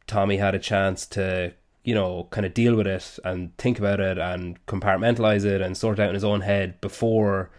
Tommy 0.05 0.37
had 0.37 0.53
a 0.53 0.59
chance 0.59 1.07
to, 1.07 1.53
you 1.87 1.95
know, 1.95 2.27
kind 2.31 2.45
of 2.45 2.53
deal 2.53 2.75
with 2.75 2.85
it 2.85 3.17
and 3.23 3.57
think 3.57 3.79
about 3.79 4.01
it 4.01 4.17
and 4.17 4.63
compartmentalize 4.65 5.45
it 5.45 5.61
and 5.61 5.77
sort 5.77 5.97
it 5.97 6.01
out 6.01 6.09
in 6.09 6.15
his 6.15 6.23
own 6.25 6.41
head 6.41 6.81
before 6.81 7.49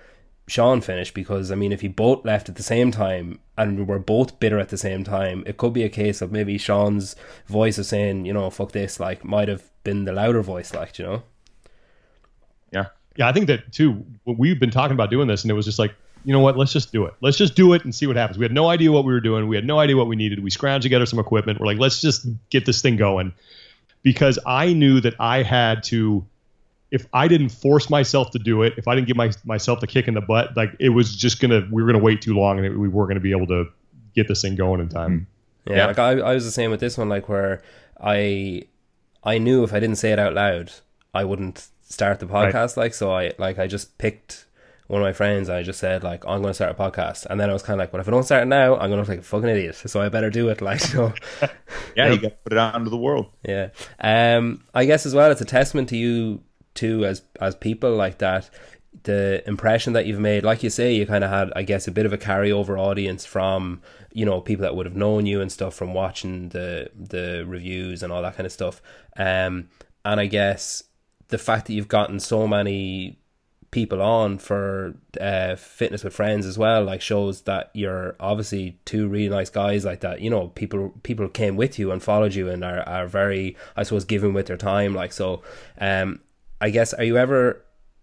Sean 0.46 0.82
finished. 0.82 1.14
Because 1.14 1.50
I 1.50 1.54
mean, 1.54 1.72
if 1.72 1.80
he 1.80 1.88
both 1.88 2.26
left 2.26 2.50
at 2.50 2.56
the 2.56 2.62
same 2.62 2.90
time 2.90 3.38
and 3.56 3.78
we 3.78 3.84
were 3.84 3.98
both 3.98 4.38
bitter 4.38 4.58
at 4.58 4.68
the 4.68 4.76
same 4.76 5.02
time, 5.02 5.44
it 5.46 5.56
could 5.56 5.72
be 5.72 5.82
a 5.82 5.88
case 5.88 6.20
of 6.20 6.30
maybe 6.30 6.58
Sean's 6.58 7.16
voice 7.46 7.78
of 7.78 7.86
saying, 7.86 8.26
you 8.26 8.34
know, 8.34 8.50
fuck 8.50 8.72
this, 8.72 9.00
like, 9.00 9.24
might 9.24 9.48
have 9.48 9.62
been 9.82 10.04
the 10.04 10.12
louder 10.12 10.42
voice, 10.42 10.74
like, 10.74 10.98
you 10.98 11.06
know. 11.06 11.22
yeah, 12.70 12.88
yeah, 13.16 13.28
I 13.28 13.32
think 13.32 13.46
that 13.46 13.72
too. 13.72 14.04
We've 14.26 14.60
been 14.60 14.70
talking 14.70 14.94
about 14.94 15.08
doing 15.08 15.26
this, 15.26 15.42
and 15.42 15.50
it 15.50 15.54
was 15.54 15.64
just 15.64 15.78
like, 15.78 15.94
you 16.24 16.34
know 16.34 16.40
what? 16.40 16.58
Let's 16.58 16.74
just 16.74 16.92
do 16.92 17.06
it. 17.06 17.14
Let's 17.22 17.38
just 17.38 17.54
do 17.54 17.72
it 17.72 17.82
and 17.84 17.94
see 17.94 18.06
what 18.06 18.16
happens. 18.16 18.36
We 18.36 18.44
had 18.44 18.52
no 18.52 18.68
idea 18.68 18.92
what 18.92 19.06
we 19.06 19.12
were 19.14 19.20
doing. 19.20 19.48
We 19.48 19.56
had 19.56 19.64
no 19.64 19.78
idea 19.78 19.96
what 19.96 20.06
we 20.06 20.16
needed. 20.16 20.42
We 20.42 20.50
scrounged 20.50 20.82
together 20.82 21.06
some 21.06 21.18
equipment. 21.18 21.60
We're 21.60 21.66
like, 21.66 21.78
let's 21.78 22.02
just 22.02 22.26
get 22.50 22.66
this 22.66 22.82
thing 22.82 22.96
going, 22.96 23.32
because 24.02 24.38
I 24.46 24.72
knew 24.72 25.00
that 25.00 25.14
I 25.20 25.42
had 25.42 25.82
to. 25.84 26.24
If 26.90 27.06
I 27.12 27.28
didn't 27.28 27.50
force 27.50 27.90
myself 27.90 28.30
to 28.30 28.38
do 28.38 28.62
it, 28.62 28.72
if 28.78 28.88
I 28.88 28.94
didn't 28.94 29.08
give 29.08 29.16
my, 29.18 29.30
myself 29.44 29.80
the 29.80 29.86
kick 29.86 30.08
in 30.08 30.14
the 30.14 30.22
butt, 30.22 30.56
like 30.56 30.70
it 30.80 30.88
was 30.88 31.14
just 31.14 31.38
gonna, 31.38 31.68
we 31.70 31.82
were 31.82 31.92
gonna 31.92 32.02
wait 32.02 32.22
too 32.22 32.34
long, 32.34 32.56
and 32.56 32.66
it, 32.66 32.78
we 32.78 32.88
weren't 32.88 33.10
gonna 33.10 33.20
be 33.20 33.32
able 33.32 33.46
to 33.48 33.66
get 34.14 34.26
this 34.26 34.40
thing 34.40 34.54
going 34.56 34.80
in 34.80 34.88
time. 34.88 35.26
Yeah, 35.66 35.76
Yeah. 35.76 35.86
like 35.86 35.98
I, 35.98 36.12
I 36.12 36.32
was 36.34 36.46
the 36.46 36.50
same 36.50 36.70
with 36.70 36.80
this 36.80 36.96
one, 36.96 37.10
like 37.10 37.28
where 37.28 37.60
I, 38.00 38.62
I 39.22 39.36
knew 39.36 39.64
if 39.64 39.74
I 39.74 39.80
didn't 39.80 39.96
say 39.96 40.12
it 40.12 40.18
out 40.18 40.32
loud, 40.32 40.72
I 41.12 41.24
wouldn't 41.24 41.68
start 41.82 42.20
the 42.20 42.26
Right. 42.26 42.54
podcast. 42.54 42.78
Like, 42.78 42.94
so 42.94 43.12
I, 43.12 43.32
like, 43.36 43.58
I 43.58 43.66
just 43.66 43.98
picked 43.98 44.46
one 44.88 45.00
of 45.00 45.06
my 45.06 45.12
friends. 45.12 45.48
I 45.48 45.62
just 45.62 45.78
said, 45.78 46.02
like, 46.02 46.24
I'm 46.26 46.40
going 46.42 46.50
to 46.50 46.54
start 46.54 46.72
a 46.72 46.74
podcast, 46.74 47.26
and 47.26 47.40
then 47.40 47.48
I 47.48 47.52
was 47.52 47.62
kind 47.62 47.78
of 47.78 47.84
like, 47.84 47.92
well, 47.92 48.00
if 48.00 48.08
I 48.08 48.10
don't 48.10 48.24
start 48.24 48.42
it 48.42 48.46
now, 48.46 48.74
I'm 48.74 48.90
going 48.90 48.92
to 48.92 48.96
look 48.96 49.08
like 49.08 49.20
a 49.20 49.22
fucking 49.22 49.48
idiot. 49.48 49.76
So 49.76 50.00
I 50.00 50.08
better 50.08 50.30
do 50.30 50.48
it. 50.48 50.60
Like, 50.68 50.80
so 50.80 51.14
yeah, 51.96 52.10
you 52.10 52.18
got 52.18 52.28
to 52.28 52.36
put 52.44 52.52
it 52.52 52.58
out 52.58 52.74
into 52.74 52.90
the 52.90 52.96
world. 52.96 53.26
yeah. 53.42 53.68
Um, 54.00 54.64
I 54.74 54.84
guess 54.84 55.06
as 55.06 55.14
well, 55.14 55.30
it's 55.30 55.40
a 55.40 55.46
testament 55.46 55.88
to 55.90 55.96
you 55.96 56.42
too 56.74 57.04
as 57.04 57.22
as 57.40 57.54
people 57.54 57.94
like 57.94 58.18
that. 58.18 58.50
The 59.04 59.42
impression 59.46 59.92
that 59.92 60.06
you've 60.06 60.18
made, 60.18 60.44
like 60.44 60.62
you 60.62 60.70
say, 60.70 60.94
you 60.94 61.06
kind 61.06 61.22
of 61.24 61.30
had, 61.30 61.52
I 61.54 61.62
guess, 61.62 61.86
a 61.86 61.90
bit 61.90 62.04
of 62.04 62.12
a 62.12 62.18
carryover 62.18 62.78
audience 62.78 63.24
from 63.24 63.80
you 64.12 64.24
know 64.26 64.40
people 64.40 64.62
that 64.62 64.74
would 64.74 64.86
have 64.86 64.96
known 64.96 65.26
you 65.26 65.40
and 65.40 65.50
stuff 65.52 65.74
from 65.74 65.94
watching 65.94 66.48
the 66.50 66.90
the 66.94 67.44
reviews 67.46 68.02
and 68.02 68.12
all 68.12 68.22
that 68.22 68.36
kind 68.36 68.46
of 68.46 68.52
stuff. 68.52 68.82
Um, 69.16 69.68
and 70.04 70.20
I 70.20 70.26
guess 70.26 70.82
the 71.28 71.38
fact 71.38 71.66
that 71.66 71.74
you've 71.74 71.88
gotten 71.88 72.20
so 72.20 72.46
many 72.46 73.17
people 73.70 74.00
on 74.00 74.38
for 74.38 74.94
uh, 75.20 75.54
fitness 75.54 76.02
with 76.02 76.14
friends 76.14 76.46
as 76.46 76.56
well 76.56 76.82
like 76.84 77.02
shows 77.02 77.42
that 77.42 77.70
you're 77.74 78.16
obviously 78.18 78.78
two 78.86 79.08
really 79.08 79.28
nice 79.28 79.50
guys 79.50 79.84
like 79.84 80.00
that 80.00 80.20
you 80.20 80.30
know 80.30 80.48
people 80.48 80.94
people 81.02 81.28
came 81.28 81.54
with 81.54 81.78
you 81.78 81.92
and 81.92 82.02
followed 82.02 82.34
you 82.34 82.48
and 82.48 82.64
are, 82.64 82.80
are 82.88 83.06
very 83.06 83.56
i 83.76 83.82
suppose 83.82 84.04
giving 84.04 84.32
with 84.32 84.46
their 84.46 84.56
time 84.56 84.94
like 84.94 85.12
so 85.12 85.42
um 85.80 86.18
i 86.60 86.70
guess 86.70 86.94
are 86.94 87.04
you 87.04 87.18
ever 87.18 87.62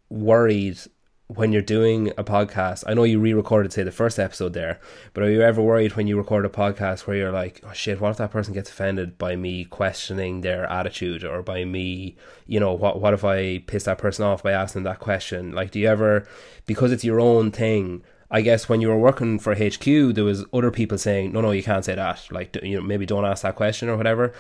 worried 0.10 0.78
when 1.28 1.52
you're 1.52 1.62
doing 1.62 2.10
a 2.18 2.24
podcast 2.24 2.84
i 2.86 2.94
know 2.94 3.04
you 3.04 3.20
re-recorded 3.20 3.74
say 3.74 3.82
the 3.82 3.92
first 3.92 4.20
episode 4.20 4.54
there 4.54 4.80
but 5.14 5.24
are 5.24 5.30
you 5.32 5.42
ever 5.42 5.62
worried 5.62 5.96
when 5.96 6.06
you 6.06 6.16
record 6.18 6.46
a 6.46 6.50
podcast 6.50 7.08
where 7.08 7.18
you're 7.18 7.32
like 7.32 7.60
oh 7.64 7.74
shit 7.74 8.00
what 8.00 8.12
if 8.12 8.18
that 8.18 8.30
person 8.30 8.54
gets 8.54 8.70
offended 8.70 9.18
by 9.18 9.36
me 9.36 9.66
questioning 9.66 10.42
their 10.42 10.72
attitude 10.72 11.24
or 11.24 11.42
by 11.42 11.66
me 11.66 12.16
you 12.46 12.60
know 12.60 12.74
what 12.74 13.02
what 13.02 13.14
if 13.14 13.26
i 13.26 13.58
piss 13.66 13.86
that 13.86 13.98
person 13.98 14.24
off 14.24 14.44
by 14.44 14.52
asking 14.52 14.84
that 14.84 15.00
question 15.00 15.52
like 15.52 15.72
do 15.72 15.80
you 15.80 15.88
ever 15.88 16.28
because 16.68 16.92
it's 16.92 17.04
your 17.04 17.20
own 17.20 17.52
thing 17.52 18.04
I 18.32 18.42
guess 18.42 18.68
when 18.68 18.82
you 18.82 18.88
were 18.88 18.98
working 18.98 19.38
for 19.38 19.54
HQ, 19.54 19.86
there 19.86 20.24
was 20.24 20.46
other 20.52 20.72
people 20.72 20.98
saying, 20.98 21.32
"No, 21.32 21.42
no, 21.42 21.52
you 21.52 21.62
can't 21.62 21.86
say 21.86 21.94
that. 21.94 22.28
Like, 22.32 22.58
you 22.64 22.76
know, 22.76 22.82
maybe 22.82 23.06
don't 23.06 23.24
ask 23.24 23.44
that 23.44 23.56
question 23.56 23.88
or 23.88 23.96
whatever." 23.96 24.34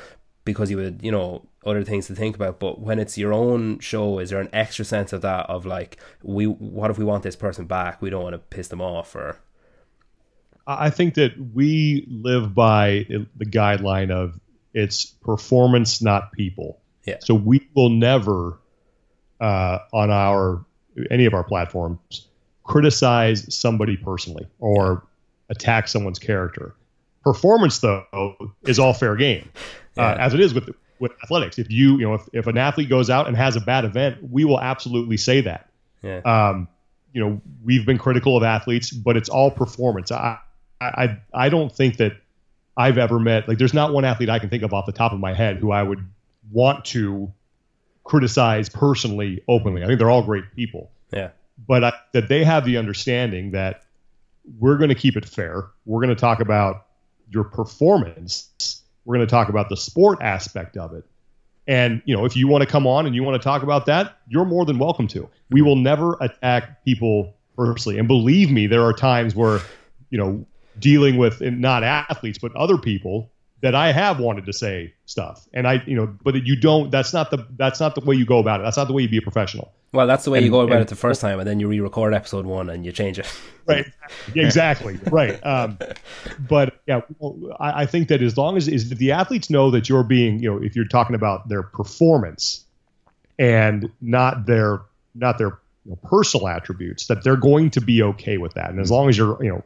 Because 0.45 0.71
you 0.71 0.77
would 0.77 0.99
you 1.03 1.11
know 1.11 1.45
other 1.65 1.83
things 1.83 2.07
to 2.07 2.15
think 2.15 2.35
about 2.35 2.59
but 2.59 2.79
when 2.79 2.99
it's 2.99 3.17
your 3.17 3.33
own 3.33 3.79
show 3.79 4.19
is 4.19 4.29
there 4.29 4.39
an 4.39 4.49
extra 4.53 4.85
sense 4.85 5.11
of 5.11 5.21
that 5.21 5.49
of 5.49 5.65
like 5.65 5.97
we 6.23 6.45
what 6.45 6.89
if 6.89 6.97
we 6.97 7.03
want 7.03 7.23
this 7.23 7.35
person 7.35 7.65
back 7.65 8.01
we 8.01 8.09
don't 8.09 8.23
want 8.23 8.33
to 8.33 8.39
piss 8.39 8.67
them 8.67 8.81
off 8.81 9.15
or 9.15 9.37
I 10.67 10.89
think 10.89 11.13
that 11.15 11.33
we 11.53 12.07
live 12.09 12.55
by 12.55 13.05
the 13.35 13.45
guideline 13.45 14.11
of 14.11 14.39
it's 14.73 15.05
performance, 15.05 16.01
not 16.01 16.31
people. 16.31 16.79
Yeah. 17.05 17.17
So 17.21 17.35
we 17.35 17.67
will 17.75 17.89
never, 17.89 18.59
uh, 19.39 19.79
on 19.93 20.09
our 20.09 20.65
any 21.11 21.25
of 21.25 21.33
our 21.33 21.43
platforms, 21.43 22.27
criticize 22.63 23.53
somebody 23.53 23.95
personally 23.95 24.47
or 24.59 25.05
attack 25.49 25.87
someone's 25.87 26.19
character. 26.19 26.73
Performance, 27.23 27.79
though, 27.79 28.35
is 28.65 28.79
all 28.79 28.93
fair 28.93 29.15
game, 29.15 29.49
yeah. 29.95 30.11
uh, 30.11 30.17
as 30.17 30.33
it 30.33 30.39
is 30.39 30.53
with 30.53 30.69
with 30.99 31.11
athletics. 31.23 31.59
If 31.59 31.69
you 31.69 31.97
you 31.97 32.07
know 32.07 32.15
if, 32.15 32.29
if 32.33 32.47
an 32.47 32.57
athlete 32.57 32.89
goes 32.89 33.09
out 33.09 33.27
and 33.27 33.35
has 33.35 33.55
a 33.55 33.61
bad 33.61 33.85
event, 33.85 34.17
we 34.29 34.45
will 34.45 34.59
absolutely 34.59 35.17
say 35.17 35.41
that. 35.41 35.69
Yeah. 36.01 36.19
Um, 36.19 36.67
you 37.13 37.21
know, 37.21 37.41
we've 37.63 37.85
been 37.85 37.97
critical 37.97 38.35
of 38.35 38.43
athletes, 38.43 38.91
but 38.91 39.15
it's 39.17 39.29
all 39.29 39.51
performance. 39.51 40.11
I 40.11 40.37
I 40.81 41.17
I 41.33 41.49
don't 41.49 41.71
think 41.71 41.97
that 41.97 42.13
I've 42.77 42.97
ever 42.97 43.19
met 43.19 43.47
like 43.47 43.57
there's 43.57 43.73
not 43.73 43.93
one 43.93 44.05
athlete 44.05 44.29
I 44.29 44.39
can 44.39 44.49
think 44.49 44.63
of 44.63 44.73
off 44.73 44.85
the 44.85 44.91
top 44.91 45.13
of 45.13 45.19
my 45.19 45.33
head 45.33 45.57
who 45.57 45.71
I 45.71 45.81
would 45.81 46.05
want 46.51 46.85
to 46.85 47.31
criticize 48.03 48.69
personally 48.69 49.43
openly. 49.47 49.83
I 49.83 49.87
think 49.87 49.99
they're 49.99 50.11
all 50.11 50.23
great 50.23 50.55
people. 50.55 50.91
Yeah. 51.11 51.29
But 51.67 51.83
I, 51.83 51.93
that 52.13 52.29
they 52.29 52.43
have 52.43 52.65
the 52.65 52.77
understanding 52.77 53.51
that 53.51 53.83
we're 54.59 54.77
going 54.77 54.89
to 54.89 54.95
keep 54.95 55.17
it 55.17 55.25
fair. 55.25 55.65
We're 55.85 56.01
going 56.01 56.15
to 56.15 56.19
talk 56.19 56.39
about 56.39 56.85
your 57.29 57.45
performance. 57.45 58.81
We're 59.05 59.15
going 59.15 59.27
to 59.27 59.31
talk 59.31 59.49
about 59.49 59.69
the 59.69 59.77
sport 59.77 60.19
aspect 60.21 60.77
of 60.77 60.93
it. 60.93 61.05
And 61.67 62.01
you 62.05 62.15
know, 62.15 62.25
if 62.25 62.35
you 62.35 62.47
want 62.47 62.61
to 62.63 62.67
come 62.67 62.85
on 62.85 63.05
and 63.05 63.15
you 63.15 63.23
want 63.23 63.41
to 63.41 63.43
talk 63.43 63.63
about 63.63 63.85
that, 63.87 64.17
you're 64.27 64.45
more 64.45 64.65
than 64.65 64.77
welcome 64.77 65.07
to. 65.09 65.29
We 65.49 65.61
will 65.61 65.75
never 65.75 66.17
attack 66.21 66.83
people 66.85 67.35
personally. 67.55 67.97
And 67.97 68.07
believe 68.07 68.51
me, 68.51 68.67
there 68.67 68.83
are 68.83 68.93
times 68.93 69.35
where, 69.35 69.59
you 70.09 70.17
know, 70.17 70.45
dealing 70.77 71.17
with 71.17 71.41
not 71.41 71.83
athletes 71.83 72.37
but 72.37 72.53
other 72.55 72.77
people 72.77 73.31
that 73.61 73.73
I 73.73 73.91
have 73.91 74.19
wanted 74.19 74.45
to 74.45 74.53
say 74.53 74.93
stuff. 75.05 75.47
And 75.53 75.67
I, 75.67 75.81
you 75.87 75.95
know, 75.95 76.15
but 76.23 76.45
you 76.45 76.55
don't. 76.55 76.91
That's 76.91 77.13
not 77.13 77.31
the 77.31 77.47
that's 77.57 77.79
not 77.79 77.95
the 77.95 78.01
way 78.01 78.15
you 78.15 78.25
go 78.25 78.39
about 78.39 78.59
it. 78.59 78.63
That's 78.63 78.77
not 78.77 78.87
the 78.87 78.93
way 78.93 79.03
you 79.03 79.09
be 79.09 79.17
a 79.17 79.21
professional. 79.21 79.73
Well, 79.95 80.07
that's 80.07 80.25
the 80.25 80.31
way 80.31 80.39
and, 80.39 80.45
you 80.45 80.51
go 80.51 80.61
about 80.61 80.77
and, 80.77 80.81
it 80.83 80.87
the 80.89 80.95
first 80.95 81.21
time, 81.21 81.39
and 81.39 81.47
then 81.47 81.59
you 81.59 81.67
re-record 81.67 82.13
episode 82.13 82.45
one 82.45 82.69
and 82.69 82.85
you 82.85 82.91
change 82.91 83.19
it. 83.19 83.27
Right. 83.67 83.87
Exactly. 84.35 84.99
right. 85.09 85.43
Um, 85.43 85.79
but 86.37 86.79
yeah, 86.85 87.01
I, 87.59 87.81
I, 87.81 87.85
think 87.87 88.09
that 88.09 88.21
as 88.21 88.37
long 88.37 88.57
as 88.57 88.67
is 88.67 88.91
the 88.91 89.11
athletes 89.11 89.49
know 89.49 89.71
that 89.71 89.89
you're 89.89 90.03
being, 90.03 90.37
you 90.37 90.51
know, 90.51 90.61
if 90.61 90.75
you're 90.75 90.85
talking 90.85 91.15
about 91.15 91.49
their 91.49 91.63
performance 91.63 92.63
and 93.39 93.91
not 94.01 94.45
their 94.45 94.81
not 95.15 95.39
their 95.39 95.57
you 95.83 95.93
know, 95.93 95.95
personal 96.07 96.47
attributes, 96.47 97.07
that 97.07 97.23
they're 97.23 97.37
going 97.37 97.71
to 97.71 97.81
be 97.81 98.03
okay 98.03 98.37
with 98.37 98.53
that. 98.53 98.69
And 98.69 98.79
as 98.79 98.91
long 98.91 99.09
as 99.09 99.17
you're, 99.17 99.43
you 99.43 99.49
know, 99.49 99.63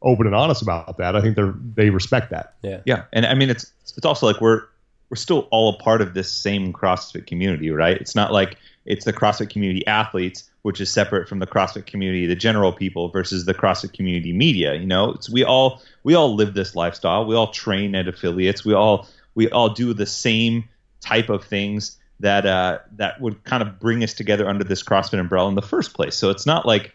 open 0.00 0.24
and 0.24 0.34
honest 0.34 0.62
about 0.62 0.96
that, 0.96 1.14
I 1.14 1.20
think 1.20 1.36
they're 1.36 1.54
they 1.74 1.90
respect 1.90 2.30
that. 2.30 2.54
Yeah. 2.62 2.80
Yeah. 2.86 3.04
And 3.12 3.26
I 3.26 3.34
mean, 3.34 3.50
it's 3.50 3.70
it's 3.94 4.06
also 4.06 4.24
like 4.24 4.40
we're 4.40 4.62
we're 5.10 5.16
still 5.16 5.48
all 5.50 5.74
a 5.74 5.76
part 5.76 6.00
of 6.00 6.14
this 6.14 6.32
same 6.32 6.72
CrossFit 6.72 7.26
community, 7.26 7.70
right? 7.70 7.98
It's 7.98 8.14
not 8.14 8.32
like 8.32 8.56
it's 8.84 9.04
the 9.04 9.12
CrossFit 9.12 9.50
community 9.50 9.86
athletes, 9.86 10.50
which 10.62 10.80
is 10.80 10.90
separate 10.90 11.28
from 11.28 11.38
the 11.38 11.46
CrossFit 11.46 11.86
community, 11.86 12.26
the 12.26 12.34
general 12.34 12.72
people, 12.72 13.08
versus 13.08 13.44
the 13.44 13.54
CrossFit 13.54 13.92
community 13.92 14.32
media. 14.32 14.74
You 14.74 14.86
know, 14.86 15.10
it's, 15.12 15.30
we 15.30 15.44
all 15.44 15.82
we 16.02 16.14
all 16.14 16.34
live 16.34 16.54
this 16.54 16.74
lifestyle. 16.74 17.24
We 17.24 17.34
all 17.34 17.50
train 17.52 17.94
at 17.94 18.08
affiliates. 18.08 18.64
We 18.64 18.74
all 18.74 19.08
we 19.34 19.48
all 19.50 19.68
do 19.68 19.94
the 19.94 20.06
same 20.06 20.68
type 21.00 21.28
of 21.28 21.44
things 21.44 21.98
that 22.20 22.46
uh, 22.46 22.78
that 22.96 23.20
would 23.20 23.42
kind 23.44 23.62
of 23.62 23.78
bring 23.78 24.02
us 24.02 24.14
together 24.14 24.48
under 24.48 24.64
this 24.64 24.82
CrossFit 24.82 25.18
umbrella 25.18 25.48
in 25.48 25.54
the 25.54 25.62
first 25.62 25.94
place. 25.94 26.16
So 26.16 26.30
it's 26.30 26.46
not 26.46 26.66
like 26.66 26.94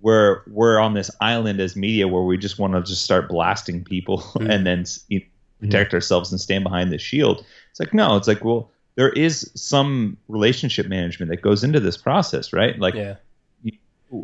we're 0.00 0.42
we're 0.46 0.78
on 0.78 0.94
this 0.94 1.10
island 1.20 1.60
as 1.60 1.76
media 1.76 2.08
where 2.08 2.22
we 2.22 2.36
just 2.36 2.58
want 2.58 2.74
to 2.74 2.82
just 2.82 3.02
start 3.02 3.28
blasting 3.28 3.84
people 3.84 4.18
mm-hmm. 4.18 4.50
and 4.50 4.66
then 4.66 4.84
you 5.08 5.20
know, 5.20 5.26
protect 5.60 5.88
mm-hmm. 5.88 5.96
ourselves 5.96 6.30
and 6.30 6.40
stand 6.40 6.64
behind 6.64 6.92
the 6.92 6.98
shield. 6.98 7.44
It's 7.70 7.80
like 7.80 7.94
no, 7.94 8.16
it's 8.16 8.28
like 8.28 8.44
well 8.44 8.70
there 8.96 9.10
is 9.10 9.50
some 9.54 10.16
relationship 10.28 10.86
management 10.88 11.30
that 11.30 11.42
goes 11.42 11.62
into 11.62 11.78
this 11.80 11.96
process, 11.96 12.52
right? 12.52 12.78
Like, 12.78 12.94
yeah. 12.94 13.16
you, 13.62 13.72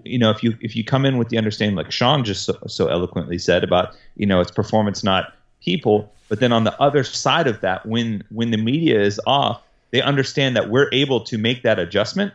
you, 0.05 0.19
know, 0.19 0.31
if 0.31 0.43
you 0.43 0.57
if 0.61 0.75
you 0.75 0.83
come 0.83 1.05
in 1.05 1.19
with 1.19 1.29
the 1.29 1.39
understanding, 1.39 1.77
like 1.77 1.93
Sean 1.93 2.25
just 2.25 2.45
so, 2.45 2.59
so 2.67 2.89
eloquently 2.89 3.39
said 3.39 3.63
about, 3.63 3.95
you 4.17 4.27
know, 4.27 4.41
it's 4.41 4.51
performance, 4.51 5.05
not 5.05 5.35
people. 5.63 6.13
But 6.29 6.41
then 6.41 6.53
on 6.53 6.65
the 6.65 6.79
other 6.81 7.05
side 7.05 7.47
of 7.47 7.61
that, 7.61 7.87
when 7.87 8.25
when 8.31 8.51
the 8.51 8.57
media 8.57 9.01
is 9.01 9.21
off, 9.27 9.63
they 9.91 10.01
understand 10.01 10.57
that 10.57 10.71
we're 10.71 10.89
able 10.93 11.21
to 11.21 11.39
make 11.39 11.63
that 11.63 11.79
adjustment. 11.79 12.33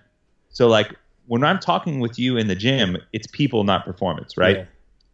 So 0.50 0.68
like 0.68 0.94
when 1.26 1.44
I'm 1.44 1.60
talking 1.60 2.00
with 2.00 2.18
you 2.18 2.38
in 2.38 2.48
the 2.48 2.56
gym, 2.56 2.98
it's 3.14 3.28
people, 3.28 3.64
not 3.64 3.84
performance, 3.84 4.38
right? 4.38 4.58
Yeah. 4.58 4.66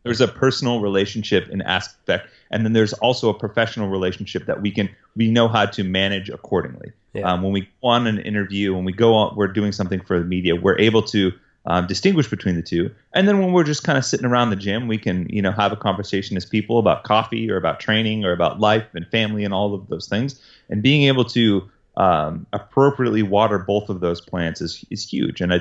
There's 0.04 0.22
a 0.22 0.28
personal 0.28 0.82
relationship 0.82 1.48
and 1.50 1.64
aspect, 1.64 2.28
and 2.52 2.66
then 2.66 2.74
there's 2.74 2.94
also 2.94 3.30
a 3.30 3.34
professional 3.34 3.90
relationship 3.90 4.46
that 4.46 4.62
we 4.62 4.72
can 4.72 4.90
we 5.16 5.32
know 5.32 5.48
how 5.48 5.66
to 5.66 5.84
manage 5.84 6.30
accordingly. 6.30 6.92
Yeah. 7.14 7.32
Um, 7.32 7.44
when 7.44 7.54
we 7.54 7.62
go 7.62 7.88
on 7.90 8.08
an 8.08 8.20
interview, 8.20 8.74
when 8.74 8.86
we 8.86 8.92
go 8.92 9.14
on, 9.14 9.36
we're 9.36 9.48
doing 9.48 9.72
something 9.72 10.02
for 10.02 10.20
the 10.20 10.26
media, 10.26 10.56
we're 10.56 10.80
able 10.80 11.04
to 11.04 11.32
um, 11.66 11.88
distinguish 11.88 12.30
between 12.30 12.56
the 12.56 12.62
two. 12.62 12.94
And 13.14 13.28
then 13.28 13.40
when 13.40 13.54
we're 13.54 13.64
just 13.64 13.84
kind 13.84 13.98
of 13.98 14.04
sitting 14.04 14.26
around 14.26 14.50
the 14.50 14.56
gym, 14.56 14.88
we 14.88 14.98
can, 14.98 15.28
you 15.30 15.42
know, 15.42 15.52
have 15.52 15.72
a 15.72 15.76
conversation 15.76 16.36
as 16.36 16.46
people 16.46 16.80
about 16.80 17.04
coffee 17.04 17.50
or 17.50 17.56
about 17.56 17.80
training 17.80 18.26
or 18.26 18.34
about 18.34 18.60
life 18.60 18.86
and 18.94 19.08
family 19.08 19.46
and 19.46 19.54
all 19.54 19.74
of 19.74 19.88
those 19.88 20.08
things. 20.08 20.42
And 20.70 20.82
being 20.82 21.04
able 21.04 21.26
to 21.26 21.70
um, 21.96 22.46
appropriately 22.52 23.24
water 23.24 23.60
both 23.60 23.90
of 23.90 24.00
those 24.00 24.20
plants 24.20 24.62
is 24.62 24.84
is 24.90 25.08
huge. 25.08 25.42
And 25.42 25.54
I, 25.54 25.60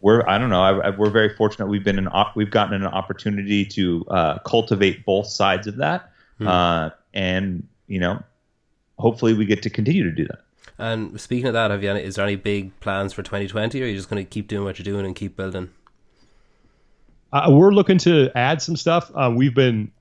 we're 0.00 0.26
I 0.28 0.38
don't 0.38 0.50
know 0.50 0.62
I, 0.62 0.88
I, 0.88 0.90
we're 0.90 1.10
very 1.10 1.34
fortunate 1.36 1.66
we've 1.66 1.84
been 1.84 1.98
an 1.98 2.08
op- 2.08 2.36
we've 2.36 2.50
gotten 2.50 2.74
an 2.74 2.86
opportunity 2.86 3.64
to 3.66 4.04
uh, 4.10 4.38
cultivate 4.38 5.04
both 5.04 5.26
sides 5.26 5.66
of 5.66 5.76
that. 5.76 6.10
Hmm. 6.38 6.48
Uh, 6.48 6.90
and 7.12 7.68
you 7.86 8.00
know, 8.00 8.22
hopefully 8.98 9.34
we 9.34 9.44
get 9.44 9.62
to 9.62 9.70
continue 9.70 10.04
to 10.04 10.12
do 10.12 10.26
that. 10.26 10.40
And 10.78 11.20
speaking 11.20 11.46
of 11.46 11.52
that, 11.52 11.70
have 11.70 11.82
you 11.82 11.90
any, 11.90 12.02
is 12.02 12.14
there 12.14 12.24
any 12.24 12.36
big 12.36 12.78
plans 12.80 13.12
for 13.12 13.22
2020, 13.22 13.80
or 13.80 13.84
are 13.84 13.88
you 13.88 13.96
just 13.96 14.08
going 14.08 14.24
to 14.24 14.28
keep 14.28 14.48
doing 14.48 14.64
what 14.64 14.78
you're 14.78 14.84
doing 14.84 15.04
and 15.04 15.14
keep 15.14 15.36
building? 15.36 15.70
Uh, 17.32 17.48
we're 17.50 17.72
looking 17.72 17.98
to 17.98 18.30
add 18.34 18.62
some 18.62 18.76
stuff. 18.76 19.10
Uh, 19.14 19.32
we've 19.34 19.54
been 19.54 19.92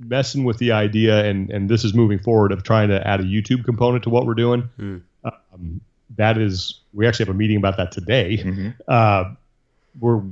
messing 0.00 0.44
with 0.44 0.58
the 0.58 0.72
idea, 0.72 1.24
and 1.24 1.50
and 1.50 1.68
this 1.68 1.84
is 1.84 1.94
moving 1.94 2.18
forward 2.18 2.52
of 2.52 2.62
trying 2.62 2.88
to 2.88 3.06
add 3.06 3.20
a 3.20 3.24
YouTube 3.24 3.64
component 3.64 4.04
to 4.04 4.10
what 4.10 4.26
we're 4.26 4.34
doing. 4.34 4.62
Hmm. 4.76 4.98
Um, 5.24 5.80
that 6.16 6.38
is, 6.38 6.80
we 6.92 7.06
actually 7.06 7.26
have 7.26 7.34
a 7.34 7.38
meeting 7.38 7.56
about 7.56 7.76
that 7.76 7.92
today. 7.92 8.38
Mm-hmm. 8.38 8.68
Uh, 8.86 9.34
we're 9.98 10.22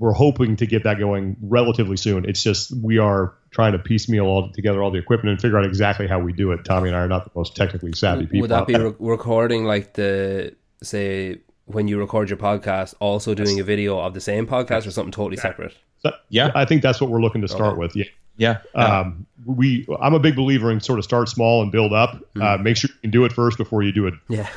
we're 0.00 0.12
hoping 0.12 0.56
to 0.56 0.66
get 0.66 0.84
that 0.84 0.98
going 0.98 1.36
relatively 1.42 1.96
soon. 1.96 2.24
It's 2.24 2.42
just 2.42 2.72
we 2.72 2.98
are 2.98 3.34
trying 3.50 3.72
to 3.72 3.78
piecemeal 3.78 4.24
all 4.24 4.50
together 4.50 4.82
all 4.82 4.90
the 4.90 4.98
equipment 4.98 5.32
and 5.32 5.40
figure 5.40 5.58
out 5.58 5.66
exactly 5.66 6.06
how 6.06 6.18
we 6.18 6.32
do 6.32 6.52
it. 6.52 6.64
Tommy 6.64 6.88
and 6.88 6.96
I 6.96 7.00
are 7.00 7.08
not 7.08 7.24
the 7.24 7.30
most 7.34 7.54
technically 7.54 7.92
savvy 7.92 8.24
people. 8.24 8.40
Would 8.40 8.50
that 8.50 8.66
be 8.66 8.74
re- 8.74 8.94
recording 8.98 9.64
like 9.64 9.92
the 9.92 10.54
say 10.82 11.38
when 11.66 11.86
you 11.86 11.98
record 11.98 12.30
your 12.30 12.38
podcast, 12.38 12.94
also 12.98 13.34
doing 13.34 13.58
yes. 13.58 13.60
a 13.60 13.64
video 13.64 13.98
of 14.00 14.14
the 14.14 14.20
same 14.20 14.46
podcast 14.46 14.86
or 14.86 14.90
something 14.90 15.12
totally 15.12 15.36
separate? 15.36 15.76
So, 15.98 16.12
yeah, 16.30 16.50
I 16.54 16.64
think 16.64 16.80
that's 16.82 16.98
what 16.98 17.10
we're 17.10 17.20
looking 17.20 17.42
to 17.42 17.48
start 17.48 17.72
okay. 17.72 17.78
with. 17.78 17.94
Yeah. 17.94 18.04
Yeah. 18.38 18.58
Um, 18.74 19.26
we, 19.44 19.86
I'm 20.00 20.14
a 20.14 20.18
big 20.18 20.34
believer 20.34 20.70
in 20.70 20.80
sort 20.80 20.98
of 20.98 21.04
start 21.04 21.28
small 21.28 21.60
and 21.60 21.70
build 21.70 21.92
up. 21.92 22.24
Mm. 22.34 22.42
Uh, 22.42 22.56
make 22.56 22.78
sure 22.78 22.88
you 22.88 23.00
can 23.02 23.10
do 23.10 23.26
it 23.26 23.32
first 23.32 23.58
before 23.58 23.82
you 23.82 23.92
do 23.92 24.06
it. 24.06 24.14
Yeah 24.28 24.48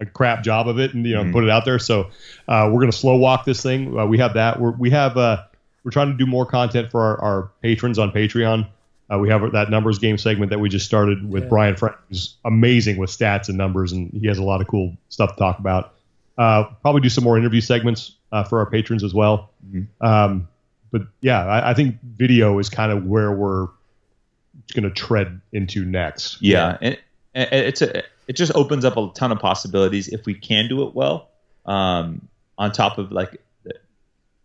a 0.00 0.06
crap 0.06 0.42
job 0.42 0.68
of 0.68 0.78
it 0.78 0.94
and 0.94 1.04
you 1.06 1.14
know 1.14 1.22
mm-hmm. 1.22 1.32
put 1.32 1.44
it 1.44 1.50
out 1.50 1.64
there. 1.64 1.78
So 1.78 2.10
uh, 2.46 2.70
we're 2.72 2.80
gonna 2.80 2.92
slow 2.92 3.16
walk 3.16 3.44
this 3.44 3.62
thing. 3.62 3.98
Uh, 3.98 4.06
we 4.06 4.18
have 4.18 4.34
that. 4.34 4.60
We're, 4.60 4.72
we 4.72 4.90
have 4.90 5.16
uh, 5.16 5.44
we're 5.84 5.90
trying 5.90 6.10
to 6.10 6.16
do 6.16 6.26
more 6.26 6.46
content 6.46 6.90
for 6.90 7.00
our, 7.00 7.20
our 7.20 7.50
patrons 7.62 7.98
on 7.98 8.10
Patreon. 8.12 8.68
Uh, 9.10 9.18
we 9.18 9.30
have 9.30 9.52
that 9.52 9.70
numbers 9.70 9.98
game 9.98 10.18
segment 10.18 10.50
that 10.50 10.58
we 10.58 10.68
just 10.68 10.84
started 10.84 11.28
with 11.28 11.44
yeah. 11.44 11.48
Brian 11.48 11.76
Frank, 11.76 11.96
who's 12.08 12.36
amazing 12.44 12.98
with 12.98 13.10
stats 13.10 13.48
and 13.48 13.56
numbers, 13.56 13.92
and 13.92 14.12
he 14.12 14.26
has 14.26 14.38
a 14.38 14.42
lot 14.42 14.60
of 14.60 14.68
cool 14.68 14.96
stuff 15.08 15.32
to 15.32 15.38
talk 15.38 15.58
about. 15.58 15.94
Uh, 16.36 16.64
probably 16.82 17.00
do 17.00 17.08
some 17.08 17.24
more 17.24 17.38
interview 17.38 17.60
segments 17.60 18.16
uh, 18.32 18.44
for 18.44 18.58
our 18.58 18.66
patrons 18.66 19.02
as 19.02 19.14
well. 19.14 19.50
Mm-hmm. 19.66 20.06
Um, 20.06 20.48
but 20.90 21.02
yeah, 21.20 21.44
I, 21.44 21.70
I, 21.70 21.74
think 21.74 21.96
video 22.02 22.58
is 22.58 22.68
kind 22.68 22.92
of 22.92 23.06
where 23.06 23.32
we're 23.32 23.68
going 24.74 24.84
to 24.84 24.90
tread 24.90 25.40
into 25.52 25.84
next. 25.84 26.40
Yeah, 26.40 26.52
yeah. 26.52 26.78
And, 26.80 26.94
and 26.94 27.02
it's 27.38 27.82
a 27.82 28.02
it 28.26 28.36
just 28.36 28.54
opens 28.54 28.84
up 28.84 28.96
a 28.96 29.10
ton 29.14 29.32
of 29.32 29.38
possibilities 29.38 30.08
if 30.08 30.26
we 30.26 30.34
can 30.34 30.68
do 30.68 30.86
it 30.86 30.94
well. 30.94 31.30
Um, 31.66 32.28
on 32.56 32.72
top 32.72 32.98
of 32.98 33.12
like, 33.12 33.40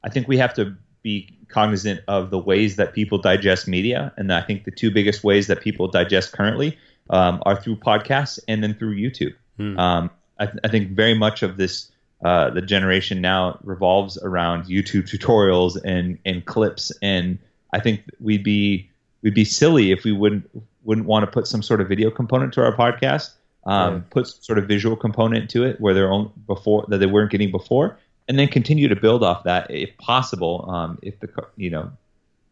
I 0.03 0.09
think 0.09 0.27
we 0.27 0.37
have 0.37 0.53
to 0.55 0.75
be 1.01 1.37
cognizant 1.47 2.01
of 2.07 2.29
the 2.29 2.37
ways 2.37 2.77
that 2.77 2.93
people 2.93 3.17
digest 3.17 3.67
media, 3.67 4.13
and 4.17 4.31
I 4.31 4.41
think 4.41 4.65
the 4.65 4.71
two 4.71 4.91
biggest 4.91 5.23
ways 5.23 5.47
that 5.47 5.61
people 5.61 5.87
digest 5.87 6.31
currently 6.31 6.77
um, 7.09 7.41
are 7.45 7.59
through 7.59 7.77
podcasts 7.77 8.39
and 8.47 8.63
then 8.63 8.73
through 8.73 8.95
YouTube. 8.95 9.33
Hmm. 9.57 9.77
Um, 9.77 10.09
I, 10.39 10.45
th- 10.45 10.59
I, 10.63 10.67
think 10.67 10.89
very 10.89 11.13
much 11.13 11.43
of 11.43 11.57
this. 11.57 11.89
Uh, 12.23 12.49
the 12.49 12.61
generation 12.61 13.19
now 13.19 13.59
revolves 13.63 14.17
around 14.17 14.63
YouTube 14.63 15.09
tutorials 15.09 15.77
and, 15.83 16.17
and 16.25 16.45
clips, 16.45 16.91
and 17.01 17.37
I 17.73 17.81
think 17.81 18.03
we'd 18.21 18.45
be 18.45 18.89
we'd 19.23 19.33
be 19.33 19.43
silly 19.43 19.91
if 19.91 20.05
we 20.05 20.13
wouldn't 20.13 20.49
wouldn't 20.83 21.07
want 21.07 21.23
to 21.23 21.31
put 21.31 21.47
some 21.47 21.61
sort 21.61 21.81
of 21.81 21.87
video 21.87 22.11
component 22.11 22.53
to 22.53 22.63
our 22.63 22.75
podcast 22.75 23.31
um, 23.65 23.93
right. 23.93 24.09
put 24.09 24.27
sort 24.27 24.57
of 24.57 24.67
visual 24.67 24.95
component 24.95 25.49
to 25.51 25.63
it 25.63 25.79
where 25.79 25.93
they're 25.93 26.11
on 26.11 26.31
before 26.47 26.85
that 26.89 26.97
they 26.97 27.05
weren't 27.05 27.31
getting 27.31 27.51
before, 27.51 27.97
and 28.27 28.37
then 28.37 28.47
continue 28.47 28.87
to 28.87 28.95
build 28.95 29.23
off 29.23 29.43
that 29.43 29.69
if 29.71 29.97
possible. 29.97 30.69
Um, 30.69 30.99
if 31.01 31.19
the 31.19 31.29
you 31.55 31.69
know 31.69 31.91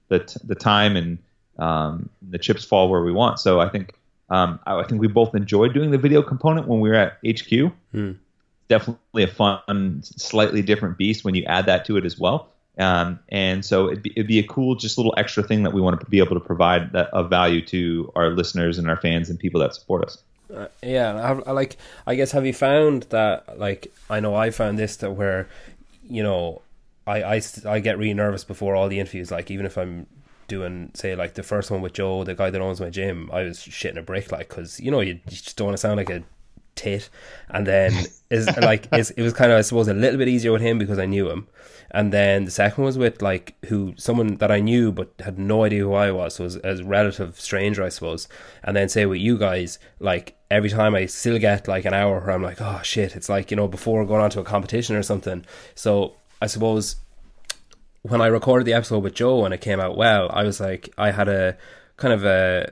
the 0.07 0.19
t- 0.19 0.39
the 0.43 0.55
time 0.55 0.95
and 0.95 1.17
um, 1.59 2.09
the 2.29 2.39
chips 2.39 2.63
fall 2.63 2.89
where 2.89 3.01
we 3.01 3.11
want. 3.11 3.39
So 3.39 3.59
I 3.59 3.69
think 3.69 3.93
um, 4.29 4.59
I, 4.65 4.79
I, 4.79 4.84
think 4.86 5.01
we 5.01 5.07
both 5.07 5.36
enjoyed 5.36 5.73
doing 5.73 5.91
the 5.91 5.97
video 5.97 6.21
component 6.21 6.67
when 6.67 6.79
we 6.79 6.89
were 6.89 6.95
at 6.95 7.17
HQ. 7.27 7.73
Hmm. 7.91 8.11
Definitely 8.69 9.23
a 9.23 9.27
fun, 9.27 10.01
slightly 10.01 10.61
different 10.61 10.97
beast 10.97 11.25
when 11.25 11.36
you 11.36 11.43
add 11.43 11.65
that 11.65 11.84
to 11.86 11.97
it 11.97 12.05
as 12.05 12.17
well. 12.17 12.47
Um, 12.82 13.19
and 13.29 13.63
so 13.63 13.88
it'd 13.88 14.01
be, 14.01 14.11
it'd 14.15 14.27
be, 14.27 14.39
a 14.39 14.43
cool, 14.43 14.75
just 14.75 14.97
little 14.97 15.13
extra 15.15 15.43
thing 15.43 15.63
that 15.63 15.73
we 15.73 15.82
want 15.82 15.99
to 15.99 16.05
be 16.07 16.17
able 16.17 16.34
to 16.34 16.39
provide 16.39 16.93
that 16.93 17.09
of 17.13 17.29
value 17.29 17.63
to 17.67 18.11
our 18.15 18.32
listeners 18.32 18.79
and 18.79 18.89
our 18.89 18.97
fans 18.97 19.29
and 19.29 19.38
people 19.38 19.61
that 19.61 19.75
support 19.75 20.03
us. 20.03 20.17
Uh, 20.53 20.67
yeah, 20.82 21.13
I, 21.13 21.49
I 21.49 21.51
like. 21.51 21.77
I 22.07 22.15
guess 22.15 22.32
have 22.32 22.45
you 22.45 22.53
found 22.53 23.03
that? 23.03 23.59
Like, 23.59 23.93
I 24.09 24.19
know 24.19 24.36
I 24.36 24.49
found 24.49 24.79
this 24.79 24.95
that 24.97 25.11
where, 25.11 25.47
you 26.09 26.23
know, 26.23 26.61
I 27.05 27.23
I, 27.23 27.41
I 27.65 27.79
get 27.79 27.97
really 27.97 28.13
nervous 28.13 28.43
before 28.43 28.75
all 28.75 28.89
the 28.89 28.99
interviews. 28.99 29.32
Like, 29.32 29.51
even 29.51 29.65
if 29.65 29.77
I'm 29.77 30.07
doing 30.47 30.91
say 30.93 31.15
like 31.15 31.36
the 31.36 31.43
first 31.43 31.71
one 31.71 31.82
with 31.82 31.93
Joe, 31.93 32.23
the 32.25 32.36
guy 32.36 32.49
that 32.49 32.61
owns 32.61 32.82
my 32.82 32.89
gym, 32.89 33.29
I 33.32 33.43
was 33.43 33.59
shitting 33.59 33.97
a 33.97 34.01
brick 34.01 34.32
like 34.32 34.49
because 34.49 34.79
you 34.79 34.91
know 34.91 34.99
you, 34.99 35.13
you 35.13 35.38
just 35.38 35.55
don't 35.55 35.67
want 35.67 35.77
to 35.77 35.82
sound 35.82 35.97
like 35.97 36.09
a 36.09 36.23
tit, 36.82 37.09
and 37.49 37.65
then 37.65 37.93
is 38.29 38.47
like 38.61 38.88
it 38.91 39.17
was 39.17 39.34
kind 39.34 39.51
of 39.51 39.57
I 39.57 39.61
suppose 39.61 39.88
a 39.88 39.93
little 39.93 40.17
bit 40.17 40.27
easier 40.27 40.51
with 40.51 40.61
him 40.61 40.77
because 40.77 40.99
I 40.99 41.05
knew 41.05 41.29
him, 41.29 41.47
and 41.91 42.11
then 42.11 42.45
the 42.45 42.51
second 42.51 42.84
was 42.84 42.97
with 42.97 43.21
like 43.21 43.55
who 43.65 43.93
someone 43.97 44.36
that 44.38 44.51
I 44.51 44.59
knew 44.59 44.91
but 44.91 45.13
had 45.19 45.38
no 45.38 45.63
idea 45.63 45.84
who 45.84 45.93
I 45.93 46.11
was, 46.11 46.36
so 46.36 46.43
was 46.43 46.55
a 46.57 46.84
relative 46.84 47.39
stranger 47.39 47.84
I 47.84 47.89
suppose, 47.89 48.27
and 48.63 48.75
then 48.75 48.89
say 48.89 49.05
with 49.05 49.19
you 49.19 49.38
guys 49.38 49.79
like 49.99 50.38
every 50.49 50.69
time 50.69 50.95
I 50.95 51.05
still 51.05 51.39
get 51.39 51.67
like 51.67 51.86
an 51.86 51.93
hour 51.93 52.19
where 52.19 52.32
I'm 52.32 52.43
like 52.43 52.61
oh 52.61 52.82
shit, 52.84 53.15
it's 53.15 53.29
like 53.29 53.51
you 53.51 53.57
know 53.57 53.67
before 53.67 54.05
going 54.05 54.21
on 54.21 54.29
to 54.32 54.39
a 54.39 54.43
competition 54.43 54.95
or 54.95 55.03
something, 55.03 55.45
so 55.75 56.15
I 56.41 56.47
suppose 56.47 56.95
when 58.03 58.21
I 58.21 58.27
recorded 58.27 58.65
the 58.65 58.73
episode 58.73 59.03
with 59.03 59.13
Joe 59.13 59.45
and 59.45 59.53
it 59.53 59.61
came 59.61 59.79
out 59.79 59.95
well, 59.95 60.29
I 60.32 60.43
was 60.43 60.59
like, 60.59 60.89
I 60.97 61.11
had 61.11 61.27
a 61.27 61.57
kind 61.97 62.13
of 62.13 62.25
a, 62.25 62.71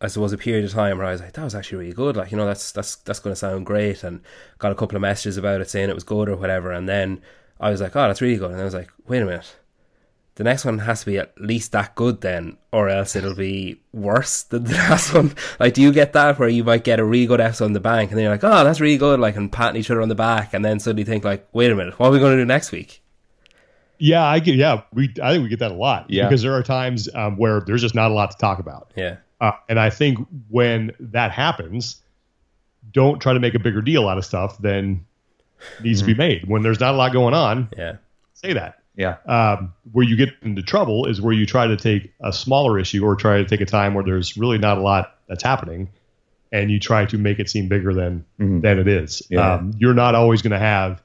I 0.00 0.06
suppose, 0.06 0.32
a 0.32 0.38
period 0.38 0.64
of 0.64 0.72
time 0.72 0.98
where 0.98 1.06
I 1.06 1.12
was 1.12 1.20
like, 1.20 1.32
that 1.32 1.44
was 1.44 1.54
actually 1.54 1.78
really 1.78 1.92
good. 1.92 2.16
Like, 2.16 2.30
you 2.30 2.36
know, 2.36 2.46
that's 2.46 2.72
that's 2.72 2.96
that's 2.96 3.20
going 3.20 3.32
to 3.32 3.36
sound 3.36 3.66
great, 3.66 4.04
and 4.04 4.20
got 4.58 4.72
a 4.72 4.74
couple 4.74 4.96
of 4.96 5.02
messages 5.02 5.36
about 5.36 5.60
it 5.60 5.68
saying 5.68 5.90
it 5.90 5.94
was 5.94 6.04
good 6.04 6.28
or 6.28 6.36
whatever. 6.36 6.72
And 6.72 6.88
then 6.88 7.20
I 7.60 7.70
was 7.70 7.80
like, 7.80 7.96
oh, 7.96 8.06
that's 8.06 8.20
really 8.20 8.36
good. 8.36 8.52
And 8.52 8.60
I 8.60 8.64
was 8.64 8.74
like, 8.74 8.90
wait 9.06 9.22
a 9.22 9.24
minute, 9.24 9.56
the 10.38 10.44
next 10.44 10.64
one 10.64 10.78
has 10.78 11.00
to 11.00 11.06
be 11.06 11.18
at 11.18 11.38
least 11.40 11.72
that 11.72 11.96
good 11.96 12.20
then, 12.20 12.56
or 12.70 12.88
else 12.88 13.16
it'll 13.16 13.34
be 13.34 13.80
worse 13.92 14.44
than 14.44 14.64
the 14.64 14.74
last 14.74 15.12
one. 15.12 15.34
Like, 15.58 15.74
do 15.74 15.82
you 15.82 15.92
get 15.92 16.12
that 16.12 16.38
where 16.38 16.48
you 16.48 16.62
might 16.62 16.84
get 16.84 17.00
a 17.00 17.04
really 17.04 17.26
good 17.26 17.40
episode 17.40 17.64
on 17.64 17.72
the 17.72 17.80
bank, 17.80 18.10
and 18.10 18.18
then 18.18 18.22
you're 18.22 18.32
like, 18.32 18.44
oh, 18.44 18.62
that's 18.62 18.80
really 18.80 18.98
good, 18.98 19.18
like, 19.18 19.34
and 19.34 19.50
patting 19.50 19.80
each 19.80 19.90
other 19.90 20.00
on 20.00 20.08
the 20.08 20.14
back, 20.14 20.54
and 20.54 20.64
then 20.64 20.78
suddenly 20.78 21.02
think 21.02 21.24
like, 21.24 21.48
wait 21.52 21.72
a 21.72 21.74
minute, 21.74 21.98
what 21.98 22.06
are 22.06 22.12
we 22.12 22.20
going 22.20 22.36
to 22.36 22.42
do 22.42 22.46
next 22.46 22.70
week? 22.70 23.02
Yeah, 23.98 24.24
I 24.24 24.38
get. 24.38 24.54
Yeah, 24.54 24.82
we. 24.92 25.12
I 25.20 25.32
think 25.32 25.42
we 25.42 25.48
get 25.48 25.58
that 25.58 25.72
a 25.72 25.74
lot. 25.74 26.08
Yeah, 26.08 26.28
because 26.28 26.42
there 26.42 26.54
are 26.54 26.62
times 26.62 27.08
um, 27.14 27.36
where 27.36 27.60
there's 27.60 27.82
just 27.82 27.96
not 27.96 28.12
a 28.12 28.14
lot 28.14 28.30
to 28.30 28.36
talk 28.36 28.60
about. 28.60 28.92
Yeah, 28.94 29.16
uh, 29.40 29.52
and 29.68 29.78
I 29.78 29.90
think 29.90 30.18
when 30.48 30.92
that 31.00 31.30
happens, 31.30 32.02
don't 32.92 33.20
try 33.20 33.32
to 33.32 33.40
make 33.40 33.54
a 33.54 33.58
bigger 33.58 33.82
deal 33.82 34.08
out 34.08 34.18
of 34.18 34.24
stuff 34.24 34.58
than 34.58 35.04
needs 35.82 36.00
mm-hmm. 36.00 36.06
to 36.06 36.06
be 36.06 36.12
mm-hmm. 36.12 36.18
made. 36.18 36.48
When 36.48 36.62
there's 36.62 36.80
not 36.80 36.94
a 36.94 36.96
lot 36.96 37.12
going 37.12 37.34
on, 37.34 37.68
yeah, 37.76 37.96
say 38.34 38.52
that. 38.54 38.80
Yeah. 38.96 39.16
Um, 39.26 39.74
where 39.92 40.04
you 40.04 40.16
get 40.16 40.30
into 40.42 40.62
trouble 40.62 41.06
is 41.06 41.20
where 41.20 41.32
you 41.32 41.46
try 41.46 41.68
to 41.68 41.76
take 41.76 42.12
a 42.20 42.32
smaller 42.32 42.80
issue 42.80 43.04
or 43.04 43.14
try 43.14 43.38
to 43.38 43.44
take 43.44 43.60
a 43.60 43.66
time 43.66 43.94
where 43.94 44.02
there's 44.02 44.36
really 44.36 44.58
not 44.58 44.76
a 44.78 44.80
lot 44.80 45.16
that's 45.28 45.44
happening, 45.44 45.90
and 46.50 46.70
you 46.70 46.80
try 46.80 47.06
to 47.06 47.16
make 47.16 47.38
it 47.38 47.48
seem 47.48 47.68
bigger 47.68 47.94
than 47.94 48.24
mm-hmm. 48.40 48.60
than 48.60 48.78
it 48.78 48.88
is. 48.88 49.22
Yeah. 49.30 49.54
Um, 49.54 49.72
you're 49.78 49.94
not 49.94 50.14
always 50.14 50.42
going 50.42 50.52
to 50.52 50.58
have 50.58 51.00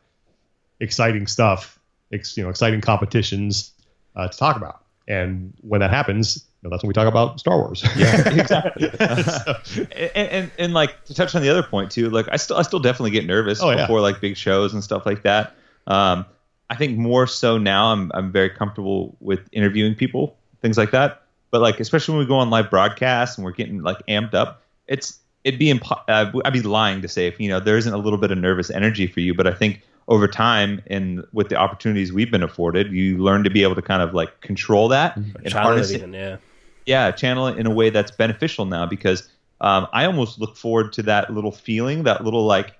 exciting 0.80 1.28
stuff 1.28 1.80
ex, 2.12 2.36
you 2.36 2.44
know 2.44 2.50
exciting 2.50 2.82
competitions 2.82 3.72
uh, 4.16 4.28
to 4.28 4.38
talk 4.38 4.56
about. 4.56 4.84
And 5.08 5.54
when 5.62 5.82
that 5.82 5.90
happens, 5.92 6.38
you 6.38 6.53
know, 6.64 6.70
that's 6.70 6.84
when 6.84 6.88
we 6.88 6.93
talk 6.93 7.07
about 7.07 7.39
Star 7.39 7.57
Wars. 7.57 7.84
Yeah, 7.95 8.30
exactly. 8.39 8.89
so, 8.89 9.86
and, 10.16 10.30
and, 10.30 10.51
and 10.57 10.74
like 10.74 11.03
to 11.05 11.14
touch 11.14 11.36
on 11.36 11.41
the 11.41 11.49
other 11.49 11.64
point 11.64 11.91
too, 11.91 12.09
like 12.09 12.28
I 12.32 12.38
still 12.38 12.57
I 12.57 12.61
still 12.61 12.80
definitely 12.80 13.11
get 13.11 13.26
nervous 13.26 13.61
oh, 13.61 13.76
before 13.76 13.97
yeah. 13.97 14.03
like 14.03 14.22
big 14.22 14.38
shows 14.38 14.74
and 14.74 14.84
stuff 14.84 15.05
like 15.05 15.24
that. 15.24 15.55
Um, 15.88 16.26
I 16.70 16.76
think 16.76 16.97
more 16.97 17.28
so 17.28 17.57
now 17.57 17.91
I'm 17.91 18.11
I'm 18.14 18.32
very 18.32 18.49
comfortable 18.49 19.16
with 19.20 19.41
interviewing 19.51 19.95
people, 19.95 20.38
things 20.61 20.78
like 20.78 20.91
that. 20.91 21.24
But 21.51 21.61
like 21.61 21.80
especially 21.80 22.16
when 22.16 22.24
we 22.24 22.28
go 22.28 22.38
on 22.38 22.49
live 22.49 22.70
broadcasts 22.70 23.38
and 23.38 23.45
we're 23.45 23.51
getting 23.51 23.84
like 23.84 23.97
amped 24.07 24.34
up, 24.34 24.64
it's 24.88 25.20
it'd 25.43 25.59
be 25.59 25.72
impo- 25.72 26.01
uh, 26.07 26.32
I'd 26.45 26.53
be 26.53 26.61
lying 26.61 27.01
to 27.01 27.07
say 27.07 27.28
if 27.28 27.39
you 27.39 27.49
know 27.49 27.59
there 27.59 27.78
isn't 27.78 27.93
a 27.93 27.97
little 27.97 28.18
bit 28.18 28.32
of 28.32 28.38
nervous 28.38 28.72
energy 28.72 29.07
for 29.07 29.20
you. 29.20 29.34
But 29.34 29.47
I 29.47 29.53
think 29.53 29.82
over 30.07 30.28
time 30.28 30.82
and 30.88 31.26
with 31.32 31.49
the 31.49 31.55
opportunities 31.55 32.11
we've 32.11 32.32
been 32.32 32.43
afforded, 32.43 32.91
you 32.91 33.18
learn 33.18 33.43
to 33.43 33.49
be 33.49 33.64
able 33.64 33.76
to 33.76 33.82
kind 33.82 34.01
of 34.01 34.14
like 34.14 34.41
control 34.41 34.88
that 34.89 35.16
mm-hmm. 35.16 35.45
and 35.45 35.53
harness 35.53 35.91
it. 35.91 35.97
Even, 35.97 36.14
yeah. 36.14 36.38
Yeah, 36.86 37.12
channel 37.12 37.48
it 37.48 37.58
in 37.58 37.66
a 37.66 37.72
way 37.72 37.90
that's 37.90 38.12
beneficial 38.12 38.66
now 38.66 38.86
because 38.86 39.30
um, 39.62 39.88
I 39.94 40.06
almost 40.06 40.40
look 40.40 40.58
forward 40.58 40.94
to 40.94 41.04
that 41.04 41.34
little 41.34 41.52
feeling, 41.52 42.04
that 42.04 42.24
little 42.24 42.46
like 42.46 42.76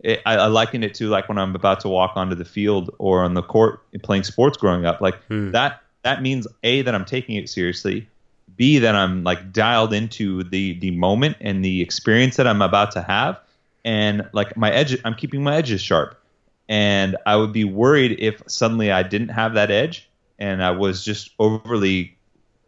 it, 0.00 0.20
I, 0.24 0.36
I, 0.36 0.46
liken 0.46 0.84
it 0.84 0.94
to 0.94 1.08
like 1.08 1.28
when 1.28 1.38
I'm 1.38 1.54
about 1.56 1.80
to 1.80 1.88
walk 1.88 2.12
onto 2.14 2.36
the 2.36 2.44
field 2.44 2.94
or 2.98 3.24
on 3.24 3.34
the 3.34 3.42
court 3.42 3.82
playing 4.02 4.22
sports 4.22 4.56
growing 4.56 4.86
up. 4.86 5.00
Like 5.00 5.22
hmm. 5.24 5.50
that 5.50 5.82
that 6.04 6.22
means 6.22 6.46
a 6.62 6.82
that 6.82 6.94
I'm 6.94 7.04
taking 7.04 7.34
it 7.36 7.48
seriously, 7.48 8.08
b 8.56 8.78
that 8.78 8.94
I'm 8.94 9.24
like 9.24 9.52
dialed 9.52 9.92
into 9.92 10.44
the 10.44 10.78
the 10.78 10.92
moment 10.92 11.36
and 11.40 11.64
the 11.64 11.82
experience 11.82 12.36
that 12.36 12.46
I'm 12.46 12.62
about 12.62 12.92
to 12.92 13.02
have, 13.02 13.40
and 13.84 14.28
like 14.32 14.56
my 14.56 14.70
edge, 14.70 14.96
I'm 15.04 15.14
keeping 15.14 15.42
my 15.42 15.56
edges 15.56 15.80
sharp 15.80 16.18
and 16.68 17.16
I 17.26 17.36
would 17.36 17.52
be 17.52 17.64
worried 17.64 18.16
if 18.20 18.42
suddenly 18.46 18.92
I 18.92 19.02
didn't 19.02 19.30
have 19.30 19.54
that 19.54 19.70
edge 19.70 20.08
and 20.38 20.62
I 20.62 20.70
was 20.70 21.04
just 21.04 21.30
overly 21.38 22.16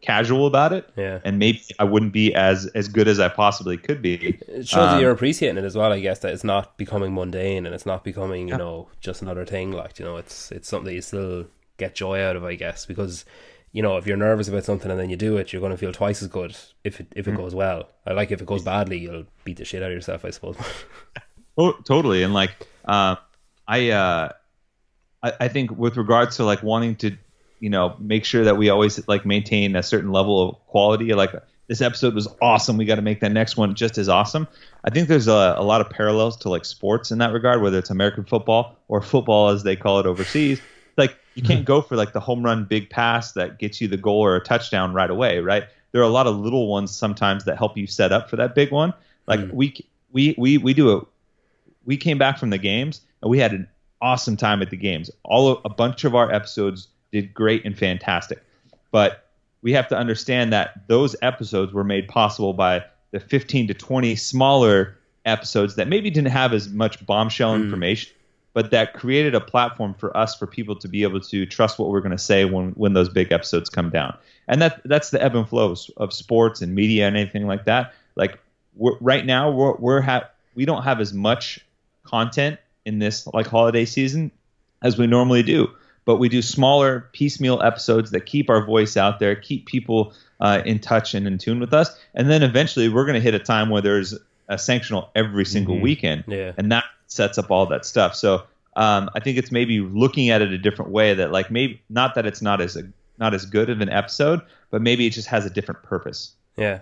casual 0.00 0.46
about 0.46 0.72
it. 0.72 0.88
Yeah. 0.96 1.20
And 1.24 1.38
maybe 1.38 1.62
I 1.78 1.84
wouldn't 1.84 2.12
be 2.12 2.34
as 2.34 2.66
as 2.74 2.88
good 2.88 3.08
as 3.08 3.20
I 3.20 3.28
possibly 3.28 3.76
could 3.76 4.02
be. 4.02 4.38
It 4.48 4.68
shows 4.68 4.82
um, 4.82 4.94
that 4.94 5.00
you're 5.00 5.10
appreciating 5.10 5.58
it 5.58 5.64
as 5.64 5.76
well, 5.76 5.92
I 5.92 6.00
guess, 6.00 6.20
that 6.20 6.32
it's 6.32 6.44
not 6.44 6.76
becoming 6.76 7.14
mundane 7.14 7.66
and 7.66 7.74
it's 7.74 7.86
not 7.86 8.04
becoming, 8.04 8.48
you 8.48 8.54
yeah. 8.54 8.58
know, 8.58 8.88
just 9.00 9.22
another 9.22 9.44
thing. 9.44 9.72
Like, 9.72 9.98
you 9.98 10.04
know, 10.04 10.16
it's 10.16 10.50
it's 10.52 10.68
something 10.68 10.86
that 10.86 10.94
you 10.94 11.02
still 11.02 11.46
get 11.76 11.94
joy 11.94 12.22
out 12.22 12.36
of, 12.36 12.44
I 12.44 12.54
guess, 12.54 12.86
because 12.86 13.24
you 13.72 13.82
know, 13.82 13.96
if 13.96 14.06
you're 14.06 14.16
nervous 14.16 14.48
about 14.48 14.64
something 14.64 14.90
and 14.90 14.98
then 14.98 15.10
you 15.10 15.16
do 15.16 15.36
it, 15.36 15.52
you're 15.52 15.60
going 15.60 15.70
to 15.70 15.78
feel 15.78 15.92
twice 15.92 16.22
as 16.22 16.28
good 16.28 16.56
if 16.82 17.00
it 17.00 17.06
if 17.14 17.28
it 17.28 17.34
mm. 17.34 17.36
goes 17.36 17.54
well. 17.54 17.88
I 18.06 18.12
like 18.12 18.30
if 18.30 18.40
it 18.40 18.46
goes 18.46 18.62
badly, 18.62 18.98
you'll 18.98 19.24
beat 19.44 19.58
the 19.58 19.64
shit 19.64 19.82
out 19.82 19.90
of 19.90 19.94
yourself, 19.94 20.24
I 20.24 20.30
suppose. 20.30 20.56
oh, 21.58 21.72
totally. 21.84 22.22
And 22.22 22.34
like, 22.34 22.50
uh, 22.84 23.16
I, 23.68 23.90
uh, 23.90 24.32
I, 25.22 25.32
I 25.40 25.48
think 25.48 25.70
with 25.70 25.96
regards 25.96 26.36
to 26.36 26.44
like 26.44 26.62
wanting 26.62 26.96
to, 26.96 27.16
you 27.60 27.70
know, 27.70 27.94
make 27.98 28.24
sure 28.24 28.44
that 28.44 28.56
we 28.56 28.70
always 28.70 29.06
like 29.06 29.24
maintain 29.24 29.76
a 29.76 29.82
certain 29.82 30.10
level 30.10 30.48
of 30.48 30.66
quality. 30.66 31.12
Like 31.14 31.32
this 31.68 31.80
episode 31.80 32.14
was 32.14 32.26
awesome. 32.42 32.76
We 32.76 32.84
got 32.84 32.96
to 32.96 33.02
make 33.02 33.20
that 33.20 33.30
next 33.30 33.56
one 33.56 33.74
just 33.74 33.98
as 33.98 34.08
awesome. 34.08 34.48
I 34.82 34.90
think 34.90 35.08
there's 35.08 35.28
a, 35.28 35.54
a 35.56 35.62
lot 35.62 35.80
of 35.80 35.90
parallels 35.90 36.36
to 36.38 36.48
like 36.48 36.64
sports 36.64 37.10
in 37.10 37.18
that 37.18 37.32
regard, 37.32 37.62
whether 37.62 37.78
it's 37.78 37.90
American 37.90 38.24
football 38.24 38.76
or 38.88 39.00
football 39.02 39.50
as 39.50 39.62
they 39.62 39.76
call 39.76 40.00
it 40.00 40.06
overseas. 40.06 40.60
Like 40.96 41.16
you 41.34 41.42
can't 41.42 41.64
go 41.64 41.80
for 41.80 41.96
like 41.96 42.12
the 42.12 42.20
home 42.20 42.42
run 42.42 42.64
big 42.64 42.90
pass 42.90 43.32
that 43.32 43.58
gets 43.58 43.80
you 43.80 43.88
the 43.88 43.96
goal 43.96 44.20
or 44.20 44.36
a 44.36 44.40
touchdown 44.40 44.92
right 44.92 45.10
away, 45.10 45.38
right? 45.38 45.64
There 45.92 46.00
are 46.00 46.04
a 46.04 46.08
lot 46.08 46.26
of 46.26 46.36
little 46.36 46.66
ones 46.66 46.96
sometimes 46.96 47.44
that 47.44 47.58
help 47.58 47.76
you 47.76 47.86
set 47.86 48.10
up 48.10 48.28
for 48.30 48.36
that 48.36 48.54
big 48.54 48.72
one. 48.72 48.92
Like 49.26 49.40
mm. 49.40 49.52
we 49.52 49.86
we 50.12 50.34
we 50.38 50.58
we 50.58 50.74
do 50.74 50.98
it. 50.98 51.06
We 51.84 51.96
came 51.96 52.18
back 52.18 52.38
from 52.38 52.50
the 52.50 52.58
games 52.58 53.02
and 53.22 53.30
we 53.30 53.38
had 53.38 53.52
an 53.52 53.68
awesome 54.00 54.36
time 54.36 54.62
at 54.62 54.70
the 54.70 54.76
games. 54.76 55.10
All 55.24 55.48
of, 55.48 55.58
a 55.64 55.68
bunch 55.68 56.04
of 56.04 56.14
our 56.14 56.32
episodes 56.32 56.88
did 57.12 57.34
great 57.34 57.64
and 57.64 57.76
fantastic, 57.76 58.42
but 58.90 59.30
we 59.62 59.72
have 59.72 59.88
to 59.88 59.96
understand 59.96 60.52
that 60.52 60.86
those 60.88 61.14
episodes 61.22 61.72
were 61.72 61.84
made 61.84 62.08
possible 62.08 62.52
by 62.52 62.84
the 63.10 63.20
15 63.20 63.68
to 63.68 63.74
20 63.74 64.16
smaller 64.16 64.96
episodes 65.24 65.76
that 65.76 65.88
maybe 65.88 66.10
didn't 66.10 66.30
have 66.30 66.52
as 66.52 66.68
much 66.68 67.04
bombshell 67.04 67.52
mm. 67.52 67.62
information, 67.62 68.12
but 68.52 68.70
that 68.70 68.94
created 68.94 69.34
a 69.34 69.40
platform 69.40 69.94
for 69.94 70.16
us 70.16 70.34
for 70.34 70.46
people 70.46 70.74
to 70.76 70.88
be 70.88 71.02
able 71.02 71.20
to 71.20 71.44
trust 71.46 71.78
what 71.78 71.90
we're 71.90 72.00
going 72.00 72.10
to 72.10 72.18
say 72.18 72.44
when 72.44 72.70
when 72.72 72.94
those 72.94 73.08
big 73.08 73.32
episodes 73.32 73.68
come 73.68 73.90
down. 73.90 74.16
And 74.48 74.62
that 74.62 74.80
that's 74.84 75.10
the 75.10 75.22
ebb 75.22 75.36
and 75.36 75.48
flows 75.48 75.90
of 75.96 76.12
sports 76.12 76.62
and 76.62 76.74
media 76.74 77.06
and 77.06 77.16
anything 77.16 77.46
like 77.46 77.64
that. 77.66 77.92
Like 78.16 78.38
right 78.76 79.26
now, 79.26 79.50
we're, 79.50 79.76
we're 79.76 80.00
ha- 80.00 80.28
we 80.54 80.64
don't 80.64 80.82
have 80.82 81.00
as 81.00 81.12
much 81.12 81.60
content 82.04 82.58
in 82.84 82.98
this 82.98 83.26
like 83.28 83.46
holiday 83.46 83.84
season 83.84 84.30
as 84.82 84.98
we 84.98 85.06
normally 85.06 85.42
do. 85.42 85.70
But 86.10 86.16
we 86.16 86.28
do 86.28 86.42
smaller 86.42 87.08
piecemeal 87.12 87.62
episodes 87.62 88.10
that 88.10 88.26
keep 88.26 88.50
our 88.50 88.66
voice 88.66 88.96
out 88.96 89.20
there, 89.20 89.36
keep 89.36 89.66
people 89.66 90.12
uh, 90.40 90.60
in 90.64 90.80
touch 90.80 91.14
and 91.14 91.24
in 91.24 91.38
tune 91.38 91.60
with 91.60 91.72
us, 91.72 91.96
and 92.16 92.28
then 92.28 92.42
eventually 92.42 92.88
we're 92.88 93.04
going 93.04 93.14
to 93.14 93.20
hit 93.20 93.32
a 93.32 93.38
time 93.38 93.70
where 93.70 93.80
there's 93.80 94.12
a 94.48 94.56
sanctional 94.56 95.10
every 95.14 95.44
single 95.44 95.76
mm-hmm. 95.76 95.84
weekend, 95.84 96.24
yeah. 96.26 96.50
and 96.56 96.72
that 96.72 96.82
sets 97.06 97.38
up 97.38 97.52
all 97.52 97.64
that 97.66 97.84
stuff. 97.84 98.16
So 98.16 98.42
um, 98.74 99.08
I 99.14 99.20
think 99.20 99.38
it's 99.38 99.52
maybe 99.52 99.78
looking 99.78 100.30
at 100.30 100.42
it 100.42 100.50
a 100.50 100.58
different 100.58 100.90
way. 100.90 101.14
That 101.14 101.30
like 101.30 101.48
maybe 101.48 101.80
not 101.88 102.16
that 102.16 102.26
it's 102.26 102.42
not 102.42 102.60
as 102.60 102.74
a, 102.74 102.82
not 103.20 103.32
as 103.32 103.46
good 103.46 103.70
of 103.70 103.80
an 103.80 103.88
episode, 103.88 104.40
but 104.72 104.82
maybe 104.82 105.06
it 105.06 105.10
just 105.10 105.28
has 105.28 105.46
a 105.46 105.50
different 105.50 105.84
purpose. 105.84 106.32
Yeah. 106.56 106.80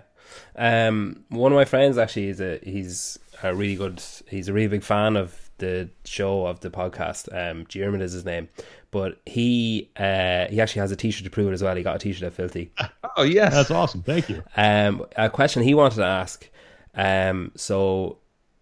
Um, 0.55 1.23
one 1.29 1.51
of 1.51 1.55
my 1.55 1.65
friends 1.65 1.99
actually 1.99 2.29
is 2.29 2.41
a 2.41 2.59
he's 2.63 3.19
a 3.43 3.53
really 3.53 3.75
good. 3.75 4.01
He's 4.27 4.47
a 4.47 4.53
really 4.53 4.69
big 4.69 4.81
fan 4.81 5.15
of 5.15 5.48
the 5.59 5.89
show 6.05 6.45
of 6.45 6.59
the 6.61 6.69
podcast. 6.69 7.29
Um, 7.33 7.65
Jeremy 7.67 8.03
is 8.03 8.13
his 8.13 8.25
name, 8.25 8.49
but 8.91 9.19
he 9.25 9.89
uh, 9.95 10.47
he 10.47 10.59
actually 10.59 10.81
has 10.81 10.91
a 10.91 10.95
T-shirt 10.95 11.23
to 11.23 11.29
prove 11.29 11.49
it 11.49 11.53
as 11.53 11.61
well. 11.61 11.75
He 11.75 11.83
got 11.83 11.95
a 11.95 11.99
T-shirt 11.99 12.25
at 12.25 12.33
Filthy. 12.33 12.71
Oh 13.15 13.23
yes, 13.23 13.53
that's 13.53 13.71
awesome. 13.71 14.01
Thank 14.01 14.29
you. 14.29 14.43
Um, 14.57 15.05
a 15.15 15.29
question 15.29 15.63
he 15.63 15.73
wanted 15.73 15.95
to 15.95 16.05
ask. 16.05 16.49
Um, 16.95 17.51
so 17.55 18.17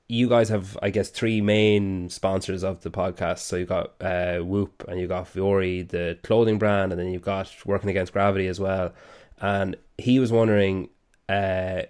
you 0.09 0.29
guys 0.29 0.49
have, 0.49 0.77
I 0.81 0.89
guess, 0.89 1.09
three 1.09 1.41
main 1.41 2.09
sponsors 2.09 2.63
of 2.63 2.81
the 2.81 2.89
podcast. 2.89 3.39
So 3.39 3.57
you've 3.57 3.69
got 3.69 3.93
uh, 4.01 4.39
Whoop 4.39 4.85
and 4.87 4.99
you've 4.99 5.09
got 5.09 5.25
Vuori, 5.33 5.87
the 5.87 6.17
clothing 6.23 6.57
brand, 6.57 6.91
and 6.91 6.99
then 6.99 7.11
you've 7.11 7.21
got 7.21 7.53
Working 7.65 7.89
Against 7.89 8.13
Gravity 8.13 8.47
as 8.47 8.59
well. 8.59 8.93
And 9.39 9.75
he 9.97 10.19
was 10.19 10.31
wondering, 10.31 10.89
uh, 11.27 11.83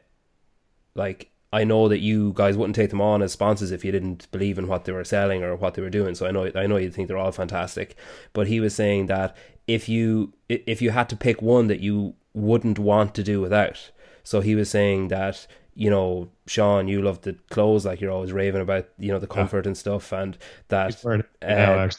like, 0.96 1.30
I 1.52 1.64
know 1.64 1.88
that 1.88 2.00
you 2.00 2.34
guys 2.34 2.58
wouldn't 2.58 2.76
take 2.76 2.90
them 2.90 3.02
on 3.02 3.22
as 3.22 3.32
sponsors 3.32 3.72
if 3.72 3.86
you 3.86 3.92
didn't 3.92 4.30
believe 4.32 4.58
in 4.58 4.68
what 4.68 4.86
they 4.86 4.92
were 4.92 5.06
selling 5.06 5.44
or 5.44 5.56
what 5.56 5.76
they 5.76 5.82
were 5.82 5.90
doing. 5.90 6.14
So 6.14 6.28
I 6.28 6.32
know 6.32 6.52
I 6.56 6.68
know 6.68 6.78
you 6.78 6.92
think 6.92 7.08
they're 7.08 7.18
all 7.18 7.32
fantastic, 7.32 7.96
but 8.34 8.48
he 8.48 8.60
was 8.60 8.76
saying 8.76 9.06
that 9.08 9.36
if 9.66 9.88
you 9.88 10.34
if 10.50 10.82
you 10.82 10.92
had 10.92 11.10
to 11.10 11.16
pick 11.16 11.42
one 11.42 11.68
that 11.68 11.80
you 11.80 12.16
wouldn't 12.34 12.80
want 12.80 13.16
to 13.16 13.24
do 13.24 13.40
without, 13.42 13.92
so 14.24 14.42
he 14.42 14.56
was 14.56 14.70
saying 14.70 15.08
that 15.08 15.48
you 15.78 15.92
know, 15.92 16.28
Sean, 16.48 16.88
you 16.88 17.04
love 17.04 17.22
the 17.22 17.34
clothes, 17.52 17.86
like 17.86 18.02
you're 18.02 18.12
always 18.12 18.32
raving 18.32 18.62
about, 18.62 18.90
you 18.98 19.12
know, 19.12 19.20
the 19.20 19.28
comfort 19.28 19.66
yeah. 19.66 19.70
and 19.70 19.78
stuff, 19.78 20.12
and 20.12 20.36
that. 20.70 21.06
Uh, 21.40 21.90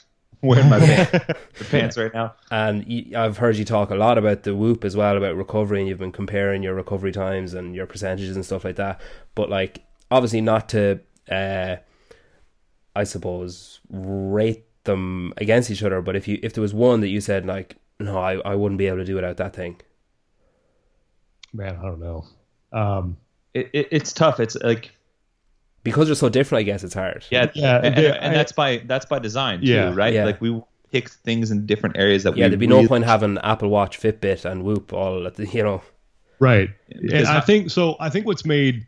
wearing 0.43 0.68
my 0.68 0.78
the 0.78 1.36
pants 1.70 1.97
right 1.97 2.12
now. 2.12 2.34
And 2.51 2.86
you, 2.86 3.16
I've 3.16 3.39
heard 3.39 3.57
you 3.57 3.64
talk 3.64 3.91
a 3.91 3.95
lot 3.95 4.18
about 4.18 4.43
the 4.43 4.55
Whoop 4.55 4.84
as 4.84 4.97
well 4.97 5.16
about 5.16 5.36
recovery, 5.36 5.80
and 5.80 5.89
you've 5.89 5.99
been 5.99 6.12
comparing 6.12 6.62
your 6.62 6.74
recovery 6.74 7.12
times 7.12 7.55
and 7.55 7.74
your 7.74 7.86
percentages 7.86 8.36
and 8.36 8.45
stuff 8.45 8.64
like 8.64 8.76
that. 8.76 9.01
But 9.34 9.51
like, 9.51 9.84
obviously, 10.11 10.41
not 10.41 10.68
to, 10.70 11.01
uh, 11.30 11.76
I 12.95 13.05
suppose, 13.05 13.80
rate 13.91 14.64
them 14.84 15.32
against 15.36 15.70
each 15.70 15.82
other. 15.82 16.01
But 16.01 16.16
if 16.16 16.28
you 16.28 16.39
if 16.43 16.55
there 16.55 16.62
was 16.62 16.74
one 16.74 17.01
that 17.01 17.09
you 17.09 17.20
said 17.20 17.47
like, 17.47 17.76
no, 18.01 18.18
I 18.18 18.36
I 18.36 18.55
wouldn't 18.55 18.78
be 18.78 18.86
able 18.86 18.99
to 18.99 19.05
do 19.05 19.14
without 19.14 19.36
that 19.39 19.55
thing. 19.55 19.80
Man, 21.53 21.76
I 21.76 21.82
don't 21.82 22.01
know. 22.01 22.26
Um, 22.72 23.16
it, 23.55 23.70
it, 23.72 23.89
it's 23.91 24.12
tough. 24.12 24.41
It's 24.41 24.55
like 24.57 24.93
because 25.89 26.09
they're 26.09 26.14
so 26.14 26.28
different. 26.28 26.61
I 26.61 26.62
guess 26.64 26.84
it's 26.84 26.95
hard. 26.95 27.24
Yeah, 27.30 27.51
yeah, 27.55 27.76
and, 27.76 27.97
and, 27.97 28.07
and 28.07 28.34
that's 28.34 28.53
by 28.53 28.78
that's 28.86 29.07
by 29.07 29.18
design 29.18 29.61
too, 29.61 29.66
yeah, 29.66 29.95
right? 29.95 30.14
Yeah. 30.14 30.24
Like 30.24 30.41
we 30.41 30.61
pick 30.91 31.09
things 31.09 31.51
in 31.51 31.66
different 31.66 31.97
areas 31.97 32.22
that. 32.22 32.34
We 32.34 32.41
Yeah, 32.41 32.49
there'd 32.49 32.61
be 32.61 32.66
really 32.66 32.82
no 32.82 32.89
point 32.89 33.05
having 33.05 33.39
Apple 33.39 33.68
Watch, 33.68 34.01
Fitbit, 34.01 34.45
and 34.45 34.64
Whoop 34.64 34.93
all 34.93 35.26
at 35.26 35.34
the 35.34 35.47
you 35.47 35.62
know. 35.62 35.82
Right, 36.41 36.70
and 36.91 37.26
I 37.26 37.41
think 37.41 37.70
so. 37.70 37.97
I 37.99 38.11
think 38.11 38.26
what's 38.26 38.45
made 38.45 38.86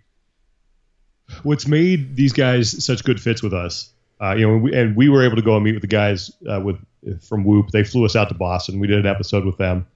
what's 1.42 1.66
made 1.66 2.16
these 2.16 2.32
guys 2.32 2.84
such 2.84 3.04
good 3.04 3.20
fits 3.20 3.42
with 3.42 3.52
us, 3.52 3.92
uh, 4.20 4.34
you 4.34 4.46
know, 4.46 4.54
and 4.54 4.62
we, 4.62 4.74
and 4.74 4.96
we, 4.96 5.08
were 5.08 5.24
able 5.24 5.36
to 5.36 5.42
go 5.42 5.56
and 5.56 5.64
meet 5.64 5.72
with 5.72 5.82
the 5.82 5.88
guys 5.88 6.30
uh, 6.48 6.60
with 6.60 6.76
from 7.22 7.44
Whoop. 7.44 7.70
They 7.70 7.82
flew 7.82 8.04
us 8.04 8.14
out 8.14 8.28
to 8.28 8.34
Boston. 8.34 8.78
We 8.78 8.86
did 8.86 8.98
an 8.98 9.06
episode 9.06 9.44
with 9.44 9.58
them, 9.58 9.86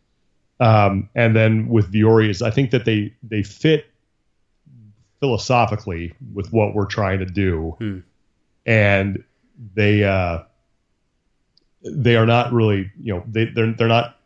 um, 0.58 1.08
and 1.14 1.36
then 1.36 1.68
with 1.68 1.92
Vuori 1.92 2.28
is 2.28 2.42
I 2.42 2.50
think 2.50 2.70
that 2.72 2.84
they 2.84 3.14
they 3.22 3.42
fit 3.42 3.86
philosophically 5.24 6.12
with 6.34 6.52
what 6.52 6.74
we're 6.74 6.84
trying 6.84 7.18
to 7.18 7.24
do, 7.24 7.74
hmm. 7.78 7.98
and 8.66 9.24
they 9.74 10.04
uh, 10.04 10.42
they 11.82 12.16
are 12.16 12.26
not 12.26 12.52
really 12.52 12.92
you 13.00 13.14
know 13.14 13.24
they 13.26 13.46
they're 13.46 13.72
they're 13.72 13.88
not 13.88 14.18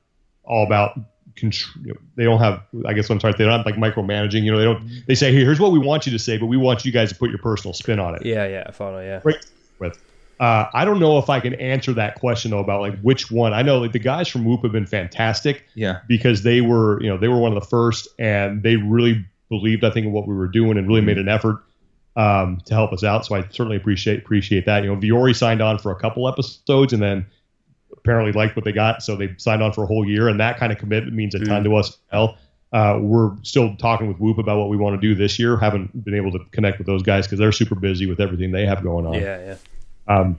all 0.43 0.67
about 0.67 0.99
control. 1.37 1.87
You 1.87 1.93
know, 1.93 2.01
they 2.17 2.25
don't 2.25 2.41
have 2.41 2.65
I 2.85 2.95
guess 2.95 3.09
I'm 3.11 3.21
sorry 3.21 3.35
they 3.39 3.45
don't 3.45 3.65
have 3.65 3.65
like 3.65 3.77
micromanaging. 3.77 4.43
You 4.43 4.51
know 4.51 4.59
they 4.59 4.65
don't 4.65 5.07
they 5.07 5.15
say 5.15 5.31
hey 5.31 5.39
here's 5.39 5.61
what 5.61 5.71
we 5.71 5.79
want 5.79 6.05
you 6.05 6.11
to 6.11 6.19
say, 6.19 6.37
but 6.37 6.47
we 6.47 6.57
want 6.57 6.85
you 6.85 6.91
guys 6.91 7.11
to 7.11 7.15
put 7.15 7.31
your 7.31 7.39
personal 7.39 7.75
spin 7.75 8.01
on 8.01 8.17
it. 8.17 8.27
Yeah, 8.27 8.45
yeah, 8.49 8.65
I 8.67 8.73
follow. 8.73 8.99
Yeah, 8.99 9.21
right. 9.23 9.37
With 9.79 10.01
uh, 10.41 10.69
I 10.75 10.85
don't 10.85 10.99
know 10.99 11.19
if 11.19 11.31
I 11.31 11.39
can 11.39 11.55
answer 11.55 11.93
that 11.95 12.17
question 12.17 12.51
though 12.51 12.59
about 12.59 12.81
like 12.81 12.99
which 13.03 13.31
one. 13.31 13.53
I 13.53 13.63
know 13.63 13.79
like 13.79 13.93
the 13.93 14.01
guys 14.01 14.27
from 14.27 14.45
Whoop 14.45 14.63
have 14.63 14.73
been 14.73 14.87
fantastic. 14.87 15.65
Yeah. 15.75 16.01
Because 16.09 16.43
they 16.43 16.61
were, 16.61 17.01
you 17.01 17.09
know, 17.09 17.19
they 17.19 17.29
were 17.29 17.39
one 17.39 17.57
of 17.57 17.61
the 17.61 17.69
first 17.69 18.09
and 18.19 18.65
they 18.65 18.77
really 18.77 19.25
believed, 19.49 19.85
I 19.85 19.91
think, 19.91 20.07
in 20.07 20.13
what 20.13 20.27
we 20.27 20.35
were 20.35 20.49
doing 20.49 20.79
and 20.79 20.87
really 20.87 21.01
made 21.01 21.19
an 21.19 21.29
effort 21.29 21.63
um, 22.17 22.61
to 22.67 22.75
help 22.75 22.93
us 22.93 23.05
out. 23.05 23.25
So 23.25 23.37
I 23.37 23.43
certainly 23.43 23.77
appreciate 23.77 24.19
appreciate 24.19 24.67
that. 24.67 24.83
You 24.83 24.95
know, 24.95 25.01
Vuori 25.01 25.35
signed 25.35 25.63
on 25.63 25.79
for 25.79 25.93
a 25.93 25.97
couple 25.97 26.29
episodes 26.29 26.93
and 26.93 27.01
then 27.01 27.27
apparently 27.97 28.33
liked 28.33 28.57
what 28.57 28.65
they 28.65 28.73
got, 28.73 29.03
so 29.03 29.17
they 29.17 29.35
signed 29.39 29.63
on 29.63 29.73
for 29.73 29.85
a 29.85 29.87
whole 29.87 30.07
year, 30.07 30.29
and 30.29 30.41
that 30.41 30.59
kind 30.59 30.73
of 30.73 30.79
commitment 30.79 31.15
means 31.15 31.35
a 31.35 31.39
ton 31.39 31.63
mm. 31.63 31.65
to 31.65 31.77
us. 31.77 31.97
Well, 32.13 32.37
uh, 32.73 32.99
we're 33.01 33.33
still 33.43 33.77
talking 33.77 34.09
with 34.09 34.19
Whoop 34.19 34.39
about 34.39 34.59
what 34.59 34.69
we 34.69 34.77
want 34.77 35.01
to 35.01 35.09
do 35.09 35.15
this 35.15 35.39
year. 35.39 35.57
Haven't 35.57 36.05
been 36.05 36.15
able 36.15 36.33
to 36.33 36.41
connect 36.51 36.79
with 36.79 36.87
those 36.87 37.03
guys 37.03 37.27
because 37.27 37.39
they're 37.39 37.53
super 37.53 37.77
busy 37.77 38.07
with 38.07 38.21
everything 38.21 38.51
they 38.51 38.67
have 38.67 38.83
going 38.83 39.07
on. 39.07 39.15
Yeah, 39.15 39.39
yeah. 39.39 39.57
Um, 40.07 40.39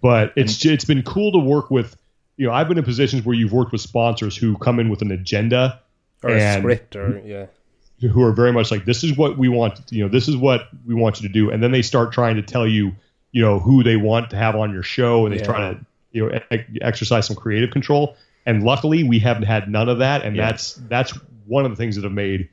but 0.00 0.32
it's 0.36 0.64
it's 0.64 0.84
been 0.84 1.02
cool 1.02 1.32
to 1.32 1.38
work 1.38 1.70
with. 1.70 1.96
You 2.36 2.46
know, 2.46 2.54
I've 2.54 2.68
been 2.68 2.78
in 2.78 2.84
positions 2.84 3.24
where 3.24 3.34
you've 3.34 3.52
worked 3.52 3.72
with 3.72 3.82
sponsors 3.82 4.36
who 4.36 4.56
come 4.56 4.80
in 4.80 4.88
with 4.88 5.02
an 5.02 5.10
agenda 5.10 5.80
or 6.22 6.30
and, 6.30 6.40
a 6.40 6.58
script, 6.60 6.96
or 6.96 7.20
yeah 7.24 7.46
who 8.08 8.22
are 8.22 8.32
very 8.32 8.52
much 8.52 8.70
like 8.70 8.84
this 8.84 9.04
is 9.04 9.16
what 9.16 9.38
we 9.38 9.48
want 9.48 9.80
you 9.90 10.02
know 10.02 10.08
this 10.08 10.28
is 10.28 10.36
what 10.36 10.68
we 10.86 10.94
want 10.94 11.20
you 11.20 11.28
to 11.28 11.32
do. 11.32 11.50
And 11.50 11.62
then 11.62 11.72
they 11.72 11.82
start 11.82 12.12
trying 12.12 12.36
to 12.36 12.42
tell 12.42 12.66
you 12.66 12.92
you 13.32 13.42
know 13.42 13.58
who 13.58 13.82
they 13.82 13.96
want 13.96 14.30
to 14.30 14.36
have 14.36 14.56
on 14.56 14.72
your 14.72 14.82
show. 14.82 15.26
And 15.26 15.34
they 15.34 15.38
yeah. 15.38 15.44
try 15.44 15.72
to 15.72 15.86
you 16.12 16.28
know 16.28 16.40
exercise 16.80 17.26
some 17.26 17.36
creative 17.36 17.70
control. 17.70 18.16
And 18.44 18.62
luckily 18.62 19.04
we 19.04 19.18
haven't 19.18 19.44
had 19.44 19.68
none 19.68 19.88
of 19.88 19.98
that. 19.98 20.24
And 20.24 20.36
yeah. 20.36 20.46
that's 20.46 20.74
that's 20.88 21.12
one 21.46 21.64
of 21.64 21.70
the 21.70 21.76
things 21.76 21.96
that 21.96 22.04
have 22.04 22.12
made 22.12 22.48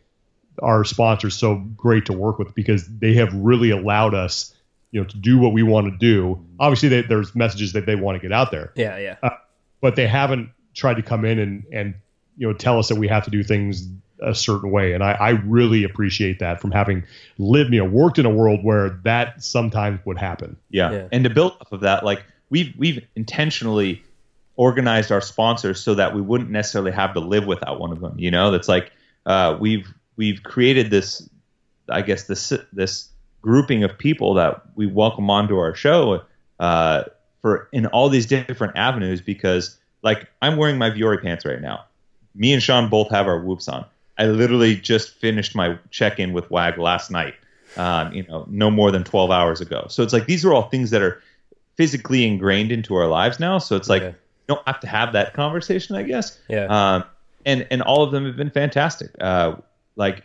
our 0.62 0.84
sponsors 0.84 1.36
so 1.36 1.56
great 1.56 2.06
to 2.08 2.14
work 2.14 2.38
with 2.38 2.54
because 2.54 2.86
they 3.00 3.14
have 3.14 3.34
really 3.34 3.70
allowed 3.70 4.14
us 4.14 4.54
you 4.91 5.00
know 5.00 5.08
to 5.08 5.18
do 5.18 5.38
what 5.38 5.54
we 5.54 5.64
want 5.64 5.91
to 5.91 5.97
do. 5.97 6.43
Obviously 6.60 6.89
they, 6.89 7.02
there's 7.02 7.36
messages 7.36 7.74
that 7.74 7.86
they 7.86 7.95
want 7.95 8.16
to 8.16 8.22
get 8.22 8.32
out 8.32 8.52
there. 8.52 8.72
Yeah 8.76 8.97
yeah. 8.97 9.16
Uh, 9.22 9.30
but 9.82 9.95
they 9.95 10.08
haven't 10.08 10.50
tried 10.74 10.95
to 10.95 11.02
come 11.02 11.26
in 11.26 11.39
and 11.39 11.64
and 11.72 11.95
you 12.38 12.47
know 12.47 12.54
tell 12.54 12.80
us 12.80 12.89
that 12.89 12.95
we 12.95 13.08
have 13.08 13.26
to 13.26 13.32
do 13.32 13.43
things 13.43 13.88
a 14.22 14.36
certain 14.36 14.72
way. 14.72 14.94
And 14.94 15.04
I, 15.04 15.12
I 15.12 15.30
really 15.30 15.84
appreciate 15.84 16.40
that 16.40 16.62
from 16.62 16.72
having 16.72 17.04
lived, 17.38 17.74
you 17.74 17.80
know, 17.80 17.90
worked 17.90 18.20
in 18.20 18.26
a 18.26 18.30
world 18.30 18.64
where 18.64 18.90
that 19.04 19.44
sometimes 19.44 20.00
would 20.06 20.18
happen. 20.18 20.58
Yeah. 20.70 20.92
yeah. 20.92 21.08
And 21.12 21.24
to 21.24 21.30
build 21.30 21.54
off 21.62 21.72
of 21.72 21.82
that, 21.82 22.04
like 22.04 22.24
we've 22.50 22.74
we've 22.78 23.06
intentionally 23.16 24.04
organized 24.56 25.12
our 25.12 25.22
sponsors 25.22 25.80
so 25.80 25.96
that 25.96 26.14
we 26.14 26.22
wouldn't 26.22 26.50
necessarily 26.50 26.92
have 26.92 27.14
to 27.14 27.20
live 27.20 27.46
without 27.46 27.80
one 27.80 27.92
of 27.92 28.02
them. 28.02 28.20
You 28.20 28.32
know, 28.32 28.52
that's 28.52 28.68
like 28.68 28.92
uh, 29.26 29.58
we've 29.60 29.92
we've 30.16 30.44
created 30.44 30.92
this, 30.92 31.28
I 31.88 32.02
guess 32.02 32.24
this 32.24 32.54
this 32.74 33.10
grouping 33.42 33.84
of 33.84 33.98
people 33.98 34.34
that 34.34 34.62
we 34.76 34.86
welcome 34.86 35.30
onto 35.30 35.58
our 35.58 35.74
show 35.76 36.24
uh, 36.60 37.04
for 37.42 37.70
in 37.72 37.86
all 37.88 38.10
these 38.10 38.26
different 38.26 38.76
avenues 38.76 39.22
because 39.22 39.78
like 40.02 40.28
I'm 40.42 40.58
wearing 40.58 40.78
my 40.78 40.90
Vuori 40.90 41.22
pants 41.22 41.46
right 41.46 41.62
now. 41.62 41.86
Me 42.36 42.54
and 42.54 42.62
Sean 42.62 42.90
both 42.90 43.10
have 43.12 43.28
our 43.28 43.40
whoops 43.40 43.68
on. 43.68 43.86
I 44.20 44.26
literally 44.26 44.76
just 44.76 45.12
finished 45.12 45.56
my 45.56 45.80
check 45.90 46.20
in 46.20 46.34
with 46.34 46.52
WAG 46.52 46.78
last 46.78 47.10
night. 47.10 47.36
Um, 47.78 48.12
you 48.14 48.24
know, 48.24 48.46
no 48.50 48.70
more 48.70 48.92
than 48.92 49.04
12 49.04 49.32
hours 49.32 49.62
ago. 49.62 49.86
So 49.90 50.04
it's 50.04 50.12
like 50.12 50.26
these 50.26 50.44
are 50.44 50.54
all 50.54 50.70
things 50.70 50.90
that 50.90 51.02
are 51.02 51.22
physically 51.78 52.28
ingrained 52.28 52.72
into 52.72 52.96
our 52.96 53.08
lives 53.08 53.40
now. 53.40 53.58
So 53.60 53.76
it's 53.76 53.88
like 53.88 54.02
you 54.02 54.16
don't 54.48 54.68
have 54.68 54.82
to 54.82 54.88
have 54.88 55.14
that 55.14 55.34
conversation, 55.34 55.96
I 55.96 56.04
guess. 56.04 56.38
Yeah. 56.50 56.66
Um, 56.66 57.04
and 57.46 57.66
and 57.72 57.82
all 57.82 58.04
of 58.04 58.12
them 58.12 58.26
have 58.26 58.36
been 58.36 58.50
fantastic. 58.50 59.12
Uh, 59.22 59.56
like, 59.96 60.24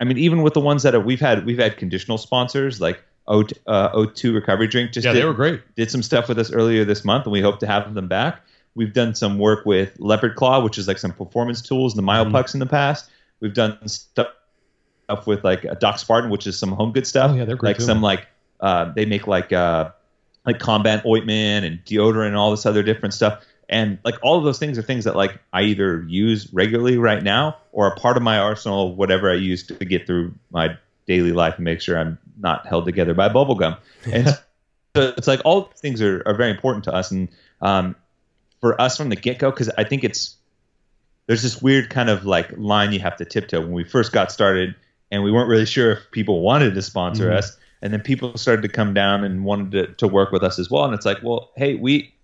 I 0.00 0.04
mean, 0.04 0.18
even 0.18 0.42
with 0.42 0.54
the 0.54 0.60
ones 0.60 0.82
that 0.84 0.94
have, 0.94 1.04
we've 1.04 1.20
had, 1.20 1.44
we've 1.44 1.58
had 1.58 1.76
conditional 1.76 2.16
sponsors 2.16 2.80
like 2.80 3.02
O 3.26 3.40
uh, 3.66 3.90
O2 3.90 4.34
Recovery 4.34 4.66
Drink. 4.66 4.92
Just 4.92 5.04
yeah, 5.04 5.12
did, 5.12 5.22
they 5.22 5.26
were 5.26 5.34
great. 5.34 5.60
Did 5.76 5.90
some 5.90 6.02
stuff 6.02 6.28
with 6.28 6.38
us 6.38 6.52
earlier 6.52 6.84
this 6.84 7.04
month, 7.04 7.24
and 7.24 7.32
we 7.32 7.40
hope 7.40 7.58
to 7.60 7.66
have 7.66 7.92
them 7.92 8.08
back. 8.08 8.40
We've 8.74 8.92
done 8.92 9.14
some 9.14 9.38
work 9.38 9.66
with 9.66 9.94
Leopard 9.98 10.34
Claw, 10.36 10.62
which 10.62 10.78
is 10.78 10.88
like 10.88 10.98
some 10.98 11.12
performance 11.12 11.62
tools, 11.62 11.94
the 11.94 12.02
Myoplex 12.02 12.32
mm-hmm. 12.32 12.56
in 12.56 12.60
the 12.60 12.66
past. 12.66 13.10
We've 13.44 13.52
done 13.52 13.76
stuff 13.86 14.28
with 15.26 15.44
like 15.44 15.64
a 15.64 15.74
Doc 15.74 15.98
Spartan, 15.98 16.30
which 16.30 16.46
is 16.46 16.58
some 16.58 16.72
home 16.72 16.92
good 16.92 17.06
stuff. 17.06 17.32
Oh 17.32 17.34
yeah, 17.34 17.44
they're 17.44 17.56
great. 17.56 17.72
Like 17.72 17.76
too. 17.76 17.84
some 17.84 18.00
like 18.00 18.26
uh, 18.58 18.90
they 18.94 19.04
make 19.04 19.26
like 19.26 19.52
uh, 19.52 19.90
like 20.46 20.58
combat 20.58 21.04
ointment 21.04 21.66
and 21.66 21.84
deodorant 21.84 22.28
and 22.28 22.36
all 22.36 22.50
this 22.50 22.64
other 22.64 22.82
different 22.82 23.12
stuff. 23.12 23.44
And 23.68 23.98
like 24.02 24.14
all 24.22 24.38
of 24.38 24.44
those 24.44 24.58
things 24.58 24.78
are 24.78 24.82
things 24.82 25.04
that 25.04 25.14
like 25.14 25.38
I 25.52 25.64
either 25.64 26.06
use 26.08 26.50
regularly 26.54 26.96
right 26.96 27.22
now 27.22 27.58
or 27.72 27.86
a 27.86 27.94
part 27.96 28.16
of 28.16 28.22
my 28.22 28.38
arsenal, 28.38 28.96
whatever 28.96 29.30
I 29.30 29.34
use 29.34 29.66
to 29.66 29.74
get 29.84 30.06
through 30.06 30.34
my 30.50 30.78
daily 31.06 31.32
life 31.32 31.56
and 31.56 31.64
make 31.64 31.82
sure 31.82 31.98
I'm 31.98 32.18
not 32.38 32.66
held 32.66 32.86
together 32.86 33.12
by 33.12 33.28
bubblegum. 33.28 33.76
And 34.10 34.28
so 34.96 35.12
it's 35.18 35.28
like 35.28 35.42
all 35.44 35.70
things 35.76 36.00
are, 36.00 36.22
are 36.24 36.34
very 36.34 36.50
important 36.50 36.84
to 36.84 36.94
us. 36.94 37.10
And 37.10 37.28
um, 37.60 37.94
for 38.62 38.80
us 38.80 38.96
from 38.96 39.10
the 39.10 39.16
get 39.16 39.38
go, 39.38 39.50
because 39.50 39.68
I 39.76 39.84
think 39.84 40.02
it's 40.02 40.36
there's 41.26 41.42
this 41.42 41.62
weird 41.62 41.90
kind 41.90 42.10
of 42.10 42.24
like 42.24 42.50
line 42.56 42.92
you 42.92 43.00
have 43.00 43.16
to 43.16 43.24
tiptoe. 43.24 43.60
When 43.60 43.72
we 43.72 43.84
first 43.84 44.12
got 44.12 44.30
started 44.30 44.74
and 45.10 45.22
we 45.22 45.30
weren't 45.30 45.48
really 45.48 45.66
sure 45.66 45.92
if 45.92 46.10
people 46.10 46.40
wanted 46.40 46.74
to 46.74 46.82
sponsor 46.82 47.28
mm-hmm. 47.28 47.38
us 47.38 47.56
and 47.82 47.92
then 47.92 48.00
people 48.00 48.36
started 48.36 48.62
to 48.62 48.68
come 48.68 48.94
down 48.94 49.24
and 49.24 49.44
wanted 49.44 49.70
to, 49.72 49.94
to 49.94 50.08
work 50.08 50.32
with 50.32 50.42
us 50.42 50.58
as 50.58 50.70
well. 50.70 50.84
And 50.84 50.94
it's 50.94 51.06
like 51.06 51.22
well 51.22 51.50
hey 51.56 51.74
we 51.76 52.14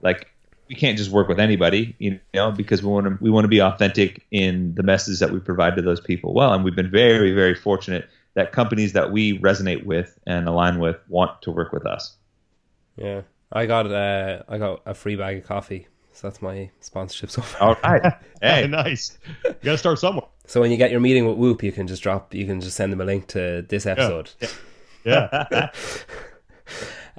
like 0.00 0.28
we 0.68 0.74
can't 0.74 0.96
just 0.96 1.10
work 1.10 1.28
with 1.28 1.38
anybody 1.38 1.94
you 1.98 2.18
know 2.34 2.50
because 2.50 2.82
we 2.82 2.88
want 2.88 3.06
to 3.06 3.18
we 3.20 3.30
want 3.30 3.44
to 3.44 3.48
be 3.48 3.60
authentic 3.60 4.24
in 4.30 4.74
the 4.74 4.82
message 4.82 5.18
that 5.18 5.30
we 5.30 5.38
provide 5.38 5.76
to 5.76 5.82
those 5.82 6.00
people 6.00 6.34
well. 6.34 6.52
And 6.52 6.64
we've 6.64 6.76
been 6.76 6.90
very 6.90 7.32
very 7.32 7.54
fortunate 7.54 8.08
that 8.34 8.52
companies 8.52 8.92
that 8.94 9.12
we 9.12 9.38
resonate 9.40 9.84
with 9.84 10.18
and 10.26 10.48
align 10.48 10.78
with 10.78 10.96
want 11.08 11.42
to 11.42 11.50
work 11.50 11.72
with 11.72 11.86
us. 11.86 12.16
Yeah, 12.96 13.22
I 13.52 13.66
got 13.66 13.90
uh, 13.90 14.42
I 14.48 14.58
got 14.58 14.82
a 14.86 14.94
free 14.94 15.16
bag 15.16 15.38
of 15.38 15.44
coffee. 15.44 15.86
So 16.12 16.28
that's 16.28 16.42
my 16.42 16.70
sponsorship 16.80 17.30
so 17.30 17.42
far. 17.42 17.76
All 17.82 17.92
right. 17.92 18.12
Hey, 18.42 18.66
nice. 18.68 19.18
You 19.44 19.52
got 19.62 19.72
to 19.72 19.78
start 19.78 20.00
somewhere. 20.00 20.26
So 20.46 20.60
when 20.60 20.72
you 20.72 20.76
get 20.76 20.90
your 20.90 20.98
meeting 20.98 21.26
with 21.26 21.36
Whoop, 21.36 21.62
you 21.62 21.70
can 21.70 21.86
just 21.86 22.02
drop, 22.02 22.34
you 22.34 22.44
can 22.44 22.60
just 22.60 22.76
send 22.76 22.92
them 22.92 23.00
a 23.00 23.04
link 23.04 23.28
to 23.28 23.64
this 23.68 23.86
episode. 23.86 24.30
Yeah. 25.04 25.70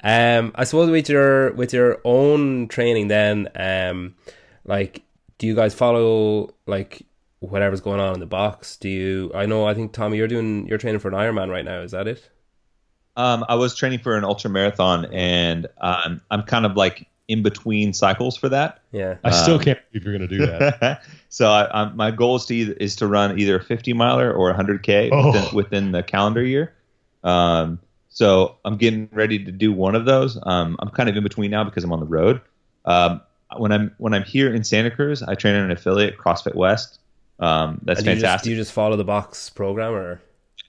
Um, 0.02 0.52
I 0.54 0.64
suppose 0.64 0.90
with 0.90 1.08
your 1.08 1.52
with 1.52 1.72
your 1.72 1.98
own 2.04 2.68
training, 2.68 3.08
then, 3.08 3.48
um, 3.54 4.16
like, 4.66 5.02
do 5.38 5.46
you 5.46 5.54
guys 5.54 5.72
follow 5.72 6.52
like 6.66 7.06
whatever's 7.38 7.80
going 7.80 8.00
on 8.00 8.12
in 8.12 8.20
the 8.20 8.26
box? 8.26 8.76
Do 8.76 8.90
you? 8.90 9.32
I 9.34 9.46
know. 9.46 9.66
I 9.66 9.72
think 9.72 9.94
Tommy, 9.94 10.18
you're 10.18 10.28
doing 10.28 10.66
you're 10.66 10.76
training 10.76 11.00
for 11.00 11.08
an 11.08 11.14
Ironman 11.14 11.48
right 11.48 11.64
now. 11.64 11.80
Is 11.80 11.92
that 11.92 12.06
it? 12.06 12.28
Um, 13.16 13.46
I 13.48 13.54
was 13.54 13.74
training 13.74 14.00
for 14.00 14.16
an 14.16 14.24
ultra 14.24 14.50
marathon, 14.50 15.06
and 15.06 15.68
um, 15.80 16.20
I'm 16.30 16.42
kind 16.42 16.66
of 16.66 16.76
like 16.76 17.08
in 17.28 17.42
between 17.42 17.92
cycles 17.92 18.36
for 18.36 18.48
that. 18.50 18.80
Yeah. 18.92 19.16
I 19.24 19.30
still 19.30 19.58
can't 19.58 19.78
believe 19.92 20.04
you're 20.04 20.16
going 20.18 20.28
to 20.28 20.38
do 20.38 20.46
that. 20.46 21.02
so 21.30 21.50
I, 21.50 21.82
I, 21.82 21.92
my 21.92 22.10
goal 22.10 22.36
is 22.36 22.44
to 22.46 22.54
either, 22.54 22.72
is 22.74 22.96
to 22.96 23.06
run 23.06 23.38
either 23.38 23.56
a 23.56 23.62
50 23.62 23.92
miler 23.94 24.32
or 24.32 24.50
a 24.50 24.54
100k 24.54 25.08
Oh. 25.12 25.32
within, 25.32 25.54
within 25.54 25.92
the 25.92 26.02
calendar 26.02 26.42
year. 26.44 26.74
Um, 27.22 27.78
so 28.10 28.56
I'm 28.64 28.76
getting 28.76 29.08
ready 29.12 29.42
to 29.44 29.50
do 29.50 29.72
one 29.72 29.94
of 29.94 30.04
those. 30.04 30.38
Um, 30.44 30.76
I'm 30.80 30.90
kind 30.90 31.08
of 31.08 31.16
in 31.16 31.22
between 31.22 31.50
now 31.50 31.64
because 31.64 31.82
I'm 31.82 31.92
on 31.92 32.00
the 32.00 32.06
road. 32.06 32.40
Um, 32.84 33.20
when 33.56 33.72
I'm 33.72 33.94
when 33.98 34.12
I'm 34.14 34.24
here 34.24 34.52
in 34.54 34.62
Santa 34.64 34.90
Cruz, 34.90 35.22
I 35.22 35.34
train 35.34 35.54
in 35.54 35.62
an 35.64 35.70
affiliate, 35.70 36.18
CrossFit 36.18 36.54
West. 36.54 36.98
Um, 37.40 37.80
that's 37.84 38.00
And 38.00 38.04
do 38.06 38.10
you, 38.10 38.14
just, 38.16 38.22
fantastic. 38.24 38.44
do 38.44 38.50
you 38.50 38.56
just 38.56 38.72
follow 38.72 38.96
the 38.96 39.04
box 39.04 39.48
program 39.50 39.94
or? 39.94 40.20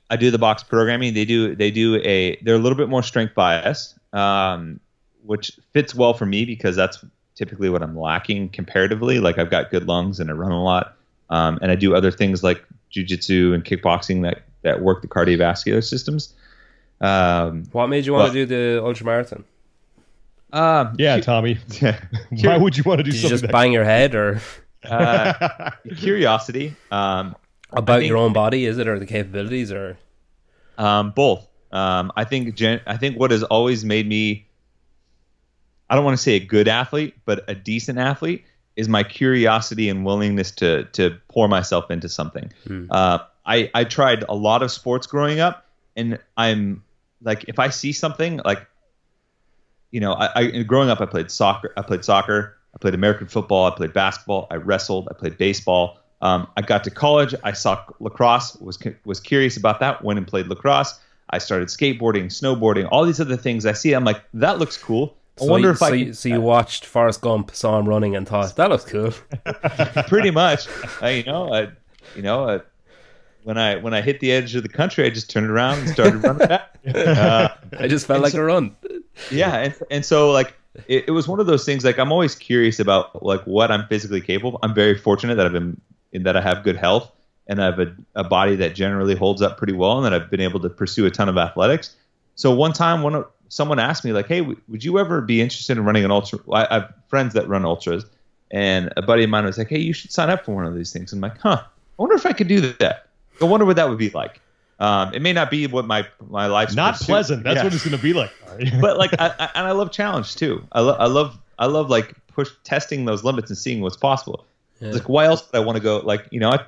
I 0.10 0.16
do 0.18 0.32
the 0.32 0.38
box 0.38 0.64
programming. 0.64 1.14
They 1.14 1.26
do 1.26 1.56
they 1.56 1.72
do 1.72 1.96
a 1.98 2.38
they're 2.44 2.56
a 2.56 2.60
little 2.60 2.78
bit 2.78 2.90
more 2.90 3.02
strength 3.04 3.34
bias, 3.36 3.98
um, 4.14 4.80
which 5.26 5.60
fits 5.74 5.94
well 5.96 6.14
for 6.14 6.26
me 6.26 6.46
because 6.46 6.76
that's 6.76 7.04
typically 7.36 7.70
what 7.70 7.82
I'm 7.84 7.98
lacking 7.98 8.50
comparatively. 8.50 9.20
Like 9.20 9.38
I've 9.38 9.50
got 9.52 9.72
good 9.72 9.88
lungs 9.88 10.20
and 10.20 10.30
I 10.30 10.34
run 10.34 10.52
a 10.52 10.64
lot, 10.64 10.96
um, 11.30 11.60
and 11.62 11.72
I 11.72 11.76
do 11.76 11.96
other 11.96 12.12
things 12.12 12.44
like 12.44 12.64
jujitsu 12.94 13.54
and 13.54 13.64
kickboxing 13.66 14.22
that 14.24 14.44
that 14.62 14.82
work 14.82 15.02
the 15.02 15.08
cardiovascular 15.08 15.84
systems. 15.84 16.34
Um, 17.02 17.66
What 17.72 17.88
made 17.88 18.06
you 18.06 18.14
want 18.14 18.24
Well- 18.26 18.34
to 18.34 18.46
do 18.46 18.76
the 18.78 18.84
ultra 18.84 19.06
marathon? 19.06 19.44
um, 20.54 20.96
yeah, 20.98 21.20
Tommy. 21.20 21.58
Yeah. 21.82 22.00
Why 22.42 22.58
would 22.58 22.78
you 22.78 22.84
want 22.84 23.00
to 23.00 23.04
do 23.04 23.12
Did 23.12 23.18
you 23.18 23.30
something? 23.30 23.40
just 23.42 23.52
bang 23.52 23.74
your 23.74 23.84
head 23.84 24.16
or 24.16 24.40
uh, 24.90 25.72
curiosity. 25.98 26.76
Um, 26.92 27.36
about 27.72 28.00
think- 28.00 28.08
your 28.10 28.18
own 28.18 28.32
body? 28.34 28.66
Is 28.66 28.78
it 28.78 28.88
or 28.88 28.98
the 29.00 29.06
capabilities 29.06 29.72
or? 29.72 29.98
Um, 30.78 31.12
both. 31.12 31.48
Um, 31.72 32.12
I 32.16 32.24
think 32.24 32.56
gen- 32.56 32.82
I 32.88 32.96
think 32.98 33.20
what 33.20 33.32
has 33.32 33.44
always 33.44 33.84
made 33.84 34.08
me 34.08 34.46
I 35.90 35.96
don't 35.96 36.04
want 36.04 36.18
to 36.18 36.24
say 36.24 36.34
a 36.34 36.40
good 36.40 36.68
athlete, 36.68 37.16
but 37.26 37.44
a 37.48 37.56
decent 37.56 38.00
athlete 38.00 38.44
is 38.76 38.90
my 38.90 39.04
curiosity 39.04 39.90
and 39.90 40.06
willingness 40.06 40.52
to 40.52 40.86
to 40.94 41.18
pour 41.28 41.48
myself 41.48 41.90
into 41.92 42.10
something. 42.10 42.52
Uh, 42.92 43.20
I 43.46 43.70
I 43.74 43.84
tried 43.84 44.24
a 44.28 44.36
lot 44.36 44.64
of 44.64 44.72
sports 44.72 45.08
growing 45.08 45.40
up, 45.40 45.66
and 45.96 46.20
I'm 46.38 46.84
like 47.22 47.46
if 47.48 47.60
I 47.60 47.70
see 47.70 47.92
something 47.92 48.42
like 48.44 48.66
you 49.92 50.00
know 50.00 50.14
I, 50.14 50.40
I 50.40 50.64
growing 50.64 50.90
up 50.90 51.02
I 51.02 51.06
played 51.06 51.32
soccer 51.32 51.72
I 51.78 51.82
played 51.82 52.04
soccer 52.04 52.58
I 52.74 52.78
played 52.80 52.94
American 52.94 53.28
football 53.28 53.66
I 53.66 53.76
played 53.76 53.94
basketball 53.94 54.48
I 54.52 54.56
wrestled 54.56 55.08
I 55.10 55.14
played 55.14 55.38
baseball. 55.38 56.00
Um, 56.22 56.48
I 56.58 56.62
got 56.62 56.84
to 56.86 56.92
college. 56.92 57.36
I 57.44 57.52
saw 57.52 57.84
lacrosse. 58.00 58.56
was 58.56 58.80
was 59.06 59.20
curious 59.20 59.58
about 59.58 59.80
that. 59.82 60.04
Went 60.04 60.18
and 60.18 60.28
played 60.28 60.48
lacrosse. 60.48 61.00
I 61.30 61.40
started 61.40 61.68
skateboarding, 61.68 62.26
snowboarding, 62.26 62.88
all 62.92 63.06
these 63.06 63.20
other 63.20 63.36
things. 63.36 63.66
I 63.66 63.74
see. 63.74 63.94
I'm 63.94 64.06
like, 64.06 64.24
that 64.34 64.58
looks 64.60 64.78
cool. 64.78 65.18
I 65.40 65.44
So 65.44 65.52
wonder 65.52 65.68
you, 65.70 65.74
if 65.74 65.82
I 65.82 65.90
so, 65.90 65.98
can 65.98 66.00
you, 66.08 66.14
so 66.14 66.30
you 66.30 66.42
watched 66.42 66.86
Forrest 66.86 67.22
Gump, 67.22 67.54
saw 67.54 67.78
him 67.80 67.88
running, 67.90 68.16
and 68.16 68.28
thought 68.28 68.56
that 68.56 68.70
looks 68.70 68.86
cool. 68.86 69.12
pretty 70.08 70.32
much. 70.32 70.68
Uh, 71.02 71.08
you 71.08 71.24
know, 71.24 71.54
I, 71.54 71.68
you 72.16 72.22
know, 72.22 72.48
uh, 72.48 72.60
when 73.44 73.58
I 73.58 73.76
when 73.76 73.94
I 73.94 74.02
hit 74.02 74.20
the 74.22 74.32
edge 74.32 74.56
of 74.56 74.64
the 74.64 74.70
country, 74.70 75.06
I 75.06 75.10
just 75.10 75.30
turned 75.30 75.50
around 75.50 75.80
and 75.80 75.90
started 75.90 76.24
running 76.24 76.48
back. 76.48 76.72
Uh, 76.86 77.50
I 77.80 77.88
just 77.88 78.06
felt 78.06 78.22
like 78.22 78.36
a 78.36 78.44
run. 78.44 78.76
yeah, 79.32 79.56
and 79.58 79.76
and 79.90 80.06
so 80.06 80.32
like 80.32 80.54
it, 80.88 81.06
it 81.08 81.12
was 81.12 81.28
one 81.28 81.40
of 81.40 81.48
those 81.48 81.66
things. 81.66 81.84
Like 81.84 81.98
I'm 81.98 82.12
always 82.12 82.36
curious 82.36 82.80
about 82.80 83.24
like 83.24 83.42
what 83.46 83.72
I'm 83.72 83.88
physically 83.88 84.22
capable. 84.22 84.58
of. 84.58 84.60
I'm 84.62 84.76
very 84.76 84.96
fortunate 84.96 85.34
that 85.36 85.48
I've 85.48 85.52
been 85.52 85.82
in 86.12 86.22
that 86.24 86.38
I 86.38 86.42
have 86.42 86.64
good 86.64 86.76
health 86.78 87.12
and 87.48 87.60
I 87.62 87.66
have 87.66 87.80
a, 87.80 87.96
a 88.16 88.24
body 88.24 88.56
that 88.58 88.76
generally 88.76 89.16
holds 89.16 89.42
up 89.42 89.58
pretty 89.58 89.74
well, 89.74 89.98
and 89.98 90.06
that 90.06 90.14
I've 90.14 90.30
been 90.30 90.42
able 90.42 90.60
to 90.60 90.70
pursue 90.70 91.06
a 91.08 91.12
ton 91.12 91.28
of 91.28 91.38
athletics. 91.38 91.96
So 92.36 92.54
one 92.54 92.74
time, 92.74 93.02
one 93.02 93.16
of 93.16 93.26
someone 93.50 93.80
asked 93.80 94.04
me 94.06 94.12
like, 94.12 94.28
"Hey, 94.28 94.40
w- 94.40 94.60
would 94.68 94.84
you 94.84 95.00
ever 95.00 95.22
be 95.22 95.42
interested 95.42 95.78
in 95.78 95.86
running 95.86 96.06
an 96.06 96.12
ultra?" 96.12 96.40
I, 96.52 96.66
I 96.70 96.74
have 96.76 96.94
friends 97.08 97.34
that 97.34 97.48
run 97.48 97.66
ultras, 97.66 98.06
and 98.52 98.92
a 98.98 99.02
buddy 99.02 99.24
of 99.24 99.30
mine 99.30 99.46
was 99.46 99.58
like, 99.58 99.70
"Hey, 99.70 99.80
you 99.80 99.94
should 99.94 100.12
sign 100.12 100.30
up 100.30 100.46
for 100.46 100.54
one 100.56 100.66
of 100.66 100.76
these 100.76 100.92
things." 100.92 101.14
I'm 101.14 101.22
like, 101.22 101.38
"Huh? 101.40 101.62
I 101.62 101.68
wonder 102.02 102.16
if 102.16 102.26
I 102.26 102.34
could 102.34 102.48
do 102.48 102.62
that. 102.80 103.08
I 103.42 103.46
wonder 103.46 103.66
what 103.66 103.76
that 103.78 103.90
would 103.90 103.98
be 103.98 104.10
like." 104.10 104.42
Um, 104.78 105.14
it 105.14 105.22
may 105.22 105.32
not 105.32 105.50
be 105.50 105.68
what 105.68 105.86
my 105.86 106.06
my 106.30 106.48
life's 106.48 106.76
Not 106.76 106.94
pursuit- 106.96 107.06
pleasant. 107.08 107.44
That's 107.44 107.56
Yeah 107.58 107.64
what 107.64 107.74
it's 107.74 107.86
going 107.86 107.96
to 107.96 108.02
be 108.04 108.14
like. 108.14 108.32
But 108.82 108.98
like 108.98 109.12
I, 109.20 109.28
I, 109.40 109.50
and 109.56 109.68
I 109.68 109.72
love 109.72 109.92
challenge 109.92 110.36
too. 110.36 110.66
I, 110.74 110.82
lo- 110.82 110.98
I 111.00 111.06
love 111.08 111.38
I 111.60 111.68
love 111.68 111.90
like 111.90 112.14
push 112.28 112.50
testing 112.66 113.06
those 113.06 113.24
limits 113.24 113.50
and 113.50 113.58
seeing 113.58 113.80
what's 113.82 113.96
possible. 113.98 114.46
Yeah. 114.82 114.92
Like 114.92 115.08
why 115.08 115.26
else 115.26 115.46
would 115.50 115.58
I 115.58 115.64
want 115.64 115.78
to 115.78 115.82
go? 115.84 116.00
Like 116.00 116.26
you 116.32 116.40
know, 116.42 116.50
I, 116.52 116.60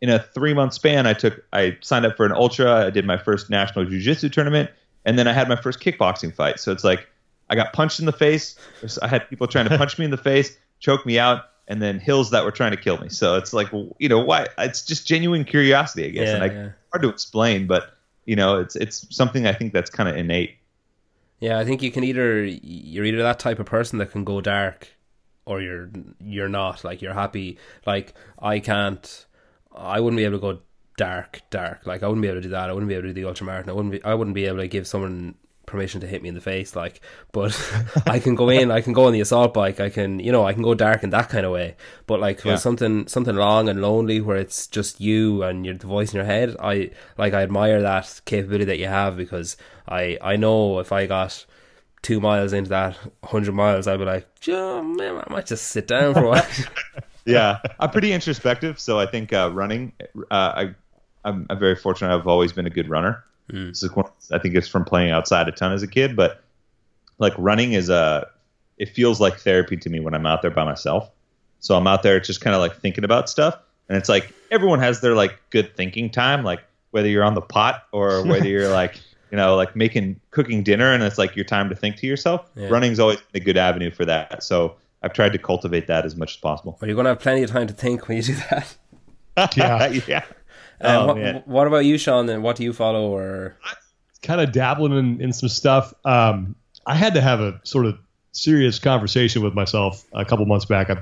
in 0.00 0.10
a 0.10 0.20
three 0.20 0.54
month 0.54 0.74
span, 0.74 1.06
I 1.08 1.12
took 1.14 1.42
I 1.52 1.76
signed 1.80 2.06
up 2.06 2.16
for 2.16 2.24
an 2.24 2.30
ultra. 2.32 2.86
I 2.86 2.90
did 2.90 3.04
my 3.04 3.16
first 3.16 3.50
national 3.50 3.84
jujitsu 3.86 4.30
tournament, 4.30 4.70
and 5.06 5.18
then 5.18 5.26
I 5.26 5.32
had 5.32 5.48
my 5.48 5.56
first 5.56 5.80
kickboxing 5.80 6.34
fight. 6.34 6.60
So 6.60 6.70
it's 6.72 6.84
like 6.84 7.08
I 7.48 7.54
got 7.54 7.72
punched 7.72 8.00
in 8.00 8.06
the 8.06 8.12
face. 8.12 8.58
I 9.00 9.08
had 9.08 9.28
people 9.30 9.46
trying 9.46 9.68
to 9.68 9.78
punch 9.78 9.98
me 9.98 10.04
in 10.04 10.10
the 10.10 10.18
face, 10.18 10.58
choke 10.80 11.06
me 11.06 11.18
out, 11.18 11.44
and 11.68 11.80
then 11.80 11.98
hills 11.98 12.30
that 12.30 12.44
were 12.44 12.50
trying 12.50 12.72
to 12.72 12.76
kill 12.76 12.98
me. 12.98 13.08
So 13.08 13.36
it's 13.36 13.52
like 13.54 13.68
you 13.98 14.08
know 14.08 14.20
why? 14.20 14.48
It's 14.58 14.84
just 14.84 15.06
genuine 15.06 15.44
curiosity, 15.44 16.06
I 16.06 16.10
guess, 16.10 16.28
Yeah, 16.28 16.34
and 16.34 16.44
I, 16.44 16.46
yeah. 16.48 16.68
hard 16.92 17.02
to 17.02 17.08
explain, 17.08 17.66
but 17.66 17.96
you 18.26 18.36
know, 18.36 18.60
it's 18.60 18.76
it's 18.76 19.06
something 19.16 19.46
I 19.46 19.52
think 19.54 19.72
that's 19.72 19.88
kind 19.88 20.08
of 20.08 20.16
innate. 20.16 20.56
Yeah, 21.38 21.58
I 21.58 21.64
think 21.64 21.82
you 21.82 21.90
can 21.92 22.02
either 22.02 22.44
you're 22.44 23.04
either 23.04 23.22
that 23.22 23.38
type 23.38 23.58
of 23.58 23.66
person 23.66 23.98
that 23.98 24.10
can 24.10 24.24
go 24.24 24.40
dark, 24.40 24.88
or 25.44 25.60
you're 25.60 25.90
you're 26.20 26.48
not. 26.48 26.82
Like 26.82 27.00
you're 27.02 27.14
happy. 27.14 27.58
Like 27.86 28.14
I 28.40 28.58
can't. 28.58 29.26
I 29.74 30.00
wouldn't 30.00 30.16
be 30.16 30.24
able 30.24 30.38
to 30.38 30.40
go 30.40 30.58
dark, 30.96 31.42
dark. 31.50 31.86
Like 31.86 32.02
I 32.02 32.06
wouldn't 32.08 32.22
be 32.22 32.28
able 32.28 32.38
to 32.38 32.42
do 32.42 32.48
that. 32.50 32.68
I 32.70 32.72
wouldn't 32.72 32.88
be 32.88 32.94
able 32.94 33.08
to 33.08 33.12
do 33.12 33.22
the 33.22 33.28
ultramarathon. 33.30 33.68
I 33.68 33.72
wouldn't 33.72 33.92
be. 33.92 34.04
I 34.04 34.14
wouldn't 34.14 34.34
be 34.34 34.46
able 34.46 34.58
to 34.58 34.68
give 34.68 34.86
someone 34.86 35.34
permission 35.66 36.00
to 36.00 36.06
hit 36.06 36.22
me 36.22 36.28
in 36.28 36.34
the 36.36 36.40
face. 36.40 36.76
Like, 36.76 37.00
but 37.32 37.50
I 38.06 38.18
can 38.20 38.34
go 38.36 38.48
in. 38.50 38.70
I 38.70 38.80
can 38.80 38.92
go 38.92 39.06
on 39.06 39.12
the 39.12 39.20
assault 39.20 39.52
bike. 39.52 39.80
I 39.80 39.90
can, 39.90 40.20
you 40.20 40.30
know, 40.30 40.44
I 40.46 40.52
can 40.52 40.62
go 40.62 40.74
dark 40.74 41.02
in 41.02 41.10
that 41.10 41.28
kind 41.28 41.44
of 41.44 41.50
way. 41.52 41.74
But 42.06 42.20
like 42.20 42.44
Yeah. 42.44 42.54
something 42.56 43.08
something 43.08 43.34
long 43.34 43.68
and 43.68 43.82
lonely 43.82 44.20
where 44.20 44.36
it's 44.36 44.66
just 44.68 45.00
you 45.00 45.42
and 45.42 45.66
your 45.66 45.74
the 45.74 45.86
voice 45.86 46.12
in 46.12 46.16
your 46.16 46.24
head. 46.24 46.56
I 46.60 46.90
like. 47.18 47.34
I 47.34 47.42
admire 47.42 47.82
that 47.82 48.20
capability 48.24 48.64
that 48.66 48.78
you 48.78 48.86
have 48.86 49.16
because 49.16 49.56
I 49.88 50.18
I 50.22 50.36
know 50.36 50.78
if 50.78 50.92
I 50.92 51.06
got 51.06 51.44
two 52.02 52.20
miles 52.20 52.52
into 52.52 52.70
that 52.70 52.96
hundred 53.24 53.52
miles, 53.54 53.88
I'd 53.88 53.98
be 53.98 54.04
like, 54.04 54.38
"Joe, 54.40 54.80
man, 54.82 55.16
I 55.16 55.32
might 55.32 55.46
just 55.46 55.66
sit 55.68 55.88
down 55.88 56.14
for 56.14 56.24
a 56.24 56.28
while. 56.28 56.46
yeah, 57.26 57.58
I'm 57.80 57.90
pretty 57.90 58.12
introspective, 58.12 58.78
so 58.78 59.00
I 59.00 59.06
think 59.06 59.32
uh, 59.32 59.50
running. 59.52 59.92
Uh, 60.30 60.52
I, 60.54 60.74
I'm, 61.26 61.46
I'm 61.50 61.58
very 61.58 61.76
fortunate. 61.76 62.14
I've 62.14 62.26
always 62.26 62.52
been 62.52 62.66
a 62.66 62.70
good 62.70 62.88
runner. 62.88 63.22
Mm. 63.52 63.68
This 63.70 63.82
is 63.82 63.94
one, 63.94 64.10
I 64.32 64.38
think 64.38 64.54
it's 64.54 64.68
from 64.68 64.84
playing 64.84 65.10
outside 65.10 65.48
a 65.48 65.52
ton 65.52 65.72
as 65.72 65.82
a 65.82 65.86
kid, 65.86 66.16
but 66.16 66.42
like 67.18 67.34
running 67.36 67.72
is 67.72 67.90
a. 67.90 68.28
It 68.78 68.90
feels 68.90 69.20
like 69.20 69.38
therapy 69.38 69.78
to 69.78 69.88
me 69.88 70.00
when 70.00 70.12
I'm 70.12 70.26
out 70.26 70.42
there 70.42 70.50
by 70.50 70.64
myself. 70.64 71.10
So 71.60 71.76
I'm 71.76 71.86
out 71.86 72.02
there 72.02 72.20
just 72.20 72.42
kind 72.42 72.54
of 72.54 72.60
like 72.60 72.76
thinking 72.76 73.04
about 73.04 73.30
stuff, 73.30 73.58
and 73.88 73.96
it's 73.96 74.08
like 74.08 74.32
everyone 74.50 74.80
has 74.80 75.00
their 75.00 75.14
like 75.14 75.38
good 75.50 75.74
thinking 75.76 76.10
time, 76.10 76.44
like 76.44 76.62
whether 76.90 77.08
you're 77.08 77.24
on 77.24 77.34
the 77.34 77.40
pot 77.40 77.84
or 77.92 78.22
whether 78.26 78.46
you're 78.46 78.68
like 78.68 79.00
you 79.30 79.36
know 79.36 79.56
like 79.56 79.74
making 79.74 80.20
cooking 80.30 80.62
dinner, 80.62 80.92
and 80.92 81.02
it's 81.02 81.16
like 81.16 81.34
your 81.34 81.46
time 81.46 81.70
to 81.70 81.74
think 81.74 81.96
to 81.96 82.06
yourself. 82.06 82.50
Yeah. 82.54 82.68
Running's 82.68 83.00
always 83.00 83.20
been 83.32 83.40
a 83.42 83.44
good 83.44 83.56
avenue 83.56 83.90
for 83.90 84.04
that. 84.04 84.42
So 84.42 84.76
I've 85.02 85.14
tried 85.14 85.32
to 85.32 85.38
cultivate 85.38 85.86
that 85.86 86.04
as 86.04 86.16
much 86.16 86.34
as 86.34 86.36
possible. 86.36 86.76
Are 86.82 86.86
you're 86.86 86.94
going 86.94 87.04
to 87.04 87.10
have 87.10 87.20
plenty 87.20 87.42
of 87.42 87.50
time 87.50 87.66
to 87.66 87.74
think 87.74 88.08
when 88.08 88.18
you 88.18 88.22
do 88.22 88.34
that? 88.50 88.76
Yeah. 89.56 89.88
yeah. 90.06 90.24
Um, 90.80 90.96
Oh, 91.02 91.06
what, 91.06 91.16
man. 91.16 91.42
what 91.46 91.66
about 91.66 91.84
you, 91.84 91.98
Sean? 91.98 92.26
Then 92.26 92.42
what 92.42 92.56
do 92.56 92.64
you 92.64 92.72
follow? 92.72 93.14
Or 93.14 93.56
kind 94.22 94.40
of 94.40 94.52
dabbling 94.52 94.96
in, 94.96 95.20
in 95.20 95.32
some 95.32 95.48
stuff. 95.48 95.94
Um, 96.04 96.56
I 96.86 96.94
had 96.94 97.14
to 97.14 97.20
have 97.20 97.40
a 97.40 97.60
sort 97.64 97.86
of 97.86 97.98
serious 98.32 98.78
conversation 98.78 99.42
with 99.42 99.54
myself 99.54 100.04
a 100.12 100.24
couple 100.24 100.44
months 100.46 100.64
back. 100.64 100.90
I 100.90 100.98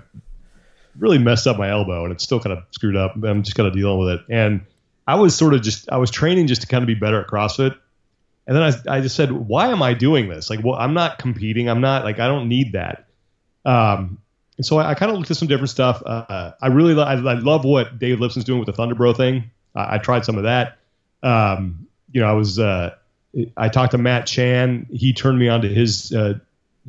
really 0.99 1.18
messed 1.18 1.47
up 1.47 1.59
my 1.59 1.70
elbow 1.70 2.05
and 2.05 2.12
it's 2.12 2.22
still 2.22 2.41
kind 2.41 2.57
of 2.57 2.64
screwed 2.70 2.97
up. 2.97 3.14
I'm 3.22 3.43
just 3.43 3.57
kind 3.57 3.66
of 3.66 3.75
dealing 3.75 3.99
with 3.99 4.09
it. 4.09 4.20
And 4.31 4.61
I 5.07 5.16
was 5.16 5.35
sort 5.35 5.55
of 5.55 5.62
just, 5.62 5.91
I 5.91 5.97
was 5.97 6.11
training 6.11 6.47
just 6.47 6.62
to 6.62 6.66
kind 6.68 6.83
of 6.83 6.87
be 6.87 6.95
better 6.95 7.20
at 7.20 7.27
CrossFit. 7.27 7.77
And 8.47 8.57
then 8.57 8.62
I, 8.62 8.97
I 8.97 9.01
just 9.01 9.16
said, 9.16 9.33
why 9.33 9.68
am 9.68 9.83
I 9.83 9.95
doing 9.95 10.29
this? 10.29 10.51
Like, 10.51 10.62
well, 10.62 10.75
I'm 10.75 10.95
not 10.95 11.18
competing. 11.18 11.68
I'm 11.68 11.81
not 11.81 12.05
like, 12.05 12.20
I 12.20 12.29
don't 12.29 12.49
need 12.49 12.72
that. 12.72 13.07
Um, 13.64 14.18
and 14.57 14.64
so 14.66 14.79
I, 14.79 14.91
I 14.91 14.95
kind 14.95 15.11
of 15.11 15.18
looked 15.18 15.31
at 15.31 15.37
some 15.37 15.49
different 15.49 15.70
stuff. 15.70 16.03
Uh, 16.05 16.53
I 16.61 16.68
really, 16.68 17.01
I, 17.01 17.14
I 17.14 17.35
love 17.35 17.64
what 17.64 17.99
Dave 17.99 18.20
Lipson's 18.20 18.45
doing 18.45 18.61
with 18.61 18.66
the 18.66 18.75
Thunderbro 18.75 19.16
thing. 19.16 19.51
I, 19.75 19.97
I 19.97 19.99
tried 19.99 20.25
some 20.25 20.37
of 20.37 20.45
that. 20.45 20.79
Um, 21.22 21.87
you 22.12 22.20
know, 22.20 22.29
I 22.29 22.33
was, 22.33 22.59
uh, 22.59 22.95
I 23.57 23.68
talked 23.68 23.93
to 23.93 23.99
Matt 23.99 24.27
Chan. 24.27 24.87
He 24.93 25.12
turned 25.12 25.39
me 25.39 25.49
on 25.49 25.62
to 25.62 25.68
his 25.68 26.12
uh, 26.12 26.39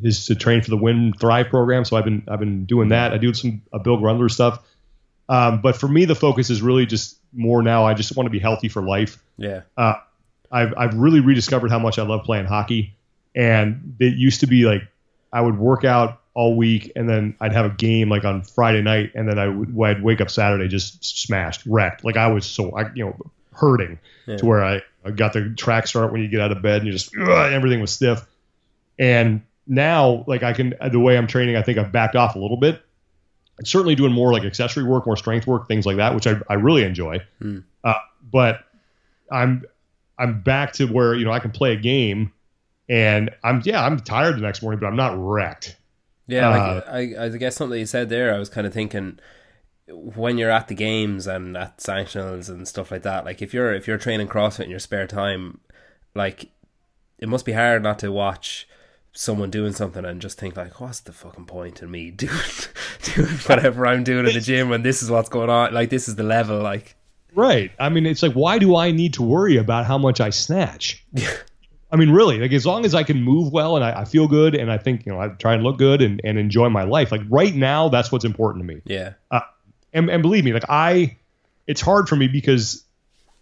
is 0.02 0.26
to 0.28 0.36
train 0.36 0.62
for 0.62 0.70
the 0.70 0.78
Win 0.78 1.14
Thrive 1.14 1.48
program. 1.48 1.86
So 1.86 1.98
I've 1.98 2.06
been 2.06 2.24
I've 2.28 2.40
been 2.40 2.66
doing 2.66 2.90
that. 2.90 3.14
I 3.14 3.18
do 3.18 3.34
some 3.34 3.62
uh, 3.72 3.80
Bill 3.80 3.98
Grundler 3.98 4.30
stuff. 4.30 4.64
Um, 5.28 5.62
but 5.62 5.76
for 5.76 5.88
me, 5.88 6.06
the 6.06 6.16
focus 6.16 6.50
is 6.50 6.62
really 6.62 6.86
just 6.86 7.18
more 7.34 7.64
now. 7.64 7.86
I 7.86 7.94
just 7.94 8.16
want 8.16 8.28
to 8.28 8.32
be 8.32 8.40
healthy 8.40 8.68
for 8.68 8.82
life. 8.82 9.18
Yeah. 9.38 9.62
Uh, 9.76 9.96
I've 10.52 10.74
I've 10.78 10.94
really 10.96 11.20
rediscovered 11.20 11.72
how 11.72 11.80
much 11.80 11.98
I 11.98 12.04
love 12.04 12.24
playing 12.24 12.46
hockey, 12.46 12.96
and 13.36 13.96
it 14.00 14.16
used 14.16 14.42
to 14.42 14.48
be 14.48 14.66
like 14.66 14.84
I 15.32 15.42
would 15.42 15.58
work 15.58 15.84
out 15.84 16.22
all 16.36 16.56
week 16.56 16.92
and 16.96 17.10
then 17.10 17.36
I'd 17.40 17.54
have 17.54 17.66
a 17.66 17.70
game 17.70 18.10
like 18.10 18.26
on 18.26 18.44
Friday 18.44 18.82
night, 18.82 19.12
and 19.16 19.28
then 19.28 19.40
I 19.40 19.48
would 19.48 19.76
I'd 19.82 20.04
wake 20.04 20.22
up 20.22 20.30
Saturday 20.30 20.68
just 20.68 21.04
smashed, 21.04 21.66
wrecked. 21.66 22.04
Like 22.04 22.18
I 22.18 22.28
was 22.28 22.46
so 22.46 22.76
I 22.78 22.92
you 22.94 23.06
know 23.06 23.18
hurting 23.54 23.98
yeah. 24.28 24.36
to 24.38 24.46
where 24.46 24.64
I, 24.64 24.82
I 25.06 25.12
got 25.12 25.32
the 25.32 25.54
track 25.56 25.88
start 25.88 26.12
when 26.12 26.22
you 26.22 26.28
get 26.28 26.42
out 26.42 26.52
of 26.52 26.62
bed 26.62 26.80
and 26.80 26.88
you 26.88 26.92
just 26.92 27.16
ugh, 27.18 27.52
everything 27.54 27.80
was 27.80 27.92
stiff. 27.92 28.28
And 29.00 29.42
now 29.66 30.26
like 30.28 30.44
I 30.44 30.54
can 30.54 30.76
the 30.92 31.00
way 31.00 31.18
I'm 31.18 31.28
training, 31.28 31.56
I 31.56 31.62
think 31.62 31.78
I've 31.78 31.92
backed 31.92 32.16
off 32.16 32.36
a 32.36 32.40
little 32.40 32.58
bit. 32.58 32.82
I'm 33.58 33.66
certainly 33.66 33.96
doing 33.96 34.12
more 34.12 34.34
like 34.34 34.44
accessory 34.44 34.84
work, 34.84 35.06
more 35.06 35.16
strength 35.16 35.48
work, 35.48 35.70
things 35.70 35.86
like 35.86 35.96
that, 35.98 36.14
which 36.14 36.28
I, 36.28 36.42
I 36.50 36.56
really 36.56 36.84
enjoy. 36.84 37.22
Mm. 37.42 37.64
Uh, 37.82 37.94
but 38.30 38.66
I'm 39.32 39.64
I'm 40.20 40.42
back 40.42 40.74
to 40.74 40.86
where 40.88 41.16
you 41.16 41.24
know 41.24 41.32
I 41.32 41.40
can 41.40 41.52
play 41.52 41.72
a 41.72 41.78
game, 41.78 42.34
and 42.90 43.30
I'm 43.42 43.62
yeah 43.64 43.86
I'm 43.86 44.02
tired 44.02 44.36
the 44.36 44.42
next 44.42 44.62
morning, 44.62 44.82
but 44.82 44.88
I'm 44.88 44.98
not 44.98 45.14
wrecked. 45.18 45.78
Yeah, 46.28 46.50
uh, 46.50 46.82
like, 46.92 47.16
I 47.18 47.26
I 47.26 47.30
guess 47.30 47.56
something 47.56 47.80
you 47.80 47.86
said 47.86 48.10
there, 48.10 48.34
I 48.34 48.40
was 48.40 48.50
kind 48.50 48.66
of 48.66 48.74
thinking 48.74 49.20
when 49.88 50.38
you're 50.38 50.52
at 50.52 50.68
the 50.68 50.74
games 50.74 51.28
and 51.28 51.56
at 51.56 51.78
sanctionals 51.78 52.50
and 52.50 52.68
stuff 52.68 52.92
like 52.92 53.04
that. 53.04 53.26
Like 53.26 53.42
if 53.42 53.54
you're 53.54 53.74
if 53.74 53.88
you're 53.88 53.98
training 53.98 54.28
CrossFit 54.28 54.66
in 54.66 54.70
your 54.70 54.80
spare 54.80 55.08
time, 55.08 55.60
like 56.16 56.50
it 57.20 57.30
must 57.30 57.46
be 57.46 57.54
hard 57.54 57.84
not 57.84 58.00
to 58.00 58.12
watch 58.12 58.68
someone 59.12 59.50
doing 59.50 59.72
something 59.72 60.04
and 60.04 60.22
just 60.22 60.38
think 60.38 60.58
like, 60.58 60.82
what's 60.82 61.00
the 61.02 61.14
fucking 61.14 61.46
point 61.46 61.82
in 61.82 61.90
me 61.90 62.12
doing 62.12 62.34
doing 63.04 63.28
whatever 63.46 63.86
I'm 63.86 64.04
doing 64.04 64.28
in 64.28 64.34
the 64.34 64.42
gym 64.42 64.70
when 64.70 64.82
this 64.82 65.04
is 65.04 65.12
what's 65.12 65.30
going 65.30 65.50
on? 65.50 65.74
Like 65.74 65.90
this 65.90 66.08
is 66.08 66.16
the 66.16 66.24
level. 66.24 66.60
Like 66.60 66.96
right. 67.36 67.72
I 67.80 67.90
mean, 67.90 68.06
it's 68.06 68.24
like 68.24 68.34
why 68.34 68.58
do 68.58 68.76
I 68.76 68.92
need 68.92 69.14
to 69.16 69.24
worry 69.24 69.58
about 69.58 69.86
how 69.86 70.00
much 70.00 70.20
I 70.20 70.32
snatch? 70.32 71.06
I 71.96 71.98
mean, 71.98 72.12
really, 72.12 72.40
like 72.40 72.52
as 72.52 72.66
long 72.66 72.84
as 72.84 72.94
I 72.94 73.04
can 73.04 73.24
move 73.24 73.54
well 73.54 73.78
and 73.78 73.86
I, 73.86 74.02
I, 74.02 74.04
feel 74.04 74.28
good 74.28 74.54
and 74.54 74.70
I 74.70 74.78
think 74.78 75.06
you 75.06 75.14
know 75.14 75.22
I 75.22 75.30
try 75.30 75.54
and 75.54 75.64
look 75.64 75.78
good 75.78 76.02
and, 76.02 76.20
and 76.26 76.38
enjoy 76.38 76.68
my 76.68 76.84
life. 76.84 77.10
Like 77.10 77.22
right 77.30 77.56
now, 77.56 77.88
that's 77.88 78.12
what's 78.12 78.26
important 78.26 78.68
to 78.68 78.76
me. 78.76 78.82
Yeah. 78.84 79.14
Uh, 79.32 79.40
and, 79.94 80.10
and 80.10 80.22
believe 80.22 80.44
me, 80.44 80.52
like 80.52 80.66
I, 80.68 81.16
it's 81.68 81.80
hard 81.80 82.10
for 82.10 82.18
me 82.18 82.28
because 82.28 82.84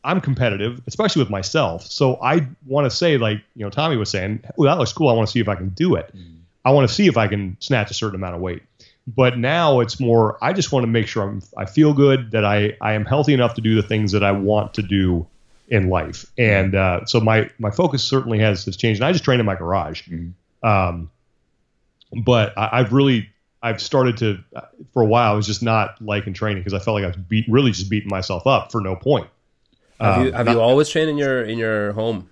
I'm 0.03 0.21
competitive, 0.21 0.83
especially 0.85 1.23
with 1.23 1.31
myself. 1.31 1.87
So 1.87 2.19
I 2.21 2.47
want 2.67 2.85
to 2.85 2.95
say, 2.95 3.17
like 3.17 3.41
you 3.55 3.63
know, 3.63 3.71
Tommy 3.71 3.97
was 3.97 4.11
saying, 4.11 4.43
"Oh, 4.55 4.65
that 4.65 4.77
looks 4.77 4.93
cool. 4.93 5.09
I 5.09 5.13
want 5.13 5.27
to 5.27 5.31
see 5.31 5.39
if 5.39 5.49
I 5.49 5.55
can 5.55 5.69
do 5.69 5.95
it. 5.95 6.15
Mm. 6.15 6.41
I 6.63 6.69
want 6.73 6.87
to 6.87 6.93
see 6.93 7.07
if 7.07 7.17
I 7.17 7.27
can 7.27 7.57
snatch 7.59 7.89
a 7.89 7.95
certain 7.95 8.17
amount 8.17 8.35
of 8.35 8.41
weight." 8.41 8.61
But 9.07 9.39
now 9.39 9.79
it's 9.79 9.99
more. 9.99 10.37
I 10.43 10.53
just 10.53 10.71
want 10.71 10.83
to 10.83 10.87
make 10.87 11.07
sure 11.07 11.23
I'm. 11.23 11.41
I 11.57 11.65
feel 11.65 11.91
good 11.91 12.29
that 12.33 12.45
I 12.45 12.77
I 12.81 12.93
am 12.93 13.05
healthy 13.05 13.33
enough 13.33 13.55
to 13.55 13.61
do 13.61 13.73
the 13.73 13.81
things 13.81 14.11
that 14.11 14.23
I 14.23 14.31
want 14.31 14.75
to 14.75 14.83
do 14.83 15.25
in 15.73 15.89
life. 15.89 16.25
And 16.37 16.75
uh, 16.75 17.05
so 17.05 17.19
my 17.19 17.49
my 17.57 17.71
focus 17.71 18.03
certainly 18.03 18.39
has 18.39 18.63
has 18.65 18.77
changed. 18.77 19.01
And 19.01 19.07
I 19.07 19.11
just 19.11 19.23
train 19.23 19.39
in 19.39 19.45
my 19.45 19.55
garage. 19.55 20.07
mm 20.07 20.33
Um, 20.61 21.09
but 22.15 22.55
I, 22.55 22.69
I've 22.73 22.93
really 22.93 23.29
I've 23.63 23.81
started 23.81 24.17
to 24.17 24.37
for 24.93 25.01
a 25.01 25.05
while 25.05 25.33
I 25.33 25.35
was 25.35 25.47
just 25.47 25.63
not 25.63 25.99
liking 25.99 26.33
training 26.33 26.61
because 26.61 26.79
I 26.79 26.79
felt 26.79 26.93
like 26.95 27.03
I 27.03 27.07
was 27.07 27.17
beat, 27.17 27.45
really 27.49 27.71
just 27.71 27.89
beating 27.89 28.09
myself 28.09 28.45
up 28.45 28.71
for 28.71 28.81
no 28.81 28.95
point. 28.95 29.27
Have 29.99 30.21
you 30.21 30.27
um, 30.27 30.33
have 30.33 30.45
not, 30.45 30.51
you 30.51 30.61
always 30.61 30.89
trained 30.89 31.09
in 31.09 31.17
your 31.17 31.43
in 31.43 31.57
your 31.57 31.91
home? 31.93 32.29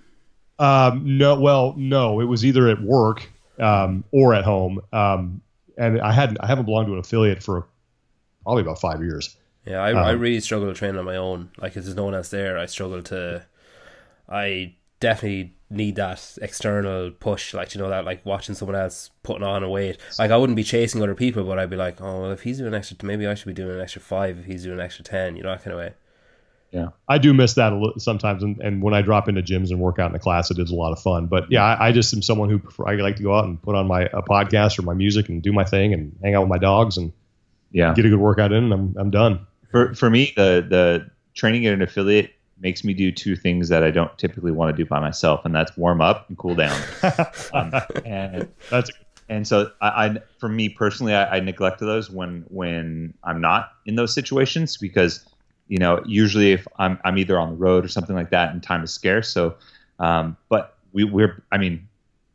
Um, 0.59 1.17
no, 1.17 1.39
well, 1.39 1.73
no. 1.75 2.19
It 2.19 2.25
was 2.25 2.45
either 2.45 2.69
at 2.69 2.79
work 2.79 3.27
um, 3.59 4.03
or 4.11 4.35
at 4.35 4.43
home, 4.43 4.81
um, 4.93 5.41
and 5.79 5.99
I 5.99 6.11
hadn't 6.11 6.37
I 6.41 6.45
haven't 6.45 6.65
belonged 6.65 6.87
to 6.87 6.93
an 6.93 6.99
affiliate 6.99 7.41
for 7.41 7.65
probably 8.43 8.61
about 8.61 8.79
five 8.79 9.01
years. 9.01 9.35
Yeah, 9.65 9.81
I, 9.81 9.91
I 9.91 10.13
um, 10.13 10.19
really 10.19 10.39
struggle 10.39 10.67
to 10.67 10.73
train 10.73 10.95
on 10.95 11.05
my 11.05 11.17
own. 11.17 11.51
Like 11.59 11.75
if 11.77 11.83
there's 11.83 11.95
no 11.95 12.05
one 12.05 12.15
else 12.15 12.29
there, 12.29 12.57
I 12.57 12.65
struggle 12.65 13.01
to. 13.03 13.45
I 14.27 14.75
definitely 14.99 15.53
need 15.69 15.95
that 15.95 16.37
external 16.41 17.11
push, 17.11 17.53
like 17.53 17.73
you 17.73 17.81
know 17.81 17.89
that 17.89 18.05
like 18.05 18.25
watching 18.25 18.55
someone 18.55 18.75
else 18.75 19.09
putting 19.23 19.43
on 19.43 19.63
a 19.63 19.69
weight. 19.69 19.97
Like 20.17 20.31
I 20.31 20.37
wouldn't 20.37 20.55
be 20.55 20.63
chasing 20.63 21.01
other 21.01 21.15
people, 21.15 21.43
but 21.43 21.59
I'd 21.59 21.69
be 21.69 21.75
like, 21.75 22.01
oh, 22.01 22.21
well, 22.21 22.31
if 22.31 22.41
he's 22.41 22.57
doing 22.57 22.69
an 22.69 22.75
extra, 22.75 22.97
maybe 23.03 23.27
I 23.27 23.33
should 23.35 23.47
be 23.47 23.53
doing 23.53 23.75
an 23.75 23.81
extra 23.81 24.01
five. 24.01 24.39
If 24.39 24.45
he's 24.45 24.63
doing 24.63 24.79
an 24.79 24.85
extra 24.85 25.03
ten, 25.03 25.35
you 25.35 25.43
know 25.43 25.49
that 25.49 25.63
kind 25.63 25.73
of 25.73 25.79
way. 25.79 25.93
Yeah, 26.71 26.87
I 27.09 27.17
do 27.17 27.33
miss 27.33 27.55
that 27.55 27.73
a 27.73 27.75
little 27.75 27.99
sometimes, 27.99 28.43
and, 28.43 28.59
and 28.61 28.81
when 28.81 28.93
I 28.93 29.01
drop 29.01 29.27
into 29.27 29.41
gyms 29.41 29.71
and 29.71 29.79
work 29.79 29.99
out 29.99 30.09
in 30.09 30.15
a 30.15 30.19
class, 30.19 30.51
it 30.51 30.57
is 30.57 30.71
a 30.71 30.75
lot 30.75 30.93
of 30.93 30.99
fun. 30.99 31.27
But 31.27 31.51
yeah, 31.51 31.63
I, 31.63 31.89
I 31.89 31.91
just 31.91 32.13
am 32.13 32.21
someone 32.21 32.49
who 32.49 32.59
prefer, 32.59 32.87
I 32.87 32.95
like 32.95 33.17
to 33.17 33.23
go 33.23 33.35
out 33.35 33.43
and 33.43 33.61
put 33.61 33.75
on 33.75 33.87
my 33.87 34.03
a 34.03 34.21
podcast 34.21 34.79
or 34.79 34.83
my 34.83 34.93
music 34.93 35.27
and 35.27 35.41
do 35.41 35.51
my 35.51 35.65
thing 35.65 35.93
and 35.93 36.17
hang 36.23 36.33
out 36.33 36.41
with 36.41 36.49
my 36.49 36.57
dogs 36.57 36.97
and 36.97 37.11
yeah, 37.71 37.93
get 37.93 38.05
a 38.05 38.09
good 38.09 38.19
workout 38.19 38.53
in, 38.53 38.63
and 38.63 38.73
I'm 38.73 38.95
I'm 38.97 39.11
done. 39.11 39.45
For 39.71 39.93
for 39.95 40.09
me, 40.09 40.33
the 40.35 40.65
the 40.67 41.09
training 41.33 41.65
at 41.65 41.73
an 41.73 41.81
affiliate 41.81 42.33
makes 42.59 42.83
me 42.83 42.93
do 42.93 43.11
two 43.11 43.35
things 43.35 43.69
that 43.69 43.83
I 43.83 43.91
don't 43.91 44.15
typically 44.17 44.51
want 44.51 44.75
to 44.75 44.83
do 44.83 44.87
by 44.87 44.99
myself, 44.99 45.43
and 45.45 45.53
that's 45.53 45.75
warm 45.75 46.01
up 46.01 46.29
and 46.29 46.37
cool 46.37 46.55
down. 46.55 46.79
um, 47.53 47.73
and 48.05 48.47
that's 48.69 48.91
and 49.29 49.47
so 49.47 49.71
I, 49.81 49.87
I 49.87 50.17
for 50.39 50.49
me 50.49 50.69
personally, 50.69 51.13
I, 51.13 51.37
I 51.37 51.39
neglect 51.39 51.79
those 51.79 52.09
when 52.09 52.45
when 52.49 53.13
I'm 53.23 53.41
not 53.41 53.71
in 53.85 53.95
those 53.95 54.13
situations 54.13 54.77
because 54.77 55.25
you 55.67 55.77
know 55.77 56.03
usually 56.05 56.51
if 56.51 56.67
I'm 56.77 56.99
I'm 57.03 57.17
either 57.17 57.39
on 57.39 57.51
the 57.51 57.55
road 57.55 57.85
or 57.85 57.87
something 57.87 58.15
like 58.15 58.29
that, 58.29 58.51
and 58.51 58.61
time 58.61 58.83
is 58.83 58.91
scarce. 58.91 59.29
So, 59.29 59.55
um, 59.99 60.37
but 60.49 60.77
we 60.93 61.03
we're 61.03 61.41
I 61.51 61.57
mean 61.57 61.87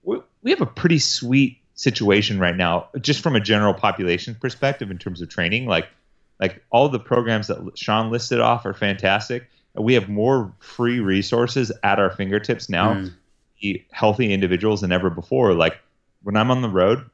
we 0.02 0.18
we 0.42 0.50
have 0.50 0.60
a 0.62 0.66
pretty 0.66 0.98
sweet 0.98 1.58
situation 1.74 2.38
right 2.38 2.56
now, 2.56 2.88
just 3.00 3.22
from 3.22 3.36
a 3.36 3.40
general 3.40 3.74
population 3.74 4.34
perspective 4.34 4.90
in 4.90 4.98
terms 4.98 5.20
of 5.20 5.28
training, 5.28 5.66
like 5.66 5.88
like 6.40 6.62
all 6.70 6.88
the 6.88 6.98
programs 6.98 7.46
that 7.46 7.58
Sean 7.76 8.10
listed 8.10 8.40
off 8.40 8.66
are 8.66 8.74
fantastic 8.74 9.48
we 9.78 9.94
have 9.94 10.08
more 10.08 10.52
free 10.60 11.00
resources 11.00 11.70
at 11.82 11.98
our 11.98 12.10
fingertips 12.10 12.68
now 12.68 12.94
mm. 12.94 13.84
healthy 13.90 14.32
individuals 14.32 14.80
than 14.80 14.92
ever 14.92 15.10
before 15.10 15.54
like 15.54 15.78
when 16.22 16.36
i'm 16.36 16.50
on 16.50 16.62
the 16.62 16.68
road 16.68 17.04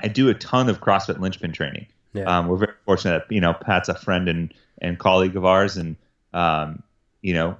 i 0.00 0.08
do 0.08 0.28
a 0.28 0.34
ton 0.34 0.68
of 0.68 0.80
crossfit 0.80 1.18
linchpin 1.18 1.52
training 1.52 1.86
yeah. 2.12 2.24
um, 2.24 2.48
we're 2.48 2.56
very 2.56 2.72
fortunate 2.84 3.24
that 3.26 3.34
you 3.34 3.40
know 3.40 3.54
pat's 3.54 3.88
a 3.88 3.94
friend 3.94 4.28
and 4.28 4.54
and 4.80 4.98
colleague 4.98 5.36
of 5.36 5.44
ours 5.44 5.76
and 5.76 5.96
um, 6.32 6.82
you 7.22 7.32
know 7.32 7.56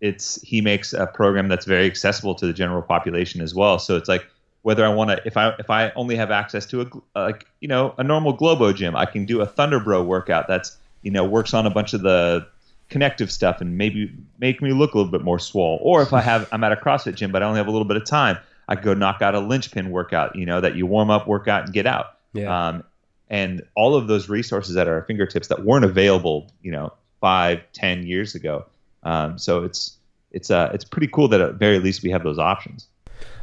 it's 0.00 0.40
he 0.42 0.60
makes 0.60 0.92
a 0.92 1.06
program 1.06 1.48
that's 1.48 1.66
very 1.66 1.86
accessible 1.86 2.34
to 2.34 2.46
the 2.46 2.52
general 2.52 2.82
population 2.82 3.40
as 3.40 3.54
well 3.54 3.78
so 3.78 3.96
it's 3.96 4.08
like 4.08 4.26
whether 4.62 4.84
i 4.84 4.88
want 4.88 5.10
to 5.10 5.20
if 5.24 5.36
i 5.36 5.54
if 5.58 5.70
i 5.70 5.90
only 5.96 6.16
have 6.16 6.30
access 6.30 6.66
to 6.66 6.80
a 6.80 7.18
like 7.18 7.46
you 7.60 7.68
know 7.68 7.94
a 7.98 8.04
normal 8.04 8.32
globo 8.32 8.72
gym 8.72 8.96
i 8.96 9.06
can 9.06 9.24
do 9.24 9.40
a 9.40 9.46
thunderbro 9.46 10.04
workout 10.04 10.46
that's 10.48 10.76
you 11.02 11.10
know 11.10 11.24
works 11.24 11.54
on 11.54 11.66
a 11.66 11.70
bunch 11.70 11.94
of 11.94 12.02
the 12.02 12.46
connective 12.88 13.30
stuff 13.30 13.60
and 13.60 13.76
maybe 13.76 14.12
make 14.38 14.62
me 14.62 14.72
look 14.72 14.94
a 14.94 14.96
little 14.96 15.12
bit 15.12 15.22
more 15.22 15.38
swole. 15.38 15.78
Or 15.82 16.02
if 16.02 16.12
I 16.12 16.20
have 16.20 16.48
I'm 16.52 16.64
at 16.64 16.72
a 16.72 16.76
CrossFit 16.76 17.14
gym 17.14 17.32
but 17.32 17.42
I 17.42 17.46
only 17.46 17.58
have 17.58 17.66
a 17.66 17.70
little 17.70 17.86
bit 17.86 17.96
of 17.96 18.04
time, 18.04 18.38
I 18.68 18.74
could 18.74 18.84
go 18.84 18.94
knock 18.94 19.22
out 19.22 19.34
a 19.34 19.40
linchpin 19.40 19.90
workout, 19.90 20.36
you 20.36 20.46
know, 20.46 20.60
that 20.60 20.74
you 20.74 20.86
warm 20.86 21.10
up, 21.10 21.26
work 21.26 21.48
out, 21.48 21.64
and 21.64 21.72
get 21.72 21.86
out. 21.86 22.18
Yeah. 22.32 22.68
Um, 22.68 22.84
and 23.30 23.62
all 23.74 23.94
of 23.94 24.08
those 24.08 24.28
resources 24.28 24.76
at 24.76 24.88
our 24.88 25.02
fingertips 25.02 25.48
that 25.48 25.64
weren't 25.64 25.84
available, 25.84 26.50
you 26.62 26.72
know, 26.72 26.92
five, 27.20 27.60
ten 27.72 28.06
years 28.06 28.34
ago. 28.34 28.66
Um, 29.02 29.38
so 29.38 29.64
it's 29.64 29.96
it's 30.30 30.50
uh 30.50 30.70
it's 30.74 30.84
pretty 30.84 31.08
cool 31.08 31.28
that 31.28 31.40
at 31.40 31.54
very 31.54 31.78
least 31.78 32.02
we 32.02 32.10
have 32.10 32.22
those 32.22 32.38
options. 32.38 32.86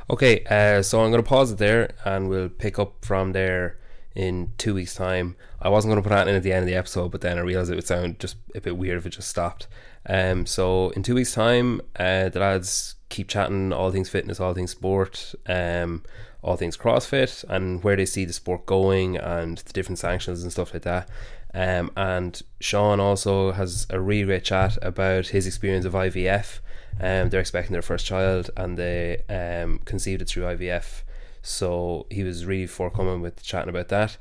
Okay, 0.07 0.43
uh, 0.45 0.83
so 0.83 1.01
I'm 1.01 1.09
going 1.09 1.23
to 1.23 1.27
pause 1.27 1.51
it 1.51 1.57
there, 1.57 1.95
and 2.05 2.29
we'll 2.29 2.49
pick 2.49 2.77
up 2.77 3.03
from 3.03 3.31
there 3.31 3.79
in 4.13 4.51
two 4.59 4.75
weeks' 4.75 4.93
time. 4.93 5.35
I 5.59 5.69
wasn't 5.69 5.91
going 5.91 6.03
to 6.03 6.07
put 6.07 6.13
that 6.15 6.27
in 6.27 6.35
at 6.35 6.43
the 6.43 6.53
end 6.53 6.61
of 6.61 6.67
the 6.67 6.75
episode, 6.75 7.11
but 7.11 7.21
then 7.21 7.39
I 7.39 7.41
realized 7.41 7.71
it 7.71 7.75
would 7.75 7.87
sound 7.87 8.19
just 8.19 8.35
a 8.53 8.61
bit 8.61 8.77
weird 8.77 8.99
if 8.99 9.07
it 9.07 9.09
just 9.09 9.29
stopped. 9.29 9.67
Um, 10.07 10.45
so 10.45 10.91
in 10.91 11.01
two 11.01 11.15
weeks' 11.15 11.33
time, 11.33 11.81
uh, 11.95 12.29
the 12.29 12.39
lads 12.39 12.95
keep 13.09 13.27
chatting 13.27 13.73
all 13.73 13.91
things 13.91 14.07
fitness, 14.07 14.39
all 14.39 14.53
things 14.53 14.71
sport, 14.71 15.33
um, 15.47 16.03
all 16.43 16.55
things 16.55 16.77
CrossFit, 16.77 17.43
and 17.49 17.83
where 17.83 17.95
they 17.95 18.05
see 18.05 18.25
the 18.25 18.33
sport 18.33 18.67
going, 18.67 19.17
and 19.17 19.57
the 19.57 19.73
different 19.73 19.97
sanctions 19.97 20.43
and 20.43 20.51
stuff 20.51 20.71
like 20.71 20.83
that. 20.83 21.09
Um, 21.55 21.89
and 21.97 22.39
Sean 22.59 22.99
also 22.99 23.53
has 23.53 23.87
a 23.89 23.99
really 23.99 24.25
great 24.25 24.43
chat 24.43 24.77
about 24.83 25.27
his 25.27 25.47
experience 25.47 25.85
of 25.85 25.93
IVF. 25.93 26.59
Um, 26.99 27.29
they're 27.29 27.41
expecting 27.41 27.73
their 27.73 27.81
first 27.81 28.05
child, 28.05 28.49
and 28.55 28.77
they 28.77 29.21
um, 29.29 29.79
conceived 29.79 30.21
it 30.21 30.29
through 30.29 30.43
IVF 30.43 31.03
so 31.45 32.07
he 32.09 32.23
was 32.23 32.45
really 32.45 32.65
forthcoming 32.65 33.21
with 33.21 33.43
chatting 33.43 33.69
about 33.69 33.89
that. 33.89 34.17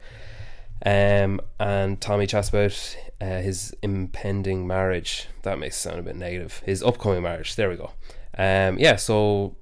Um, 0.85 1.41
and 1.59 1.99
Tommy 1.99 2.27
chats 2.27 2.51
about 2.51 2.97
uh, 3.21 3.41
his 3.41 3.75
impending 3.83 4.67
marriage. 4.67 5.29
That 5.43 5.59
makes 5.59 5.77
sound 5.77 5.99
a 5.99 6.03
bit 6.03 6.17
negative. 6.17 6.63
His 6.67 6.83
upcoming 6.83 7.23
marriage. 7.23 7.57
There 7.57 7.71
we 7.71 7.77
go. 7.77 7.93
Um, 8.37 8.79
yeah, 8.79 8.97
so 8.97 9.57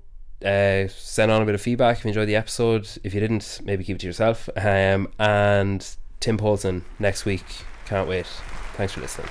uh, 0.45 0.89
send 0.89 1.31
on 1.31 1.41
a 1.41 1.47
bit 1.47 1.55
of 1.55 1.63
feedback 1.63 1.99
if 1.99 2.05
you 2.05 2.09
enjoyed 2.09 2.29
the 2.29 2.37
episode. 2.37 2.89
If 3.05 3.15
you 3.15 3.21
didn't, 3.21 3.61
maybe 3.63 3.85
keep 3.85 3.97
it 3.97 4.01
to 4.01 4.07
yourself. 4.07 4.49
Um, 4.57 5.13
and 5.21 5.87
Tim 6.19 6.39
Poulsen 6.39 6.83
next 6.99 7.25
week. 7.25 7.45
Can't 7.87 8.09
wait. 8.09 8.27
Thanks 8.75 8.95
for 8.95 9.03
listening. 9.03 9.29